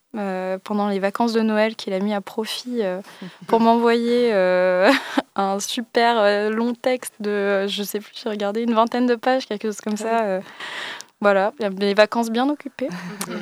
pendant 0.65 0.89
les 0.89 0.99
vacances 0.99 1.33
de 1.33 1.41
Noël, 1.43 1.77
qu'il 1.77 1.93
a 1.93 2.01
mis 2.01 2.13
à 2.13 2.21
profit 2.21 2.83
pour 3.47 3.61
m'envoyer 3.61 4.33
un 5.37 5.61
super 5.61 6.51
long 6.51 6.75
texte 6.75 7.15
de, 7.21 7.67
je 7.69 7.83
sais 7.85 8.01
plus, 8.01 8.13
j'ai 8.15 8.29
regardé 8.29 8.63
une 8.63 8.75
vingtaine 8.75 9.07
de 9.07 9.15
pages, 9.15 9.47
quelque 9.47 9.69
chose 9.69 9.81
comme 9.81 9.97
ça. 9.97 10.25
euh, 10.25 10.41
voilà, 11.21 11.53
les 11.79 11.95
vacances 11.95 12.31
bien 12.31 12.49
occupées. 12.49 12.89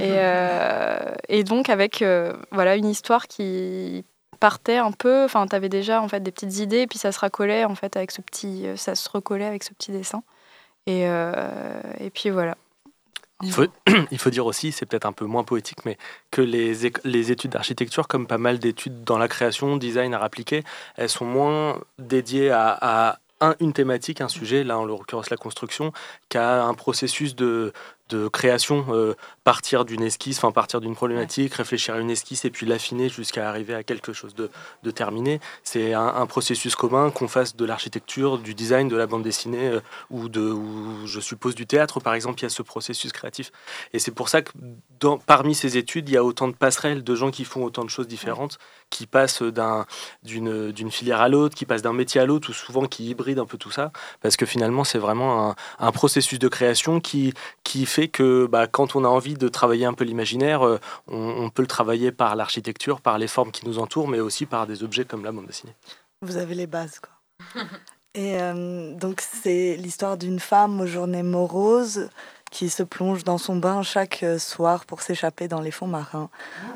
et, 0.00 0.16
euh, 0.16 0.98
et 1.28 1.44
donc, 1.44 1.70
avec 1.70 2.02
euh, 2.02 2.32
voilà, 2.52 2.76
une 2.76 2.88
histoire 2.88 3.26
qui 3.26 4.04
partait 4.38 4.76
un 4.76 4.92
peu, 4.92 5.24
enfin, 5.24 5.46
tu 5.46 5.56
avais 5.56 5.70
déjà 5.70 6.02
en 6.02 6.08
fait 6.08 6.20
des 6.20 6.30
petites 6.30 6.58
idées, 6.58 6.80
et 6.80 6.86
puis 6.86 6.98
ça 6.98 7.10
se 7.10 7.18
racolait 7.18 7.64
en 7.64 7.74
fait 7.74 7.96
avec 7.96 8.10
ce 8.10 8.20
petit, 8.20 8.66
ça 8.76 8.94
se 8.94 9.08
recollait 9.08 9.46
avec 9.46 9.64
ce 9.64 9.72
petit 9.72 9.92
dessin. 9.92 10.22
Et, 10.86 11.06
euh, 11.06 11.80
et 11.98 12.10
puis 12.10 12.30
voilà. 12.30 12.56
Il 13.42 14.18
faut, 14.18 14.30
dire 14.30 14.46
aussi, 14.46 14.72
c'est 14.72 14.86
peut-être 14.86 15.04
un 15.04 15.12
peu 15.12 15.26
moins 15.26 15.44
poétique, 15.44 15.84
mais 15.84 15.98
que 16.30 16.40
les, 16.40 16.86
études 17.30 17.50
d'architecture, 17.50 18.08
comme 18.08 18.26
pas 18.26 18.38
mal 18.38 18.58
d'études 18.58 19.04
dans 19.04 19.18
la 19.18 19.28
création, 19.28 19.76
design, 19.76 20.14
art 20.14 20.22
appliqué, 20.22 20.62
elles 20.96 21.10
sont 21.10 21.26
moins 21.26 21.80
dédiées 21.98 22.50
à, 22.50 22.78
à 22.80 23.18
un- 23.40 23.54
une 23.60 23.72
thématique, 23.72 24.22
un 24.22 24.28
sujet, 24.28 24.64
là 24.64 24.78
en 24.78 24.84
l'occurrence 24.84 25.28
la 25.28 25.36
construction, 25.36 25.92
qu'à 26.30 26.64
un 26.64 26.74
processus 26.74 27.36
de, 27.36 27.72
de 28.08 28.28
création, 28.28 28.86
euh, 28.90 29.14
partir 29.42 29.84
d'une 29.84 30.02
esquisse, 30.02 30.38
enfin 30.38 30.52
partir 30.52 30.80
d'une 30.80 30.94
problématique, 30.94 31.54
réfléchir 31.54 31.94
à 31.94 31.98
une 31.98 32.10
esquisse 32.10 32.44
et 32.44 32.50
puis 32.50 32.66
l'affiner 32.66 33.08
jusqu'à 33.08 33.48
arriver 33.48 33.74
à 33.74 33.82
quelque 33.82 34.12
chose 34.12 34.34
de, 34.34 34.50
de 34.82 34.90
terminé. 34.90 35.40
C'est 35.64 35.92
un, 35.92 36.06
un 36.06 36.26
processus 36.26 36.76
commun 36.76 37.10
qu'on 37.10 37.28
fasse 37.28 37.56
de 37.56 37.64
l'architecture, 37.64 38.38
du 38.38 38.54
design, 38.54 38.88
de 38.88 38.96
la 38.96 39.06
bande 39.06 39.22
dessinée 39.22 39.68
euh, 39.68 39.80
ou, 40.10 40.28
de, 40.28 40.40
ou 40.40 41.06
je 41.06 41.20
suppose 41.20 41.54
du 41.54 41.66
théâtre 41.66 42.00
par 42.00 42.14
exemple, 42.14 42.40
il 42.40 42.42
y 42.44 42.46
a 42.46 42.50
ce 42.50 42.62
processus 42.62 43.12
créatif. 43.12 43.50
Et 43.92 43.98
c'est 43.98 44.12
pour 44.12 44.28
ça 44.28 44.42
que 44.42 44.52
dans, 45.00 45.18
parmi 45.18 45.54
ces 45.54 45.76
études, 45.76 46.08
il 46.08 46.12
y 46.12 46.16
a 46.16 46.24
autant 46.24 46.48
de 46.48 46.54
passerelles 46.54 47.02
de 47.02 47.14
gens 47.14 47.30
qui 47.30 47.44
font 47.44 47.64
autant 47.64 47.84
de 47.84 47.90
choses 47.90 48.08
différentes, 48.08 48.58
qui 48.90 49.06
passent 49.06 49.42
d'un, 49.42 49.86
d'une, 50.22 50.70
d'une 50.72 50.90
filière 50.90 51.20
à 51.20 51.28
l'autre, 51.28 51.54
qui 51.54 51.66
passent 51.66 51.82
d'un 51.82 51.92
métier 51.92 52.20
à 52.20 52.26
l'autre, 52.26 52.50
ou 52.50 52.52
souvent 52.52 52.86
qui 52.86 53.08
hybrident 53.10 53.40
un 53.40 53.46
peu 53.46 53.58
tout 53.58 53.70
ça, 53.70 53.90
parce 54.20 54.36
que 54.36 54.46
finalement 54.46 54.84
c'est 54.84 54.98
vraiment 54.98 55.50
un, 55.50 55.56
un 55.78 55.92
processus 55.92 56.38
de 56.38 56.48
création 56.48 57.00
qui, 57.00 57.32
qui 57.64 57.84
fait 57.86 57.95
que 58.04 58.46
bah, 58.46 58.66
quand 58.66 58.96
on 58.96 59.04
a 59.04 59.08
envie 59.08 59.34
de 59.34 59.48
travailler 59.48 59.86
un 59.86 59.94
peu 59.94 60.04
l'imaginaire, 60.04 60.66
euh, 60.66 60.78
on, 61.08 61.16
on 61.18 61.50
peut 61.50 61.62
le 61.62 61.68
travailler 61.68 62.12
par 62.12 62.36
l'architecture, 62.36 63.00
par 63.00 63.18
les 63.18 63.28
formes 63.28 63.50
qui 63.50 63.66
nous 63.66 63.78
entourent, 63.78 64.08
mais 64.08 64.20
aussi 64.20 64.46
par 64.46 64.66
des 64.66 64.84
objets 64.84 65.04
comme 65.04 65.24
la 65.24 65.32
bande 65.32 65.46
dessinée. 65.46 65.74
Vous 66.22 66.36
avez 66.36 66.54
les 66.54 66.66
bases, 66.66 67.00
quoi. 67.00 67.62
Et 68.14 68.40
euh, 68.40 68.94
donc, 68.94 69.20
c'est 69.20 69.76
l'histoire 69.76 70.16
d'une 70.16 70.40
femme 70.40 70.80
aux 70.80 70.86
journées 70.86 71.22
moroses 71.22 72.08
qui 72.50 72.70
se 72.70 72.82
plonge 72.82 73.24
dans 73.24 73.36
son 73.36 73.56
bain 73.56 73.82
chaque 73.82 74.22
euh, 74.22 74.38
soir 74.38 74.86
pour 74.86 75.02
s'échapper 75.02 75.48
dans 75.48 75.60
les 75.60 75.70
fonds 75.70 75.86
marins. 75.86 76.30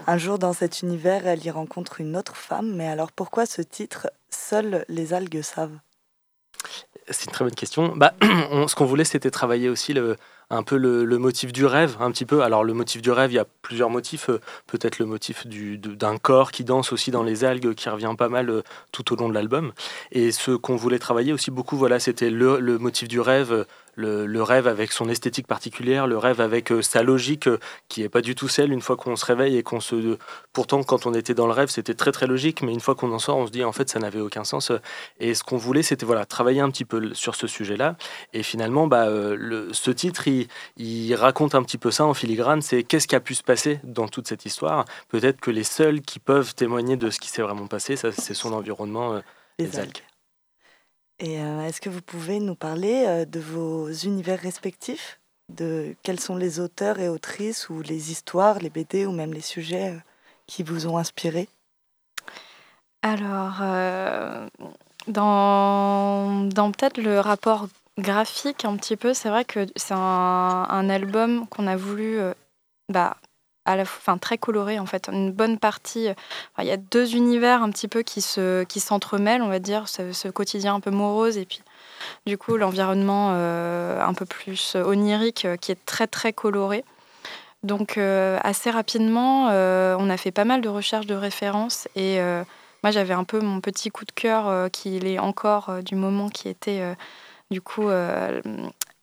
Un 0.06 0.18
jour, 0.18 0.38
dans 0.38 0.52
cet 0.52 0.82
univers, 0.82 1.26
elle 1.26 1.44
y 1.44 1.50
rencontre 1.50 2.02
une 2.02 2.14
autre 2.14 2.36
femme. 2.36 2.74
Mais 2.74 2.88
alors, 2.88 3.10
pourquoi 3.10 3.46
ce 3.46 3.62
titre 3.62 4.10
Seules 4.28 4.84
les 4.88 5.14
algues 5.14 5.42
savent 5.42 5.78
c'est 7.08 7.24
une 7.24 7.32
très 7.32 7.44
bonne 7.44 7.54
question. 7.54 7.96
Bah, 7.96 8.14
ce 8.22 8.74
qu'on 8.74 8.84
voulait, 8.84 9.04
c'était 9.04 9.30
travailler 9.30 9.68
aussi 9.68 9.94
le, 9.94 10.16
un 10.50 10.62
peu 10.62 10.76
le, 10.76 11.18
motif 11.18 11.52
du 11.52 11.64
rêve, 11.64 11.96
un 12.00 12.10
petit 12.10 12.26
peu. 12.26 12.42
Alors 12.42 12.64
le 12.64 12.74
motif 12.74 13.02
du 13.02 13.10
rêve, 13.10 13.30
il 13.32 13.36
y 13.36 13.38
a 13.38 13.46
plusieurs 13.62 13.90
motifs. 13.90 14.28
Euh, 14.28 14.40
peut-être 14.66 14.98
le 14.98 15.06
motif 15.06 15.46
d'un 15.46 16.18
corps 16.18 16.50
qui 16.50 16.64
danse 16.64 16.92
aussi 16.92 17.10
dans 17.10 17.22
les 17.22 17.44
algues, 17.44 17.74
qui 17.74 17.88
revient 17.88 18.14
pas 18.18 18.28
mal 18.28 18.50
euh, 18.50 18.62
tout 18.92 19.12
au 19.12 19.16
long 19.16 19.28
de 19.28 19.34
l'album. 19.34 19.72
Et 20.12 20.32
ce 20.32 20.52
qu'on 20.52 20.76
voulait 20.76 20.98
travailler 20.98 21.32
aussi 21.32 21.50
beaucoup, 21.50 21.76
voilà, 21.76 22.00
c'était 22.00 22.30
le, 22.30 22.58
le, 22.58 22.78
motif 22.78 23.08
du 23.08 23.20
rêve 23.20 23.66
le, 24.00 24.42
rêve 24.42 24.66
avec 24.66 24.92
son 24.92 25.08
esthétique 25.08 25.46
particulière, 25.46 26.06
le 26.06 26.18
rêve 26.18 26.40
avec 26.40 26.72
euh, 26.72 26.82
sa 26.82 27.02
logique 27.02 27.46
euh, 27.46 27.58
qui 27.88 28.02
n'est 28.02 28.08
pas 28.08 28.20
du 28.20 28.34
tout 28.34 28.48
celle 28.48 28.72
une 28.72 28.80
fois 28.80 28.96
qu'on 28.96 29.16
se 29.16 29.24
réveille 29.24 29.56
et 29.56 29.62
qu'on 29.62 29.80
se... 29.80 30.16
Pourtant, 30.52 30.82
quand 30.82 31.06
on 31.06 31.14
était 31.14 31.34
dans 31.34 31.46
le 31.46 31.52
rêve, 31.52 31.68
c'était 31.68 31.94
très 31.94 32.12
très 32.12 32.26
logique, 32.26 32.62
mais 32.62 32.72
une 32.72 32.80
fois 32.80 32.94
qu'on 32.94 33.12
en 33.12 33.18
sort, 33.18 33.36
on 33.36 33.46
se 33.46 33.52
dit 33.52 33.64
en 33.64 33.72
fait 33.72 33.88
ça 33.88 33.98
n'avait 33.98 34.20
aucun 34.20 34.44
sens. 34.44 34.72
Et 35.18 35.34
ce 35.34 35.44
qu'on 35.44 35.56
voulait, 35.56 35.82
c'était 35.82 36.06
voilà, 36.06 36.24
travailler 36.24 36.60
un 36.60 36.70
petit 36.70 36.84
peu 36.84 37.14
sur 37.14 37.34
ce 37.34 37.46
sujet-là. 37.46 37.96
Et 38.32 38.42
finalement, 38.42 38.86
bah, 38.86 39.06
euh, 39.06 39.68
ce 39.72 39.90
titre, 39.90 40.26
il, 40.76 41.14
raconte 41.14 41.54
un 41.54 41.62
petit 41.62 41.78
peu 41.78 41.90
ça 41.90 42.04
en 42.04 42.14
filigrane, 42.14 42.62
c'est 42.62 42.82
qu'est-ce 42.82 43.06
qui 43.06 43.16
a 43.16 43.20
pu 43.20 43.34
se 43.34 43.42
passer 43.42 43.80
dans 43.84 44.08
toute 44.08 44.26
cette 44.26 44.46
histoire? 44.46 44.84
Peut-être 45.08 45.40
que 45.40 45.50
les 45.50 45.64
seuls 45.64 46.00
qui 46.00 46.18
peuvent 46.18 46.54
témoigner 46.54 46.96
de 46.96 47.10
ce 47.10 47.18
qui 47.20 47.28
s'est 47.28 47.42
vraiment 47.42 47.66
passé, 47.66 47.96
ça, 47.96 48.12
c'est 48.12 48.34
son 48.34 48.52
environnement, 48.52 49.20
les, 49.58 49.78
algues. 49.78 50.02
Et 51.20 51.38
euh, 51.38 51.66
est-ce 51.66 51.82
que 51.82 51.90
vous 51.90 52.00
pouvez 52.00 52.40
nous 52.40 52.54
parler 52.54 53.04
euh, 53.06 53.24
de 53.26 53.40
vos 53.40 53.90
univers 53.90 54.40
respectifs? 54.40 55.20
De 55.50 55.94
quels 56.02 56.18
sont 56.18 56.36
les 56.36 56.60
auteurs 56.60 56.98
et 56.98 57.08
autrices 57.08 57.68
ou 57.68 57.82
les 57.82 58.10
histoires, 58.10 58.58
les 58.58 58.70
BD 58.70 59.04
ou 59.04 59.12
même 59.12 59.34
les 59.34 59.42
sujets 59.42 59.90
euh, 59.90 59.98
qui 60.46 60.62
vous 60.62 60.86
ont 60.86 60.96
inspiré 60.96 61.48
Alors, 63.02 63.60
dans, 65.06 66.44
dans 66.48 66.72
peut-être 66.72 66.98
le 66.98 67.20
rapport 67.20 67.68
graphique 67.98 68.64
un 68.64 68.76
petit 68.76 68.96
peu, 68.96 69.12
c'est 69.12 69.28
vrai 69.28 69.44
que 69.44 69.66
c'est 69.76 69.94
un, 69.94 69.98
un, 69.98 70.88
album 70.88 71.46
qu'on 71.48 71.66
a 71.66 71.76
voulu 71.76 72.18
bah, 72.88 73.16
à 73.64 73.76
la 73.76 73.84
fin 73.84 74.18
très 74.18 74.38
coloré 74.38 74.78
en 74.78 74.86
fait. 74.86 75.08
Une 75.12 75.32
bonne 75.32 75.58
partie, 75.58 76.08
il 76.58 76.64
y 76.64 76.70
a 76.70 76.76
deux 76.76 77.14
univers 77.14 77.62
un 77.62 77.70
petit 77.70 77.88
peu 77.88 78.02
qui 78.02 78.20
se 78.20 78.64
qui 78.64 78.80
s'entremêlent, 78.80 79.42
on 79.42 79.48
va 79.48 79.58
dire, 79.58 79.88
ce, 79.88 80.28
quotidien 80.28 80.74
un 80.74 80.80
peu 80.80 80.90
morose 80.90 81.36
et 81.36 81.44
puis 81.44 81.62
du 82.26 82.38
coup 82.38 82.56
l'environnement 82.56 83.30
euh, 83.32 84.02
un 84.02 84.14
peu 84.14 84.24
plus 84.24 84.76
onirique 84.76 85.44
euh, 85.44 85.56
qui 85.56 85.72
est 85.72 85.84
très 85.86 86.06
très 86.06 86.32
coloré. 86.32 86.84
Donc 87.62 87.98
euh, 87.98 88.38
assez 88.42 88.70
rapidement, 88.70 89.48
on 89.48 90.10
a 90.10 90.16
fait 90.16 90.30
pas 90.30 90.44
mal 90.44 90.62
de 90.62 90.68
recherches 90.68 91.06
de 91.06 91.14
références 91.14 91.88
et 91.94 92.18
moi 92.82 92.90
j'avais 92.90 93.12
un 93.14 93.24
peu 93.24 93.40
mon 93.40 93.60
petit 93.60 93.90
coup 93.90 94.06
de 94.06 94.12
cœur 94.12 94.70
qui 94.70 94.96
est 94.96 95.18
encore 95.18 95.82
du 95.82 95.94
moment 95.94 96.30
qui 96.30 96.48
était 96.48 96.82
du 97.50 97.60
coup 97.60 97.90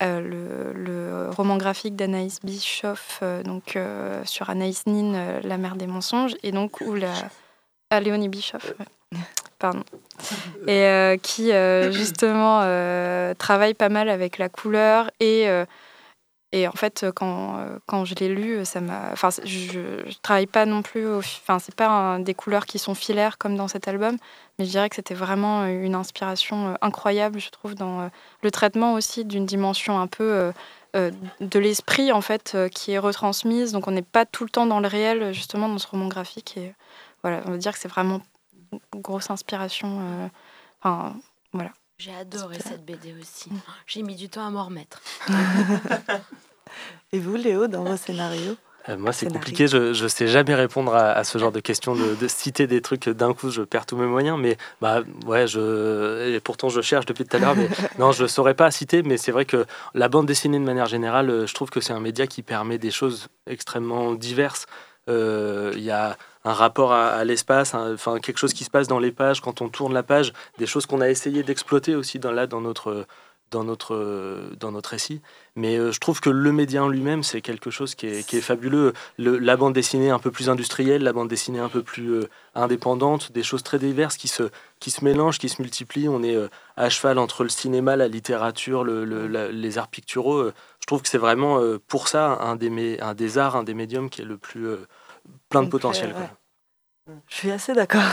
euh, 0.04 0.74
le, 0.76 1.30
roman 1.32 1.58
graphique 1.58 1.96
d'Anaïs 1.96 2.40
Bischoff, 2.44 3.20
euh, 3.24 3.42
donc 3.42 3.76
euh, 3.76 4.24
sur 4.26 4.50
Anaïs 4.50 4.86
Nin, 4.86 5.42
La 5.42 5.58
mère 5.58 5.76
des 5.76 5.88
mensonges, 5.88 6.36
et 6.44 6.52
donc 6.52 6.82
où 6.82 6.94
la 6.94 7.14
ah, 7.90 8.00
Léonie 8.00 8.30
Bischoff, 8.30 8.74
pardon, 9.60 9.84
et 10.68 11.18
qui 11.24 11.52
justement 11.92 12.62
travaille 13.36 13.74
pas 13.74 13.90
mal 13.90 14.10
avec 14.10 14.38
la 14.38 14.50
couleur 14.50 15.10
et 15.20 15.48
et 16.54 16.66
en 16.66 16.72
fait, 16.72 17.06
quand, 17.14 17.60
quand 17.88 18.06
je 18.06 18.16
l'ai 18.16 18.30
lu, 18.30 18.64
ça 18.64 18.80
m'a. 18.80 19.10
Enfin, 19.12 19.30
je, 19.44 19.80
ne 19.80 20.22
travaille 20.22 20.48
pas 20.48 20.66
non 20.66 20.82
plus. 20.82 21.06
Enfin, 21.16 21.60
c'est 21.60 21.76
pas 21.76 22.18
des 22.20 22.34
couleurs 22.34 22.66
qui 22.66 22.80
sont 22.80 22.96
filaires 22.96 23.38
comme 23.38 23.58
dans 23.58 23.68
cet 23.68 23.90
album, 23.90 24.18
mais 24.58 24.66
je 24.66 24.72
dirais 24.72 24.90
que 24.90 24.96
c'était 24.96 25.14
vraiment 25.14 25.66
une 25.66 25.96
inspiration 25.96 26.78
incroyable, 26.82 27.40
je 27.40 27.50
trouve, 27.50 27.76
dans 27.76 28.10
le 28.42 28.52
traitement 28.52 28.94
aussi 28.94 29.26
d'une 29.26 29.46
dimension 29.46 30.00
un 30.00 30.08
peu 30.08 30.52
de 30.94 31.60
l'esprit, 31.60 32.12
en 32.12 32.22
fait, 32.22 32.58
qui 32.74 32.92
est 32.92 33.00
retransmise. 33.00 33.72
Donc, 33.72 33.88
on 33.88 33.92
n'est 33.92 34.02
pas 34.02 34.26
tout 34.26 34.44
le 34.44 34.50
temps 34.50 34.66
dans 34.66 34.80
le 34.80 34.88
réel, 34.88 35.32
justement, 35.32 35.70
dans 35.70 35.78
ce 35.78 35.88
roman 35.88 36.08
graphique. 36.08 36.58
Et 36.58 36.74
voilà, 37.22 37.42
on 37.46 37.52
va 37.52 37.58
dire 37.58 37.72
que 37.72 37.80
c'est 37.80 37.88
vraiment 37.88 38.22
une 38.72 39.02
grosse 39.02 39.30
inspiration. 39.30 40.30
Enfin, 40.82 41.16
voilà. 41.54 41.72
J'ai 42.00 42.14
adoré 42.14 42.60
cette 42.60 42.86
BD 42.86 43.16
aussi. 43.20 43.50
Mm. 43.50 43.62
J'ai 43.88 44.04
mis 44.04 44.16
du 44.16 44.30
temps 44.30 44.46
à 44.46 44.52
m'en 44.52 44.66
remettre. 44.66 45.02
Et 47.12 47.20
vous, 47.20 47.36
Léo, 47.36 47.68
dans 47.68 47.84
vos 47.84 47.98
scénarios? 47.98 48.56
Euh, 48.90 48.98
moi, 48.98 49.12
c'est 49.12 49.32
compliqué. 49.32 49.68
Je 49.68 50.04
ne 50.04 50.08
sais 50.08 50.28
jamais 50.28 50.56
répondre 50.56 50.96
à, 50.96 51.24
ce 51.24 51.38
genre 51.38 51.52
de 51.52 51.60
questions, 51.60 51.96
de, 51.96 52.28
citer 52.28 52.68
des 52.68 52.82
trucs 52.82 53.10
d'un 53.10 53.34
coup. 53.34 53.50
Je 53.50 53.62
perds 53.62 53.86
tous 53.86 53.98
mes 53.98 54.06
moyens. 54.06 54.40
Mais 54.40 54.58
bah, 54.82 55.02
ouais, 55.26 55.48
je, 55.48 56.34
et 56.36 56.40
pourtant, 56.40 56.70
je 56.70 56.82
cherche 56.82 57.06
depuis 57.06 57.26
tout 57.26 57.36
à 57.36 57.40
l'heure. 57.40 57.56
Mais 57.56 57.68
non, 58.00 58.12
je 58.12 58.24
ne 58.24 58.28
saurais 58.28 58.54
pas 58.54 58.72
citer. 58.72 59.04
Mais 59.04 59.18
c'est 59.18 59.32
vrai 59.32 59.46
que 59.46 59.66
la 59.94 60.10
bande 60.10 60.26
dessinée, 60.26 60.60
de 60.60 60.64
manière 60.64 60.88
générale, 60.88 61.30
euh, 61.30 61.48
je 61.48 61.54
trouve 61.54 61.70
que 61.70 61.82
c'est 61.82 61.94
un 61.94 62.00
média 62.00 62.28
qui 62.28 62.44
permet 62.44 62.78
des 62.78 62.92
choses 62.92 63.28
extrêmement 63.46 64.14
diverses. 64.14 64.66
Euh, 65.10 65.72
il 65.76 65.84
y 65.84 65.92
a 65.92 66.18
un 66.44 66.54
rapport 66.54 66.94
à, 66.94 67.24
l'espace, 67.26 67.74
enfin 67.74 68.20
quelque 68.20 68.38
chose 68.38 68.54
qui 68.54 68.64
se 68.64 68.70
passe 68.70 68.88
dans 68.88 69.00
les 69.00 69.12
pages 69.12 69.42
quand 69.42 69.62
on 69.62 69.68
tourne 69.68 69.94
la 69.94 70.04
page, 70.04 70.32
des 70.60 70.66
choses 70.66 70.86
qu'on 70.86 71.02
a 71.02 71.10
essayé 71.10 71.44
d'exploiter 71.44 71.94
aussi 71.96 72.20
dans, 72.20 72.32
là 72.32 72.48
dans 72.48 72.62
notre 72.62 73.06
dans 73.52 73.64
notre, 73.64 74.50
dans 74.60 74.72
notre 74.72 74.92
récit. 74.92 75.22
Mais 75.56 75.78
euh, 75.78 75.92
je 75.92 76.00
trouve 76.00 76.20
que 76.20 76.30
le 76.30 76.52
média 76.52 76.84
en 76.84 76.88
lui-même, 76.88 77.24
c'est 77.24 77.42
quelque 77.42 77.72
chose 77.72 77.96
qui 77.96 78.08
est, 78.08 78.28
qui 78.28 78.38
est 78.38 78.42
fabuleux. 78.42 78.94
Le, 79.18 79.38
la 79.38 79.58
bande 79.58 79.74
dessinée 79.74 80.10
un 80.10 80.20
peu 80.20 80.32
plus 80.32 80.50
industrielle, 80.50 81.04
la 81.04 81.14
bande 81.14 81.28
dessinée 81.28 81.60
un 81.60 81.70
peu 81.70 81.82
plus 81.82 82.10
euh, 82.12 82.30
indépendante, 82.56 83.32
des 83.32 83.44
choses 83.44 83.64
très 83.64 83.80
diverses 83.80 84.18
qui 84.18 84.28
se, 84.28 84.44
qui 84.80 84.92
se 84.92 85.04
mélangent, 85.04 85.40
qui 85.40 85.50
se 85.50 85.62
multiplient. 85.62 86.10
On 86.10 86.24
est 86.24 86.38
à 86.76 86.90
cheval 86.90 87.18
entre 87.18 87.44
le 87.44 87.50
cinéma, 87.50 87.96
la 87.96 88.08
littérature, 88.08 88.84
le, 88.84 89.28
les 89.50 89.78
arts 89.78 89.88
picturaux. 89.88 90.46
je 90.80 90.86
trouve 90.86 91.02
que 91.02 91.08
c'est 91.08 91.18
vraiment 91.18 91.62
pour 91.88 92.08
ça 92.08 92.40
un 92.42 92.56
des, 92.56 93.00
un 93.00 93.14
des 93.14 93.38
arts, 93.38 93.56
un 93.56 93.64
des 93.64 93.74
médiums 93.74 94.10
qui 94.10 94.22
est 94.22 94.26
le 94.26 94.38
plus 94.38 94.68
plein 95.50 95.64
de 95.64 95.70
potentiel. 95.70 96.16
Je 97.28 97.36
suis 97.36 97.52
assez 97.52 97.74
d'accord. 97.74 98.04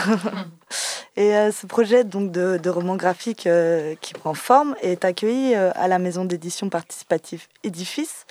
Et 1.15 1.35
euh, 1.35 1.51
ce 1.51 1.65
projet 1.65 2.03
donc 2.03 2.31
de, 2.31 2.69
roman 2.69 2.95
graphique 2.95 3.47
euh, 3.47 3.95
qui 4.01 4.13
prend 4.13 4.33
forme 4.33 4.75
est 4.81 5.05
accueilli 5.05 5.55
euh, 5.55 5.71
à 5.75 5.87
la 5.87 5.97
maison 5.99 6.25
d'édition 6.25 6.69
participative 6.69 7.47
Édifice. 7.63 8.25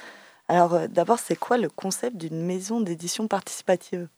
Alors 0.48 0.88
d'abord, 0.88 1.18
c'est 1.18 1.36
quoi 1.36 1.56
le 1.56 1.70
concept 1.70 2.16
d'une 2.16 2.44
maison 2.44 2.80
d'édition 2.80 3.26
participative? 3.26 4.08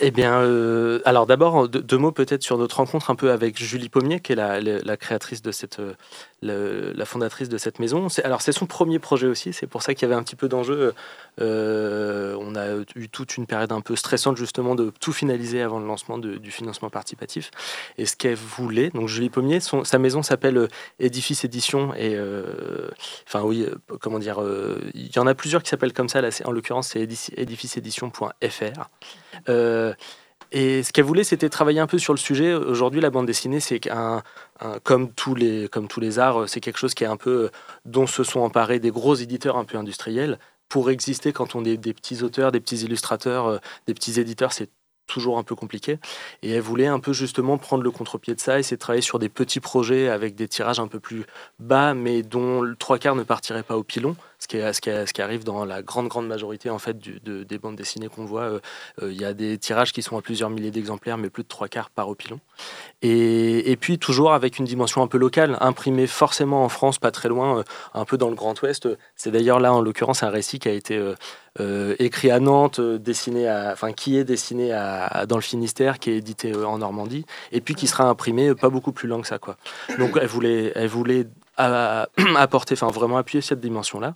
Eh 0.00 0.10
bien, 0.10 0.40
euh, 0.40 1.00
alors 1.04 1.26
d'abord, 1.26 1.68
deux, 1.68 1.98
mots 1.98 2.12
peut-être 2.12 2.42
sur 2.42 2.56
notre 2.58 2.76
rencontre 2.76 3.10
un 3.10 3.14
peu 3.14 3.30
avec 3.30 3.62
Julie 3.62 3.88
Pommier, 3.88 4.20
qui 4.20 4.32
est 4.32 4.36
la, 4.36 4.96
créatrice 4.96 5.42
de 5.42 5.52
cette, 5.52 5.80
euh, 5.80 6.92
la 6.94 7.04
fondatrice 7.04 7.48
de 7.48 7.58
cette 7.58 7.78
maison. 7.78 8.06
Alors 8.24 8.42
c'est 8.42 8.52
son 8.52 8.66
premier 8.66 8.98
projet 8.98 9.26
aussi, 9.26 9.52
c'est 9.52 9.66
pour 9.66 9.82
ça 9.82 9.94
qu'il 9.94 10.08
y 10.08 10.10
avait 10.10 10.18
un 10.18 10.22
petit 10.22 10.36
peu 10.36 10.48
d'enjeu. 10.48 10.94
Euh, 11.40 12.36
on 12.40 12.54
a 12.56 12.82
eu 12.96 13.08
toute 13.08 13.36
une 13.36 13.46
période 13.46 13.70
un 13.70 13.80
peu 13.80 13.94
stressante 13.94 14.36
justement 14.36 14.74
de 14.74 14.92
tout 14.98 15.12
finaliser 15.12 15.62
avant 15.62 15.78
le 15.78 15.86
lancement 15.86 16.18
du 16.18 16.50
financement 16.50 16.90
participatif. 16.90 17.50
Et 17.98 18.06
ce 18.06 18.16
qu'elle 18.16 18.34
voulait, 18.34 18.90
donc 18.90 19.08
Julie 19.08 19.30
Pommier, 19.30 19.60
sa 19.60 19.98
maison 19.98 20.22
s'appelle 20.22 20.68
Édifice 21.00 21.44
Édition 21.44 21.94
et 21.94 22.18
enfin 23.26 23.42
oui, 23.42 23.66
comment 24.00 24.18
dire, 24.18 24.40
il 24.94 25.14
y 25.14 25.18
en 25.18 25.26
a 25.26 25.34
plusieurs 25.34 25.62
qui 25.62 25.68
s'appellent 25.68 25.92
comme 25.92 26.08
ça. 26.08 26.20
Là, 26.20 26.30
en 26.44 26.50
l'occurrence, 26.50 26.88
c'est 26.88 27.02
édificeédition.fr. 27.36 28.88
Euh, 29.48 29.94
et 30.52 30.82
ce 30.82 30.92
qu'elle 30.92 31.04
voulait, 31.04 31.24
c'était 31.24 31.48
travailler 31.48 31.80
un 31.80 31.86
peu 31.86 31.98
sur 31.98 32.12
le 32.12 32.18
sujet. 32.18 32.52
Aujourd'hui, 32.52 33.00
la 33.00 33.10
bande 33.10 33.26
dessinée, 33.26 33.60
c'est 33.60 33.90
un, 33.90 34.22
comme 34.82 35.10
tous 35.12 35.34
les 35.34 35.68
comme 35.68 35.88
tous 35.88 36.00
les 36.00 36.18
arts, 36.18 36.48
c'est 36.48 36.60
quelque 36.60 36.78
chose 36.78 36.92
qui 36.92 37.04
est 37.04 37.08
un 37.08 37.16
peu 37.16 37.50
dont 37.86 38.06
se 38.06 38.22
sont 38.22 38.40
emparés 38.40 38.78
des 38.78 38.90
gros 38.90 39.14
éditeurs 39.14 39.56
un 39.56 39.64
peu 39.64 39.78
industriels. 39.78 40.38
Pour 40.68 40.90
exister, 40.90 41.32
quand 41.32 41.54
on 41.54 41.64
est 41.64 41.78
des 41.78 41.94
petits 41.94 42.22
auteurs, 42.22 42.52
des 42.52 42.60
petits 42.60 42.84
illustrateurs, 42.84 43.46
euh, 43.46 43.58
des 43.86 43.94
petits 43.94 44.20
éditeurs, 44.20 44.52
c'est 44.52 44.68
toujours 45.06 45.38
un 45.38 45.42
peu 45.42 45.54
compliqué. 45.54 45.98
Et 46.42 46.52
elle 46.52 46.60
voulait 46.60 46.86
un 46.86 47.00
peu 47.00 47.12
justement 47.12 47.58
prendre 47.58 47.82
le 47.82 47.90
contre-pied 47.90 48.34
de 48.34 48.40
ça, 48.40 48.58
essayer 48.58 48.76
de 48.76 48.80
travailler 48.80 49.02
sur 49.02 49.18
des 49.18 49.28
petits 49.28 49.60
projets 49.60 50.08
avec 50.08 50.34
des 50.34 50.48
tirages 50.48 50.80
un 50.80 50.86
peu 50.86 51.00
plus 51.00 51.24
bas, 51.58 51.94
mais 51.94 52.22
dont 52.22 52.62
le 52.62 52.76
trois 52.76 52.98
quarts 52.98 53.16
ne 53.16 53.22
partirait 53.22 53.62
pas 53.62 53.76
au 53.76 53.82
pilon 53.82 54.16
qui, 54.52 54.90
ce, 55.06 55.12
qui 55.12 55.22
arrive 55.22 55.44
dans 55.44 55.64
la 55.64 55.82
grande 55.82 56.08
grande 56.08 56.26
majorité 56.26 56.70
en 56.70 56.78
fait 56.78 56.98
de, 56.98 57.44
des 57.44 57.58
bandes 57.58 57.76
dessinées 57.76 58.08
qu'on 58.08 58.24
voit. 58.24 58.42
Euh, 58.42 58.60
euh, 59.02 59.12
il 59.12 59.20
y 59.20 59.24
a 59.24 59.32
des 59.32 59.58
tirages 59.58 59.92
qui 59.92 60.02
sont 60.02 60.16
à 60.16 60.22
plusieurs 60.22 60.50
milliers 60.50 60.70
d'exemplaires, 60.70 61.18
mais 61.18 61.30
plus 61.30 61.42
de 61.42 61.48
trois 61.48 61.68
quarts 61.68 61.90
par 61.90 62.08
opilon. 62.08 62.40
Et, 63.02 63.76
puis 63.80 63.98
toujours 63.98 64.32
avec 64.32 64.58
une 64.58 64.64
dimension 64.64 65.02
un 65.02 65.06
peu 65.06 65.18
locale, 65.18 65.56
imprimé 65.60 66.06
forcément 66.06 66.64
en 66.64 66.68
France, 66.68 66.98
pas 66.98 67.10
très 67.10 67.28
loin, 67.28 67.58
euh, 67.58 67.62
un 67.94 68.04
peu 68.04 68.16
dans 68.16 68.28
le 68.28 68.34
Grand 68.34 68.60
Ouest. 68.62 68.88
C'est 69.16 69.30
d'ailleurs 69.30 69.58
là 69.58 69.72
en 69.72 69.80
l'occurrence 69.80 70.22
un 70.22 70.30
récit 70.30 70.58
qui 70.58 70.68
a 70.68 70.72
été 70.72 71.00
écrit 71.98 72.30
à 72.30 72.40
Nantes, 72.40 72.80
dessiné 72.80 73.48
à, 73.48 73.70
enfin 73.72 73.92
qui 73.92 74.16
est 74.16 74.24
dessiné 74.24 74.72
à, 74.72 75.26
dans 75.26 75.36
le 75.36 75.42
Finistère, 75.42 75.98
qui 75.98 76.10
est 76.10 76.16
édité 76.16 76.54
en 76.54 76.78
Normandie, 76.78 77.26
et 77.50 77.60
puis 77.60 77.74
qui 77.74 77.86
sera 77.86 78.04
imprimé 78.04 78.54
pas 78.54 78.70
beaucoup 78.70 78.92
plus 78.92 79.08
loin 79.08 79.20
que 79.20 79.26
ça 79.26 79.38
quoi. 79.38 79.56
Donc 79.98 80.18
elle 80.20 80.28
voulait, 80.28 80.72
elle 80.74 80.88
voulait 80.88 81.26
apporter, 81.56 82.74
enfin 82.80 82.88
vraiment 82.88 83.16
appuyer 83.16 83.40
cette 83.42 83.60
dimension-là. 83.60 84.14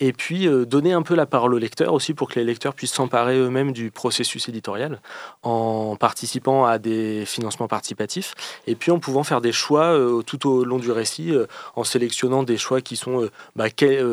Et 0.00 0.12
puis 0.12 0.48
donner 0.66 0.92
un 0.92 1.02
peu 1.02 1.14
la 1.14 1.26
parole 1.26 1.54
aux 1.54 1.58
lecteurs 1.58 1.92
aussi 1.92 2.14
pour 2.14 2.28
que 2.28 2.38
les 2.38 2.44
lecteurs 2.44 2.74
puissent 2.74 2.92
s'emparer 2.92 3.38
eux-mêmes 3.38 3.72
du 3.72 3.90
processus 3.90 4.48
éditorial 4.48 5.00
en 5.42 5.96
participant 5.96 6.64
à 6.64 6.78
des 6.78 7.24
financements 7.26 7.68
participatifs 7.68 8.34
et 8.66 8.74
puis 8.74 8.90
en 8.90 8.98
pouvant 8.98 9.24
faire 9.24 9.40
des 9.40 9.52
choix 9.52 9.98
tout 10.26 10.48
au 10.48 10.64
long 10.64 10.78
du 10.78 10.90
récit 10.90 11.34
en 11.76 11.84
sélectionnant 11.84 12.42
des 12.42 12.56
choix 12.56 12.80
qui 12.80 12.96
sont 12.96 13.28
bah, 13.56 13.66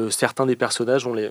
certains 0.10 0.46
des 0.46 0.56
personnages 0.56 1.08
on 1.08 1.14
les 1.14 1.30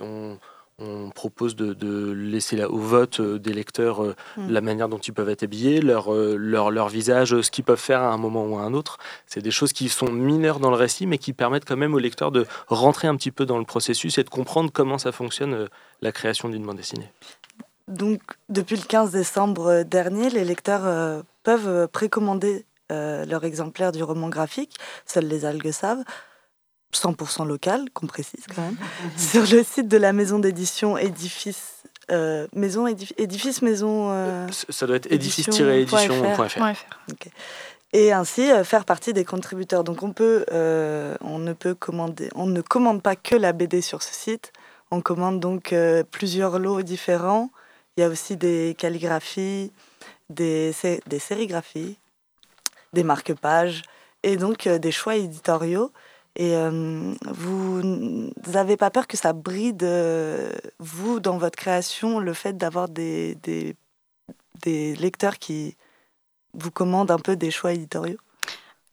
on 0.77 1.09
propose 1.09 1.55
de, 1.55 2.11
laisser 2.11 2.61
au 2.65 2.77
vote 2.77 3.21
euh, 3.21 3.39
des 3.39 3.53
lecteurs 3.53 4.03
euh, 4.03 4.15
hmm. 4.35 4.49
la 4.49 4.61
manière 4.61 4.89
dont 4.89 4.97
ils 4.97 5.13
peuvent 5.13 5.29
être 5.29 5.43
habillés, 5.43 5.79
leur, 5.79 6.13
euh, 6.13 6.35
leur, 6.37 6.69
leur 6.69 6.89
visage, 6.89 7.39
ce 7.41 7.49
qu'ils 7.49 7.63
peuvent 7.63 7.79
faire 7.79 8.01
à 8.01 8.11
un 8.11 8.17
moment 8.17 8.45
ou 8.45 8.57
à 8.57 8.61
un 8.61 8.73
autre. 8.73 8.97
C'est 9.25 9.41
des 9.41 9.51
choses 9.51 9.71
qui 9.71 9.87
sont 9.87 10.11
mineures 10.11 10.59
dans 10.59 10.69
le 10.69 10.75
récit, 10.75 11.07
mais 11.07 11.17
qui 11.17 11.31
permettent 11.31 11.65
quand 11.65 11.77
même 11.77 11.93
aux 11.93 11.99
lecteurs 11.99 12.31
de 12.31 12.45
rentrer 12.67 13.07
un 13.07 13.15
petit 13.15 13.31
peu 13.31 13.45
dans 13.45 13.57
le 13.57 13.63
processus 13.63 14.17
et 14.17 14.23
de 14.23 14.29
comprendre 14.29 14.69
comment 14.73 14.97
ça 14.97 15.11
fonctionne 15.11 15.69
la 16.01 16.11
création 16.11 16.49
d'une 16.49 16.65
bande 16.65 16.77
dessinée. 16.77 17.09
Donc, 17.87 18.21
depuis 18.49 18.75
le 18.75 18.83
15 18.83 19.11
décembre 19.11 19.83
dernier, 19.83 20.29
les 20.29 20.43
lecteurs 20.43 21.23
peuvent 21.43 21.87
précommander 21.89 22.65
leur 22.89 23.43
exemplaire 23.43 23.91
du 23.91 24.03
roman 24.03 24.29
graphique, 24.29 24.75
Seules 25.05 25.27
les 25.27 25.45
algues 25.45 25.71
savent, 25.71 26.03
100% 26.95 27.47
local, 27.47 27.85
qu'on 27.93 28.07
précise 28.07 28.45
quand 28.53 28.61
même, 28.61 28.77
sur 29.17 29.41
le 29.41 29.63
site 29.63 29.87
de 29.87 29.97
la 29.97 30.13
maison 30.13 30.39
d'édition 30.39 30.97
Édifice. 30.97 31.75
Euh, 32.11 32.45
maison 32.53 32.85
édifice 32.85 33.63
maison 33.63 34.11
euh, 34.11 34.47
ça 34.69 34.85
doit 34.85 34.97
être 34.97 35.11
édifice-édition.fr 35.11 36.59
et 37.93 38.11
ainsi 38.11 38.51
euh, 38.51 38.63
faire 38.63 38.85
partie 38.85 39.11
des 39.11 39.25
contributeurs. 39.25 39.83
Donc 39.83 40.03
on 40.03 40.13
peut 40.13 40.45
on 40.51 41.39
ne 41.39 41.53
peut 41.53 41.73
commander 41.73 42.29
on 42.35 42.45
ne 42.45 42.61
commande 42.61 43.01
pas 43.01 43.15
que 43.15 43.35
la 43.35 43.53
BD 43.53 43.81
sur 43.81 44.03
ce 44.03 44.13
site. 44.13 44.53
On 44.91 45.01
commande 45.01 45.39
donc 45.39 45.73
plusieurs 46.11 46.59
lots 46.59 46.83
différents. 46.83 47.49
Il 47.97 48.01
y 48.01 48.03
a 48.03 48.07
aussi 48.07 48.37
des 48.37 48.75
calligraphies 48.77 49.71
des, 50.29 50.75
des 51.07 51.19
sérigraphies 51.19 51.97
des 52.93 53.03
marque-pages 53.03 53.81
et 54.21 54.37
donc 54.37 54.67
des 54.67 54.91
choix 54.91 55.15
éditoriaux 55.15 55.91
et 56.35 56.55
euh, 56.55 57.13
vous 57.27 57.81
n'avez 58.47 58.75
pas 58.75 58.89
peur 58.89 59.07
que 59.07 59.15
ça 59.15 59.31
bride, 59.31 59.83
euh, 59.83 60.51
vous, 60.79 61.19
dans 61.21 61.37
votre 61.37 61.55
création, 61.55 62.19
le 62.19 62.33
fait 62.33 62.57
d'avoir 62.57 62.89
des, 62.89 63.37
des, 63.43 64.95
lecteurs 64.95 65.39
qui 65.39 65.77
vous 66.53 66.71
commandent 66.71 67.11
un 67.11 67.19
peu 67.19 67.35
des 67.35 67.51
choix 67.51 67.73
éditoriaux? 67.73 68.17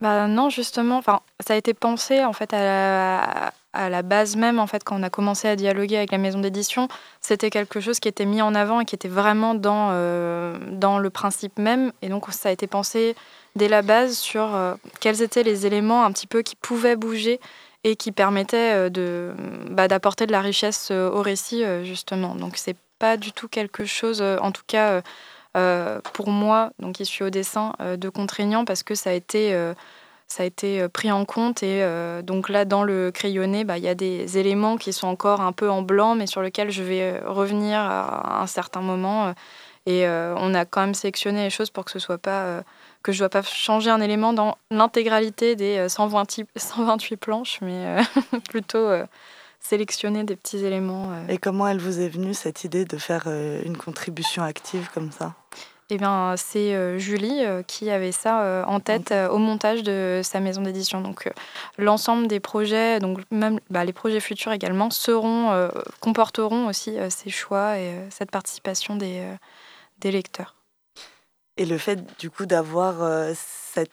Bah 0.01 0.29
non, 0.29 0.51
justement, 0.51 1.01
ça 1.03 1.55
a 1.55 1.57
été 1.57 1.75
pensé 1.75 2.25
en 2.25 2.33
fait 2.33 2.53
à 2.53 2.63
la, 2.63 3.53
à 3.73 3.89
la 3.89 4.03
base 4.03 4.37
même 4.37 4.59
en 4.59 4.67
fait 4.67 4.85
quand 4.85 4.99
on 4.99 5.03
a 5.03 5.11
commencé 5.11 5.49
à 5.49 5.57
dialoguer 5.57 5.97
avec 5.97 6.13
la 6.13 6.19
maison 6.19 6.41
d'édition, 6.41 6.89
c'était 7.21 7.51
quelque 7.51 7.81
chose 7.81 8.01
qui 8.01 8.09
était 8.09 8.27
mis 8.27 8.43
en 8.43 8.55
avant 8.55 8.81
et 8.81 8.85
qui 8.85 8.95
était 8.95 9.09
vraiment 9.09 9.55
dans 9.55 9.91
euh, 9.93 10.59
dans 10.73 10.99
le 10.99 11.11
principe 11.11 11.59
même. 11.59 11.93
Et 12.03 12.09
donc 12.09 12.27
ça 12.31 12.51
a 12.51 12.53
été 12.53 12.67
pensé 12.67 13.15
dès 13.57 13.69
la 13.69 13.83
base 13.83 14.17
sur 14.17 14.55
euh, 14.55 14.75
quels 15.01 15.23
étaient 15.23 15.43
les 15.43 15.67
éléments 15.67 16.05
un 16.05 16.13
petit 16.13 16.27
peu 16.27 16.43
qui 16.43 16.57
pouvaient 16.57 16.97
bouger 16.97 17.41
et 17.85 17.97
qui 17.97 18.13
permettaient 18.13 18.75
euh, 18.75 18.89
de, 18.89 19.33
bah, 19.71 19.89
d'apporter 19.89 20.27
de 20.27 20.33
la 20.33 20.41
richesse 20.41 20.89
euh, 20.91 21.11
au 21.11 21.23
récit, 21.23 21.65
justement. 21.83 22.35
Donc, 22.35 22.57
c'est 22.57 22.77
pas 22.99 23.17
du 23.17 23.33
tout 23.33 23.49
quelque 23.49 23.85
chose, 23.85 24.23
en 24.23 24.53
tout 24.53 24.63
cas 24.67 25.03
pour 26.13 26.31
moi, 26.31 26.71
donc 26.79 26.95
qui 26.95 27.05
suis 27.05 27.25
au 27.25 27.31
dessin, 27.31 27.73
de 27.81 28.09
contraignant 28.09 28.65
parce 28.65 28.85
que 28.85 28.95
ça 28.95 29.11
a 29.11 29.13
été 29.13 29.53
ça 30.29 30.45
a 30.45 30.47
été 30.47 30.89
pris 30.89 31.11
en 31.11 31.25
compte. 31.25 31.65
Et 31.65 31.85
donc 32.23 32.49
là, 32.49 32.65
dans 32.65 32.85
le 32.85 33.11
crayonné, 33.11 33.65
bah, 33.65 33.77
il 33.77 33.83
y 33.83 33.89
a 33.89 33.97
des 33.97 34.39
éléments 34.39 34.77
qui 34.77 34.93
sont 34.93 35.09
encore 35.09 35.41
un 35.41 35.51
peu 35.51 35.69
en 35.69 35.83
blanc, 35.83 36.15
mais 36.15 36.29
sur 36.29 36.43
lesquels 36.43 36.71
je 36.71 36.85
vais 36.85 37.19
revenir 37.27 37.81
à 37.81 38.41
un 38.41 38.47
certain 38.47 38.83
moment. 38.83 39.35
et 39.87 40.07
on 40.07 40.55
a 40.55 40.65
quand 40.65 40.83
même 40.83 40.95
sélectionné 40.95 41.43
les 41.43 41.51
choses 41.51 41.71
pour 41.71 41.85
que 41.85 41.91
ce 41.91 41.99
soit 41.99 42.19
pas 42.19 42.63
que 43.03 43.13
je 43.13 43.19
ne 43.19 43.29
dois 43.29 43.29
pas 43.29 43.43
changer 43.43 43.91
un 43.91 44.01
élément 44.01 44.33
dans 44.33 44.57
l'intégralité 44.71 45.57
des 45.57 45.89
128, 45.89 46.43
euh, 46.43 46.47
128 46.57 47.17
planches, 47.17 47.59
mais 47.61 48.01
euh, 48.01 48.39
plutôt 48.49 48.79
euh, 48.79 49.05
sélectionner 49.61 50.25
des 50.25 50.37
petits 50.37 50.65
éléments. 50.65 51.11
Et 51.29 51.39
comment 51.39 51.69
elle 51.69 51.81
vous 51.81 52.01
est 52.01 52.09
venue 52.09 52.35
cette 52.35 52.65
idée 52.65 52.85
de 52.85 52.97
faire 52.97 53.27
une 53.27 53.77
contribution 53.77 54.43
active 54.43 54.89
comme 54.93 55.13
ça? 55.13 55.35
Eh 55.91 55.99
bien, 55.99 56.35
c'est 56.39 56.99
Julie 56.99 57.43
qui 57.67 57.91
avait 57.91 58.13
ça 58.13 58.65
en 58.67 58.81
tête 58.81 59.13
au 59.31 59.39
montage 59.39 59.83
de 59.83 60.21
sa 60.25 60.41
maison 60.41 60.63
d'édition. 60.63 61.01
Donc, 61.01 61.31
l'ensemble 61.79 62.27
des 62.29 62.41
projets, 62.41 62.99
donc 62.99 63.21
même 63.31 63.61
bah, 63.69 63.85
les 63.85 63.93
projets 63.93 64.21
futurs 64.21 64.53
également, 64.53 64.91
seront, 64.91 65.71
comporteront 66.01 66.67
aussi 66.67 66.97
ces 67.11 67.31
choix 67.31 67.79
et 67.79 67.95
cette 68.11 68.33
participation 68.33 68.97
des, 68.97 69.23
des 70.01 70.11
lecteurs. 70.11 70.57
Et 71.57 71.67
le 71.67 71.79
fait 71.79 72.19
du 72.19 72.31
coup 72.31 72.47
d'avoir 72.47 73.03
euh, 73.03 73.33
cette, 73.35 73.91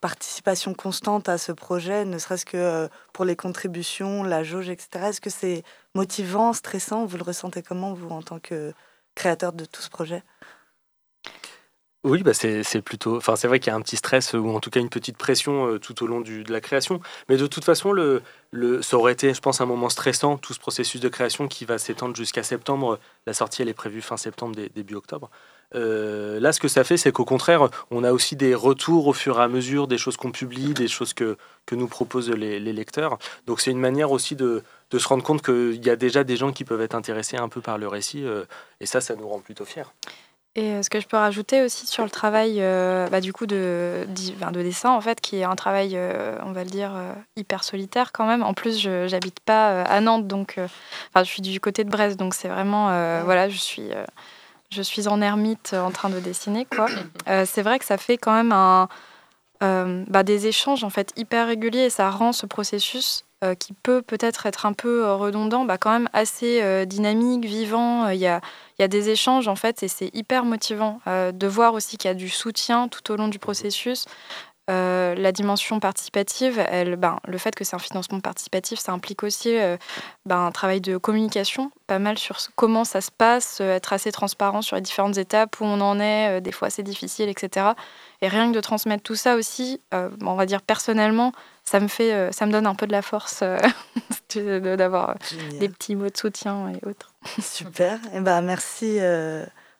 participation 0.00 0.74
constante 0.74 1.28
à 1.28 1.38
ce 1.38 1.52
projet, 1.52 2.04
ne 2.04 2.18
serait-ce 2.18 2.46
que 2.46 2.56
euh, 2.56 2.88
pour 3.12 3.24
les 3.24 3.36
contributions, 3.36 4.22
la 4.22 4.42
jauge, 4.42 4.68
etc., 4.68 5.06
est-ce 5.06 5.20
que 5.20 5.30
c'est 5.30 5.62
motivant, 5.94 6.52
stressant? 6.52 7.04
Vous 7.04 7.16
le 7.16 7.24
ressentez 7.24 7.62
comment, 7.62 7.92
vous, 7.92 8.08
en 8.08 8.22
tant 8.22 8.38
que 8.38 8.72
créateur 9.14 9.52
de 9.52 9.64
tout 9.64 9.82
ce 9.82 9.90
projet? 9.90 10.22
Oui, 12.04 12.22
bah 12.22 12.34
c'est 12.34 12.82
plutôt. 12.82 13.16
Enfin, 13.16 13.34
c'est 13.34 13.48
vrai 13.48 13.58
qu'il 13.58 13.72
y 13.72 13.74
a 13.74 13.76
un 13.76 13.80
petit 13.80 13.96
stress 13.96 14.34
ou 14.34 14.48
en 14.50 14.60
tout 14.60 14.70
cas 14.70 14.78
une 14.78 14.88
petite 14.88 15.16
pression 15.16 15.66
euh, 15.66 15.80
tout 15.80 16.04
au 16.04 16.06
long 16.06 16.20
de 16.20 16.52
la 16.52 16.60
création. 16.60 17.00
Mais 17.28 17.36
de 17.36 17.48
toute 17.48 17.64
façon, 17.64 17.92
ça 18.82 18.96
aurait 18.96 19.12
été, 19.12 19.34
je 19.34 19.40
pense, 19.40 19.60
un 19.60 19.66
moment 19.66 19.88
stressant, 19.88 20.36
tout 20.38 20.54
ce 20.54 20.60
processus 20.60 21.00
de 21.00 21.08
création 21.08 21.48
qui 21.48 21.64
va 21.64 21.78
s'étendre 21.78 22.14
jusqu'à 22.14 22.44
septembre. 22.44 23.00
La 23.26 23.32
sortie, 23.32 23.62
elle 23.62 23.68
est 23.68 23.74
prévue 23.74 24.02
fin 24.02 24.16
septembre, 24.16 24.54
début 24.72 24.94
octobre. 24.94 25.30
Euh, 25.74 26.38
là, 26.40 26.52
ce 26.52 26.60
que 26.60 26.68
ça 26.68 26.84
fait, 26.84 26.96
c'est 26.96 27.12
qu'au 27.12 27.24
contraire, 27.24 27.68
on 27.90 28.04
a 28.04 28.12
aussi 28.12 28.36
des 28.36 28.54
retours 28.54 29.06
au 29.06 29.12
fur 29.12 29.40
et 29.40 29.42
à 29.42 29.48
mesure 29.48 29.88
des 29.88 29.98
choses 29.98 30.16
qu'on 30.16 30.30
publie, 30.30 30.74
des 30.74 30.88
choses 30.88 31.14
que, 31.14 31.36
que 31.66 31.74
nous 31.74 31.88
proposent 31.88 32.30
les, 32.30 32.60
lecteurs. 32.60 33.18
Donc 33.46 33.60
c'est 33.60 33.70
une 33.70 33.80
manière 33.80 34.10
aussi 34.12 34.36
de, 34.36 34.62
de 34.90 34.98
se 34.98 35.08
rendre 35.08 35.22
compte 35.22 35.42
qu'il 35.42 35.84
y 35.84 35.90
a 35.90 35.96
déjà 35.96 36.24
des 36.24 36.36
gens 36.36 36.52
qui 36.52 36.64
peuvent 36.64 36.80
être 36.80 36.94
intéressés 36.94 37.36
un 37.36 37.48
peu 37.48 37.60
par 37.60 37.78
le 37.78 37.88
récit. 37.88 38.24
Euh, 38.24 38.44
et 38.80 38.86
ça, 38.86 39.00
ça 39.00 39.16
nous 39.16 39.28
rend 39.28 39.40
plutôt 39.40 39.64
fiers. 39.64 39.82
Et 40.54 40.72
euh, 40.72 40.82
ce 40.82 40.88
que 40.88 41.00
je 41.00 41.06
peux 41.06 41.18
rajouter 41.18 41.62
aussi 41.62 41.86
sur 41.86 42.02
le 42.02 42.08
travail 42.08 42.60
bah, 43.10 43.20
du 43.20 43.32
coup 43.32 43.46
de, 43.46 44.06
de, 44.08 44.62
dessin, 44.62 44.90
en 44.90 45.00
fait, 45.00 45.20
qui 45.20 45.36
est 45.36 45.44
un 45.44 45.56
travail, 45.56 45.98
on 46.42 46.52
va 46.52 46.64
le 46.64 46.70
dire, 46.70 46.92
hyper 47.36 47.64
solitaire 47.64 48.12
quand 48.12 48.26
même. 48.26 48.42
En 48.42 48.54
plus, 48.54 48.78
je 48.80 49.10
n'habite 49.10 49.40
pas 49.40 49.82
à 49.82 50.00
Nantes, 50.00 50.26
donc 50.26 50.54
enfin, 50.58 51.24
je 51.24 51.30
suis 51.30 51.42
du 51.42 51.60
côté 51.60 51.84
de 51.84 51.90
Brest, 51.90 52.18
donc 52.18 52.34
c'est 52.34 52.48
vraiment, 52.48 52.86
voilà, 53.24 53.50
je 53.50 53.58
suis 53.58 53.90
je 54.70 54.82
suis 54.82 55.08
en 55.08 55.20
ermite 55.20 55.74
en 55.74 55.90
train 55.90 56.10
de 56.10 56.20
dessiner, 56.20 56.64
quoi. 56.64 56.86
Euh, 57.28 57.44
c'est 57.46 57.62
vrai 57.62 57.78
que 57.78 57.84
ça 57.84 57.96
fait 57.98 58.18
quand 58.18 58.34
même 58.34 58.52
un, 58.52 58.88
euh, 59.62 60.04
bah, 60.08 60.22
des 60.22 60.46
échanges 60.46 60.84
en 60.84 60.90
fait 60.90 61.12
hyper 61.16 61.46
réguliers 61.46 61.86
et 61.86 61.90
ça 61.90 62.10
rend 62.10 62.32
ce 62.32 62.46
processus 62.46 63.24
euh, 63.44 63.54
qui 63.54 63.72
peut 63.72 64.02
peut-être 64.02 64.46
être 64.46 64.66
un 64.66 64.72
peu 64.72 65.12
redondant, 65.12 65.64
bah, 65.64 65.78
quand 65.78 65.90
même 65.90 66.08
assez 66.12 66.86
dynamique, 66.86 67.44
vivant. 67.44 68.08
Il 68.08 68.18
y 68.18 68.26
a, 68.26 68.40
y 68.78 68.82
a 68.82 68.88
des 68.88 69.10
échanges 69.10 69.48
en 69.48 69.56
fait 69.56 69.82
et 69.82 69.88
c'est 69.88 70.14
hyper 70.14 70.44
motivant 70.44 71.00
de 71.06 71.46
voir 71.46 71.74
aussi 71.74 71.96
qu'il 71.96 72.08
y 72.08 72.12
a 72.12 72.14
du 72.14 72.28
soutien 72.28 72.88
tout 72.88 73.12
au 73.12 73.16
long 73.16 73.28
du 73.28 73.38
processus. 73.38 74.06
Euh, 74.68 75.14
la 75.14 75.30
dimension 75.30 75.78
participative, 75.78 76.58
elle, 76.58 76.96
ben, 76.96 77.20
le 77.28 77.38
fait 77.38 77.54
que 77.54 77.62
c'est 77.62 77.76
un 77.76 77.80
financement 77.80 78.18
participatif, 78.18 78.80
ça 78.80 78.90
implique 78.90 79.22
aussi 79.22 79.56
euh, 79.56 79.76
ben, 80.24 80.46
un 80.46 80.50
travail 80.50 80.80
de 80.80 80.96
communication, 80.96 81.70
pas 81.86 82.00
mal 82.00 82.18
sur 82.18 82.36
comment 82.56 82.84
ça 82.84 83.00
se 83.00 83.12
passe, 83.12 83.58
euh, 83.60 83.76
être 83.76 83.92
assez 83.92 84.10
transparent 84.10 84.62
sur 84.62 84.74
les 84.74 84.82
différentes 84.82 85.18
étapes, 85.18 85.60
où 85.60 85.64
on 85.64 85.80
en 85.80 86.00
est, 86.00 86.40
des 86.40 86.50
fois 86.50 86.68
c'est 86.68 86.82
difficile, 86.82 87.28
etc. 87.28 87.68
Et 88.22 88.28
rien 88.28 88.50
que 88.50 88.56
de 88.56 88.60
transmettre 88.60 89.04
tout 89.04 89.14
ça 89.14 89.36
aussi, 89.36 89.80
on 89.92 90.34
va 90.34 90.46
dire 90.46 90.62
personnellement, 90.62 91.32
ça 91.62 91.78
me 91.78 91.88
fait, 91.88 92.32
ça 92.32 92.46
me 92.46 92.52
donne 92.52 92.66
un 92.66 92.74
peu 92.74 92.86
de 92.86 92.92
la 92.92 93.02
force 93.02 93.44
d'avoir 94.34 95.14
des 95.60 95.68
petits 95.68 95.94
mots 95.94 96.08
de 96.08 96.16
soutien 96.16 96.72
et 96.72 96.88
autres. 96.88 97.12
Super. 97.40 97.98
Eh 98.14 98.20
ben, 98.20 98.40
merci 98.42 98.98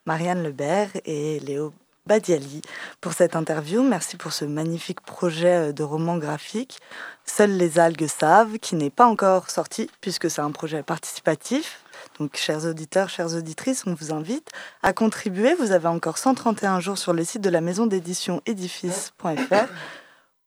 Marianne 0.04 0.42
Lebert 0.42 0.90
et 1.04 1.40
Léo 1.40 1.72
Badiali 2.06 2.62
pour 3.00 3.12
cette 3.12 3.34
interview. 3.34 3.82
Merci 3.82 4.16
pour 4.16 4.32
ce 4.32 4.44
magnifique 4.44 5.00
projet 5.00 5.68
euh, 5.68 5.72
de 5.72 5.82
roman 5.82 6.18
graphique. 6.18 6.78
Seules 7.24 7.56
les 7.56 7.78
algues 7.78 8.06
savent, 8.06 8.58
qui 8.58 8.76
n'est 8.76 8.90
pas 8.90 9.06
encore 9.06 9.50
sorti 9.50 9.90
puisque 10.00 10.30
c'est 10.30 10.40
un 10.40 10.52
projet 10.52 10.82
participatif. 10.82 11.82
Donc, 12.18 12.36
chers 12.36 12.64
auditeurs, 12.64 13.08
chères 13.08 13.34
auditrices, 13.34 13.84
on 13.86 13.94
vous 13.94 14.12
invite 14.12 14.50
à 14.82 14.92
contribuer. 14.92 15.54
Vous 15.54 15.72
avez 15.72 15.88
encore 15.88 16.18
131 16.18 16.80
jours 16.80 16.98
sur 16.98 17.12
le 17.12 17.24
site 17.24 17.42
de 17.42 17.50
la 17.50 17.60
maison 17.60 17.86
d'édition 17.86 18.40
édifice.fr 18.46 19.66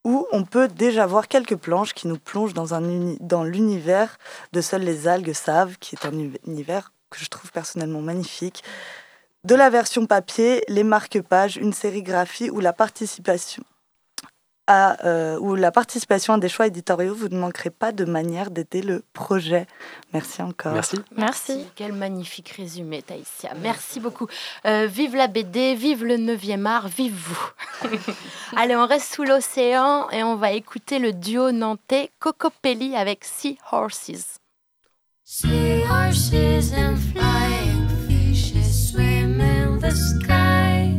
où 0.05 0.25
on 0.31 0.45
peut 0.45 0.69
déjà 0.69 1.05
voir 1.05 1.27
quelques 1.27 1.57
planches 1.57 1.93
qui 1.93 2.07
nous 2.07 2.17
plongent 2.17 2.53
dans, 2.53 2.73
un 2.73 3.15
dans 3.19 3.43
l'univers 3.43 4.17
de 4.53 4.61
Seules 4.61 4.83
les 4.83 5.09
algues 5.09 5.33
savent, 5.33 5.77
qui 5.79 5.95
est 5.95 6.05
un 6.05 6.13
univers 6.47 6.93
que 7.09 7.19
je 7.19 7.27
trouve 7.27 7.51
personnellement 7.51 8.01
magnifique 8.01 8.63
de 9.43 9.55
la 9.55 9.69
version 9.69 10.05
papier, 10.05 10.63
les 10.67 10.83
marque-pages, 10.83 11.57
une 11.57 11.73
sérigraphie 11.73 12.49
ou 12.49 12.59
la 12.59 12.73
participation 12.73 13.63
à, 14.69 15.03
euh, 15.03 15.39
ou 15.39 15.55
la 15.55 15.71
participation 15.71 16.35
à 16.35 16.37
des 16.37 16.47
choix 16.47 16.67
éditoriaux, 16.67 17.15
vous 17.15 17.27
ne 17.27 17.39
manquerez 17.39 17.71
pas 17.71 17.91
de 17.91 18.05
manière 18.05 18.51
d'aider 18.51 18.83
le 18.83 19.03
projet. 19.13 19.65
Merci 20.13 20.43
encore. 20.43 20.73
Merci. 20.73 20.97
Merci. 21.17 21.65
Quel 21.75 21.91
magnifique 21.91 22.49
résumé, 22.49 23.01
Taïsia. 23.01 23.49
Merci 23.61 23.99
beaucoup. 23.99 24.27
Euh, 24.65 24.85
vive 24.85 25.15
la 25.15 25.27
BD, 25.27 25.73
vive 25.73 26.05
le 26.05 26.17
9e 26.17 26.65
art, 26.67 26.87
vive 26.87 27.15
vous. 27.15 27.89
Allez, 28.55 28.75
on 28.75 28.85
reste 28.85 29.11
sous 29.11 29.23
l'océan 29.23 30.07
et 30.11 30.23
on 30.23 30.35
va 30.35 30.51
écouter 30.51 30.99
le 30.99 31.13
duo 31.13 31.51
nantais 31.51 32.11
Cocopelli 32.19 32.95
avec 32.95 33.25
Sea 33.25 33.57
Horses. 33.71 34.37
Sea 35.23 35.83
horses 35.89 36.73
and 36.73 36.97
flying 37.11 37.68
fishes 37.68 37.68
swim 37.68 37.68
in 37.68 37.68
the 39.89 39.95
sky. 39.95 40.93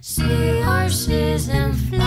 Sea 0.00 0.62
horses 0.62 1.48
and 1.48 1.76
flying 1.76 1.99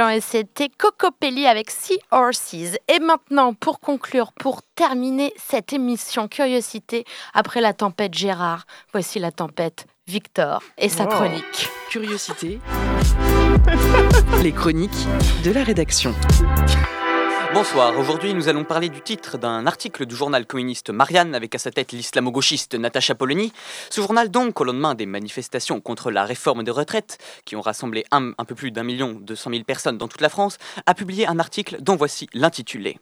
Excellent, 0.00 0.16
et 0.16 0.20
c'était 0.22 0.70
Cocopelli 0.70 1.46
avec 1.46 1.70
Sea 1.70 1.98
Horses. 2.10 2.54
Et 2.88 3.00
maintenant, 3.00 3.52
pour 3.52 3.80
conclure, 3.80 4.32
pour 4.32 4.62
terminer 4.74 5.34
cette 5.36 5.74
émission 5.74 6.26
Curiosité, 6.26 7.04
après 7.34 7.60
la 7.60 7.74
tempête 7.74 8.14
Gérard, 8.14 8.64
voici 8.92 9.18
la 9.18 9.30
tempête 9.30 9.84
Victor 10.06 10.62
et 10.78 10.88
sa 10.88 11.04
chronique. 11.04 11.68
Curiosité. 11.90 12.60
Les 14.42 14.52
chroniques 14.52 15.06
de 15.44 15.50
la 15.50 15.64
rédaction. 15.64 16.14
Bonsoir, 17.52 17.98
aujourd'hui 17.98 18.32
nous 18.32 18.48
allons 18.48 18.62
parler 18.62 18.88
du 18.88 19.00
titre 19.00 19.36
d'un 19.36 19.66
article 19.66 20.06
du 20.06 20.14
journal 20.14 20.46
communiste 20.46 20.90
Marianne 20.90 21.34
avec 21.34 21.52
à 21.56 21.58
sa 21.58 21.72
tête 21.72 21.90
l'islamo-gauchiste 21.90 22.76
Natacha 22.76 23.16
Polony. 23.16 23.52
Ce 23.90 24.00
journal 24.00 24.30
donc, 24.30 24.60
au 24.60 24.64
lendemain 24.64 24.94
des 24.94 25.04
manifestations 25.04 25.80
contre 25.80 26.12
la 26.12 26.24
réforme 26.24 26.62
des 26.62 26.70
retraites, 26.70 27.18
qui 27.44 27.56
ont 27.56 27.60
rassemblé 27.60 28.04
un, 28.12 28.30
un 28.38 28.44
peu 28.44 28.54
plus 28.54 28.70
d'un 28.70 28.84
million 28.84 29.18
deux 29.20 29.34
cent 29.34 29.50
mille 29.50 29.64
personnes 29.64 29.98
dans 29.98 30.06
toute 30.06 30.20
la 30.20 30.28
France, 30.28 30.58
a 30.86 30.94
publié 30.94 31.26
un 31.26 31.40
article 31.40 31.78
dont 31.80 31.96
voici 31.96 32.28
l'intitulé. 32.34 32.98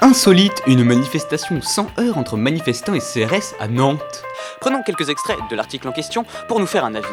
Insolite, 0.00 0.62
une 0.68 0.84
manifestation 0.84 1.60
sans 1.60 1.88
heurts 1.98 2.16
entre 2.16 2.36
manifestants 2.36 2.94
et 2.94 3.00
CRS 3.00 3.56
à 3.58 3.66
Nantes. 3.66 4.22
Prenons 4.60 4.84
quelques 4.84 5.08
extraits 5.08 5.38
de 5.50 5.56
l'article 5.56 5.88
en 5.88 5.92
question 5.92 6.24
pour 6.46 6.60
nous 6.60 6.66
faire 6.66 6.84
un 6.84 6.94
avis. 6.94 7.08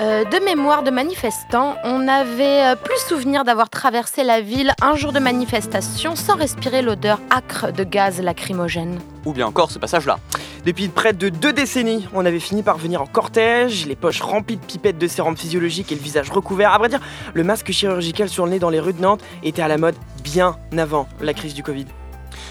Euh, 0.00 0.24
de 0.24 0.42
mémoire 0.42 0.82
de 0.82 0.90
manifestants, 0.90 1.76
on 1.84 2.08
avait 2.08 2.72
euh, 2.72 2.74
plus 2.74 2.98
souvenir 3.06 3.44
d'avoir 3.44 3.68
traversé 3.68 4.24
la 4.24 4.40
ville 4.40 4.72
un 4.80 4.96
jour 4.96 5.12
de 5.12 5.18
manifestation 5.18 6.16
sans 6.16 6.36
respirer 6.36 6.80
l'odeur 6.80 7.20
âcre 7.30 7.70
de 7.70 7.84
gaz 7.84 8.18
lacrymogène. 8.22 8.98
Ou 9.26 9.34
bien 9.34 9.46
encore 9.46 9.70
ce 9.70 9.78
passage-là. 9.78 10.18
Depuis 10.64 10.88
près 10.88 11.12
de 11.12 11.28
deux 11.28 11.52
décennies, 11.52 12.08
on 12.14 12.24
avait 12.24 12.40
fini 12.40 12.62
par 12.62 12.78
venir 12.78 13.02
en 13.02 13.06
cortège, 13.06 13.86
les 13.86 13.96
poches 13.96 14.22
remplies 14.22 14.56
de 14.56 14.64
pipettes 14.64 14.96
de 14.96 15.06
sérum 15.06 15.36
physiologique 15.36 15.92
et 15.92 15.96
le 15.96 16.00
visage 16.00 16.30
recouvert. 16.30 16.72
À 16.72 16.78
vrai 16.78 16.88
dire, 16.88 17.00
le 17.34 17.44
masque 17.44 17.70
chirurgical 17.70 18.30
sur 18.30 18.46
le 18.46 18.52
nez 18.52 18.58
dans 18.58 18.70
les 18.70 18.80
rues 18.80 18.94
de 18.94 19.02
Nantes 19.02 19.20
était 19.42 19.60
à 19.60 19.68
la 19.68 19.76
mode 19.76 19.96
bien 20.24 20.56
avant 20.78 21.08
la 21.20 21.34
crise 21.34 21.52
du 21.52 21.62
Covid. 21.62 21.84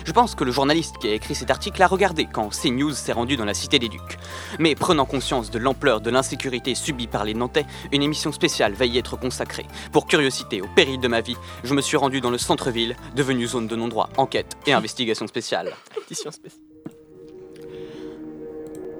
Je 0.05 0.11
pense 0.11 0.35
que 0.35 0.43
le 0.43 0.51
journaliste 0.51 0.97
qui 0.99 1.07
a 1.07 1.13
écrit 1.13 1.35
cet 1.35 1.51
article 1.51 1.81
a 1.81 1.87
regardé 1.87 2.25
quand 2.31 2.49
CNews 2.49 2.93
s'est 2.93 3.11
rendu 3.11 3.37
dans 3.37 3.45
la 3.45 3.53
Cité 3.53 3.79
des 3.79 3.89
Ducs. 3.89 4.17
Mais 4.57 4.75
prenant 4.75 5.05
conscience 5.05 5.51
de 5.51 5.59
l'ampleur 5.59 6.01
de 6.01 6.09
l'insécurité 6.09 6.75
subie 6.75 7.07
par 7.07 7.25
les 7.25 7.33
Nantais, 7.33 7.65
une 7.91 8.03
émission 8.03 8.31
spéciale 8.31 8.73
va 8.73 8.85
y 8.85 8.97
être 8.97 9.17
consacrée. 9.17 9.65
Pour 9.91 10.07
curiosité, 10.07 10.61
au 10.61 10.67
péril 10.75 10.99
de 10.99 11.07
ma 11.07 11.21
vie, 11.21 11.37
je 11.63 11.73
me 11.73 11.81
suis 11.81 11.97
rendu 11.97 12.21
dans 12.21 12.31
le 12.31 12.37
centre-ville, 12.37 12.95
devenu 13.15 13.47
zone 13.47 13.67
de 13.67 13.75
non-droit, 13.75 14.09
enquête 14.17 14.57
et 14.65 14.73
investigation 14.73 15.27
spéciale. 15.27 15.73
Édition 16.05 16.31
spéciale. 16.31 16.63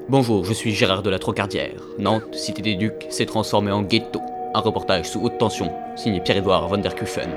Bonjour, 0.10 0.44
je 0.44 0.54
suis 0.54 0.74
Gérard 0.74 1.04
de 1.04 1.10
la 1.10 1.20
Trocardière. 1.20 1.82
Nantes, 2.00 2.34
cité 2.34 2.62
des 2.64 2.76
Ducs, 2.76 3.06
s'est 3.10 3.28
transformée 3.28 3.72
en 3.72 3.84
ghetto. 3.84 4.22
Un 4.56 4.60
reportage 4.60 5.08
sous 5.08 5.22
haute 5.22 5.38
tension, 5.38 5.72
signé 5.96 6.20
Pierre-Édouard 6.20 6.68
van 6.68 6.80
der 6.80 6.96
Kuffen. 6.96 7.30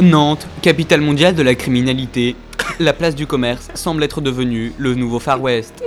Nantes, 0.00 0.46
capitale 0.62 1.00
mondiale 1.00 1.34
de 1.34 1.42
la 1.42 1.54
criminalité. 1.54 2.34
La 2.78 2.92
place 2.92 3.14
du 3.14 3.26
commerce 3.26 3.68
semble 3.74 4.02
être 4.02 4.20
devenue 4.20 4.72
le 4.78 4.94
nouveau 4.94 5.18
Far 5.18 5.40
West. 5.42 5.84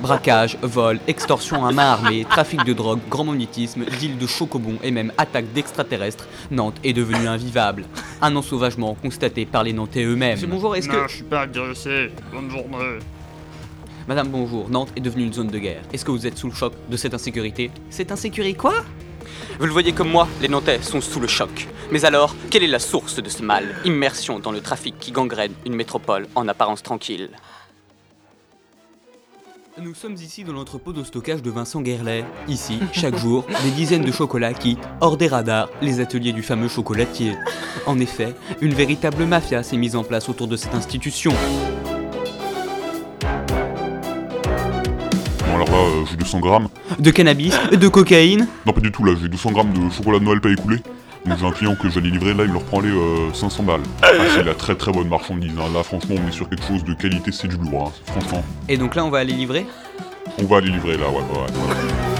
Braquage, 0.00 0.56
vol, 0.62 0.98
extorsion 1.08 1.66
à 1.66 1.72
main 1.72 1.92
armée, 1.92 2.24
trafic 2.28 2.64
de 2.64 2.72
drogue, 2.72 3.00
grand 3.10 3.24
monétisme, 3.24 3.84
deal 3.98 4.16
de 4.16 4.26
chocobons 4.26 4.76
et 4.82 4.90
même 4.90 5.12
attaque 5.18 5.52
d'extraterrestres, 5.52 6.26
Nantes 6.50 6.76
est 6.84 6.92
devenue 6.92 7.26
invivable. 7.26 7.84
Un 8.22 8.34
ensauvagement 8.36 8.94
constaté 8.94 9.44
par 9.44 9.62
les 9.64 9.72
Nantais 9.72 10.04
eux-mêmes. 10.04 10.34
Monsieur, 10.34 10.46
bonjour, 10.46 10.76
est-ce 10.76 10.88
que- 10.88 10.96
Non, 10.96 11.08
je 11.08 11.16
suis 11.16 11.24
pas 11.24 11.40
agressé. 11.42 12.10
Bonne 12.32 12.50
journée. 12.50 12.98
Madame, 14.08 14.28
bonjour, 14.28 14.70
Nantes 14.70 14.92
est 14.96 15.00
devenue 15.00 15.24
une 15.24 15.32
zone 15.34 15.48
de 15.48 15.58
guerre. 15.58 15.82
Est-ce 15.92 16.04
que 16.04 16.10
vous 16.10 16.26
êtes 16.26 16.38
sous 16.38 16.48
le 16.48 16.54
choc 16.54 16.72
de 16.88 16.96
cette 16.96 17.12
insécurité? 17.14 17.70
Cette 17.90 18.10
insécurité 18.12 18.54
quoi? 18.56 18.74
Vous 19.58 19.66
le 19.66 19.72
voyez 19.72 19.92
comme 19.92 20.10
moi, 20.10 20.28
les 20.40 20.48
Nantais 20.48 20.82
sont 20.82 21.00
sous 21.00 21.20
le 21.20 21.28
choc. 21.28 21.68
Mais 21.90 22.04
alors, 22.04 22.34
quelle 22.50 22.62
est 22.62 22.68
la 22.68 22.78
source 22.78 23.22
de 23.22 23.28
ce 23.28 23.42
mal? 23.42 23.64
Immersion 23.84 24.38
dans 24.38 24.52
le 24.52 24.60
trafic 24.60 24.98
qui 24.98 25.12
gangrène 25.12 25.52
une 25.66 25.74
métropole 25.74 26.28
en 26.34 26.48
apparence 26.48 26.82
tranquille. 26.82 27.30
Nous 29.80 29.94
sommes 29.94 30.14
ici 30.14 30.44
dans 30.44 30.52
l'entrepôt 30.52 30.92
de 30.92 31.02
stockage 31.02 31.42
de 31.42 31.50
Vincent 31.50 31.80
Guerlet. 31.80 32.24
Ici, 32.48 32.80
chaque 32.92 33.16
jour, 33.18 33.46
des 33.64 33.70
dizaines 33.70 34.04
de 34.04 34.12
chocolats 34.12 34.52
quittent, 34.52 34.86
hors 35.00 35.16
des 35.16 35.28
radars, 35.28 35.70
les 35.80 36.00
ateliers 36.00 36.32
du 36.32 36.42
fameux 36.42 36.68
chocolatier. 36.68 37.34
En 37.86 37.98
effet, 37.98 38.34
une 38.60 38.74
véritable 38.74 39.24
mafia 39.24 39.62
s'est 39.62 39.78
mise 39.78 39.96
en 39.96 40.04
place 40.04 40.28
autour 40.28 40.48
de 40.48 40.56
cette 40.56 40.74
institution. 40.74 41.32
Euh, 45.90 46.04
j'ai 46.10 46.16
200 46.16 46.40
grammes. 46.40 46.68
De 46.98 47.10
cannabis, 47.10 47.54
de 47.72 47.88
cocaïne 47.88 48.46
Non 48.66 48.72
pas 48.72 48.80
du 48.80 48.92
tout 48.92 49.04
là, 49.04 49.12
j'ai 49.20 49.28
200 49.28 49.52
grammes 49.52 49.72
de 49.72 49.92
chocolat 49.92 50.18
de 50.18 50.24
Noël 50.24 50.40
pas 50.40 50.50
écoulé. 50.50 50.78
Donc 51.26 51.38
j'ai 51.38 51.46
un 51.46 51.52
client 51.52 51.74
que 51.74 51.90
j'allais 51.90 52.08
livrer, 52.08 52.32
là 52.32 52.44
il 52.44 52.50
me 52.52 52.58
reprend 52.58 52.80
les 52.80 52.88
euh, 52.88 53.32
500 53.34 53.62
balles. 53.64 53.82
Ah, 54.02 54.08
c'est 54.34 54.42
la 54.42 54.54
très 54.54 54.74
très 54.74 54.90
bonne 54.90 55.08
marchandise, 55.08 55.52
hein. 55.58 55.68
là 55.74 55.82
franchement 55.82 56.16
on 56.24 56.28
est 56.28 56.32
sur 56.32 56.48
quelque 56.48 56.66
chose 56.66 56.82
de 56.84 56.94
qualité, 56.94 57.30
c'est 57.30 57.48
du 57.48 57.56
lourd, 57.56 57.92
hein. 57.92 58.12
franchement. 58.12 58.42
Et 58.68 58.78
donc 58.78 58.94
là, 58.94 59.04
on 59.04 59.10
va 59.10 59.18
aller 59.18 59.34
livrer? 59.34 59.66
On 60.38 60.46
va 60.46 60.58
aller 60.58 60.70
livrer 60.70 60.96
là, 60.96 61.08
ouais, 61.08 61.16
ouais, 61.16 61.40
ouais. 61.40 62.19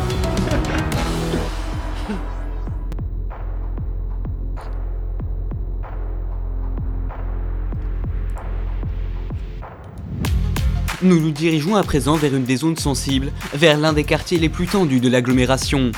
Nous 11.03 11.19
nous 11.19 11.31
dirigeons 11.31 11.77
à 11.77 11.83
présent 11.83 12.17
vers 12.17 12.35
une 12.35 12.45
des 12.45 12.57
zones 12.57 12.77
sensibles, 12.77 13.33
vers 13.55 13.79
l'un 13.79 13.95
des 13.95 14.05
quartiers 14.05 14.39
les 14.39 14.51
plus 14.51 14.67
tendus 14.67 15.01
de 15.01 15.09
l'agglomération. 15.09 15.93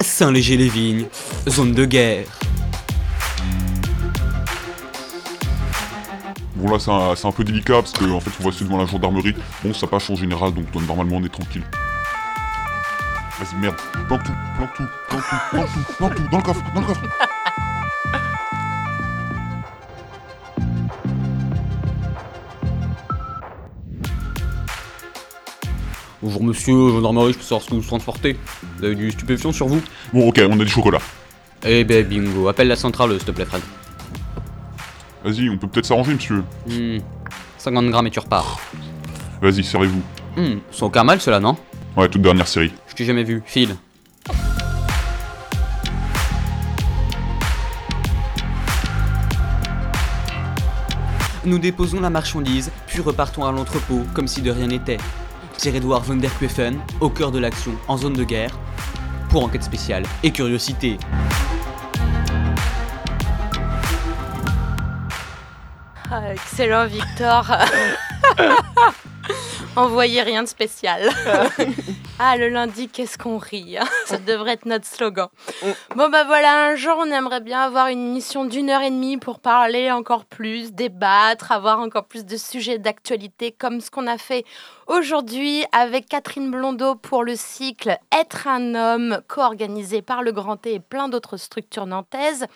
Saint-Léger-les-Vignes, 0.00 1.04
zone 1.46 1.72
de 1.72 1.84
guerre. 1.84 2.24
Bon 6.56 6.70
là 6.70 6.78
c'est 6.78 6.90
un, 6.90 7.28
un 7.28 7.32
peu 7.32 7.44
délicat 7.44 7.74
parce 7.74 7.92
qu'en 7.92 8.10
en 8.10 8.20
fait 8.20 8.30
on 8.40 8.44
va 8.44 8.52
se 8.52 8.64
devant 8.64 8.78
la 8.78 8.86
gendarmerie. 8.86 9.34
Bon 9.62 9.74
ça 9.74 9.86
passe 9.86 10.08
en 10.08 10.16
général 10.16 10.54
donc 10.54 10.70
donc, 10.70 10.86
normalement 10.86 11.16
on 11.16 11.24
est 11.24 11.28
tranquille. 11.32 11.62
Vas-y 13.38 13.60
merde, 13.60 13.76
planque 14.08 14.24
tout, 14.24 14.32
planque 14.56 14.74
tout, 14.74 14.84
planque 15.10 15.22
tout, 15.28 15.36
planque 15.50 15.66
tout, 15.66 15.94
planque 15.98 16.14
tout, 16.14 16.28
dans 16.32 16.38
le 16.38 16.42
coffre, 16.42 16.62
dans 16.74 16.80
le 16.80 16.86
coffre. 16.86 17.02
Bonjour 26.20 26.42
monsieur, 26.42 26.90
gendarmerie, 26.90 27.32
je 27.32 27.38
peux 27.38 27.44
savoir 27.44 27.62
ce 27.62 27.70
que 27.70 27.74
vous 27.76 27.80
transportez 27.80 28.36
Vous 28.78 28.84
avez 28.84 28.96
du 28.96 29.10
stupéfiant 29.12 29.52
sur 29.52 29.68
vous? 29.68 29.80
Bon 30.12 30.28
ok, 30.28 30.40
on 30.50 30.58
a 30.58 30.64
du 30.64 30.68
chocolat. 30.68 30.98
Eh 31.64 31.84
ben 31.84 32.04
bingo, 32.04 32.48
appelle 32.48 32.66
la 32.66 32.74
centrale 32.74 33.10
s'il 33.12 33.24
te 33.24 33.30
plaît 33.30 33.44
Fred. 33.44 33.62
Vas-y, 35.24 35.48
on 35.48 35.56
peut 35.58 35.68
peut-être 35.68 35.86
s'arranger 35.86 36.14
monsieur. 36.14 36.42
Hmm, 36.66 36.98
50 37.58 37.90
grammes 37.90 38.06
et 38.08 38.10
tu 38.10 38.18
repars. 38.18 38.58
Vas-y, 39.40 39.62
servez-vous. 39.62 40.02
Hmm, 40.36 40.58
sans 40.72 40.86
aucun 40.86 41.04
mal 41.04 41.20
cela 41.20 41.38
non? 41.38 41.56
Ouais, 41.96 42.08
toute 42.08 42.22
dernière 42.22 42.48
série. 42.48 42.72
Je 42.88 42.94
t'ai 42.94 43.04
jamais 43.04 43.22
vu, 43.22 43.40
file. 43.46 43.76
Nous 51.44 51.58
déposons 51.60 52.00
la 52.00 52.10
marchandise, 52.10 52.72
puis 52.88 53.00
repartons 53.00 53.44
à 53.44 53.52
l'entrepôt 53.52 54.02
comme 54.14 54.26
si 54.26 54.42
de 54.42 54.50
rien 54.50 54.66
n'était. 54.66 54.98
Pierre-Édouard 55.58 56.04
von 56.04 56.16
der 56.16 56.30
Kueffen, 56.38 56.78
au 57.00 57.10
cœur 57.10 57.32
de 57.32 57.40
l'action, 57.40 57.72
en 57.88 57.96
zone 57.96 58.12
de 58.12 58.22
guerre, 58.22 58.56
pour 59.28 59.44
enquête 59.44 59.64
spéciale 59.64 60.04
et 60.22 60.30
curiosité. 60.30 60.98
Ah, 66.10 66.32
excellent, 66.32 66.86
Victor. 66.86 67.50
Envoyez 69.78 70.22
rien 70.22 70.42
de 70.42 70.48
spécial. 70.48 71.08
ah, 72.18 72.36
le 72.36 72.48
lundi, 72.48 72.88
qu'est-ce 72.88 73.16
qu'on 73.16 73.38
rit. 73.38 73.78
hein. 73.78 73.86
Ça 74.06 74.18
devrait 74.18 74.54
être 74.54 74.66
notre 74.66 74.86
slogan. 74.86 75.28
Bon, 75.94 76.08
bah 76.08 76.24
voilà, 76.24 76.66
un 76.66 76.74
jour, 76.74 76.96
on 76.98 77.06
aimerait 77.06 77.40
bien 77.40 77.60
avoir 77.60 77.86
une 77.86 78.08
émission 78.08 78.44
d'une 78.44 78.70
heure 78.70 78.82
et 78.82 78.90
demie 78.90 79.18
pour 79.18 79.38
parler 79.38 79.92
encore 79.92 80.24
plus, 80.24 80.72
débattre, 80.72 81.52
avoir 81.52 81.78
encore 81.78 82.06
plus 82.06 82.24
de 82.24 82.36
sujets 82.36 82.78
d'actualité, 82.78 83.52
comme 83.52 83.80
ce 83.80 83.90
qu'on 83.90 84.08
a 84.08 84.18
fait 84.18 84.44
aujourd'hui 84.88 85.64
avec 85.70 86.08
Catherine 86.08 86.50
Blondeau 86.50 86.96
pour 86.96 87.22
le 87.22 87.36
cycle 87.36 87.96
Être 88.12 88.48
un 88.48 88.74
homme, 88.74 89.20
co-organisé 89.28 90.02
par 90.02 90.22
le 90.22 90.32
Grand 90.32 90.56
T 90.56 90.74
et 90.74 90.80
plein 90.80 91.08
d'autres 91.08 91.36
structures 91.36 91.86
nantaises. 91.86 92.46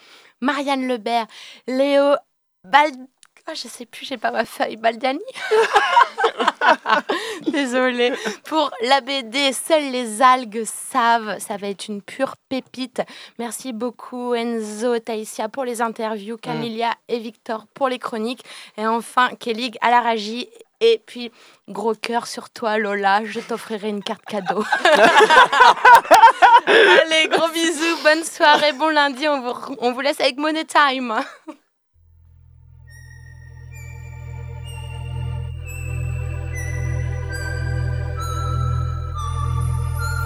Marianne 0.41 0.89
Lebert, 0.89 1.27
Léo 1.69 2.15
Bald... 2.65 2.97
Ah, 3.47 3.55
je 3.55 3.67
sais 3.67 3.87
plus, 3.87 4.07
j'ai 4.07 4.17
pas 4.17 4.31
ma 4.31 4.45
feuille. 4.45 4.77
Baldiani 4.77 5.19
Désolée. 7.49 8.13
Pour 8.45 8.71
la 8.83 9.01
BD, 9.01 9.53
seules 9.53 9.91
les 9.91 10.23
algues 10.23 10.65
savent. 10.65 11.39
Ça 11.41 11.57
va 11.57 11.69
être 11.69 11.89
une 11.89 12.03
pure 12.03 12.37
pépite. 12.49 13.03
Merci 13.39 13.73
beaucoup 13.73 14.35
Enzo, 14.35 14.99
Taïsia 15.01 15.49
pour 15.49 15.65
les 15.65 15.83
interviews, 15.83 16.37
Camilia 16.37 16.95
et 17.09 17.19
Victor 17.19 17.67
pour 17.75 17.89
les 17.89 17.99
chroniques. 17.99 18.45
Et 18.77 18.87
enfin, 18.87 19.31
Kelly 19.41 19.73
à 19.81 19.91
la 19.91 20.01
régie. 20.01 20.49
Et 20.81 21.01
puis, 21.05 21.31
gros 21.69 21.95
cœur 21.95 22.27
sur 22.27 22.51
toi, 22.51 22.79
Lola. 22.79 23.25
Je 23.25 23.41
t'offrirai 23.41 23.89
une 23.89 24.03
carte 24.03 24.25
cadeau. 24.25 24.65
Allez, 26.67 27.29
gros 27.29 27.49
bisous. 27.49 28.03
Bonne 28.03 28.25
soirée, 28.25 28.73
bon 28.73 28.89
lundi. 28.89 29.29
On 29.29 29.41
vous, 29.41 29.77
on 29.79 29.93
vous 29.93 30.01
laisse 30.01 30.21
avec 30.21 30.39
Money 30.39 30.65
Time. 30.65 31.23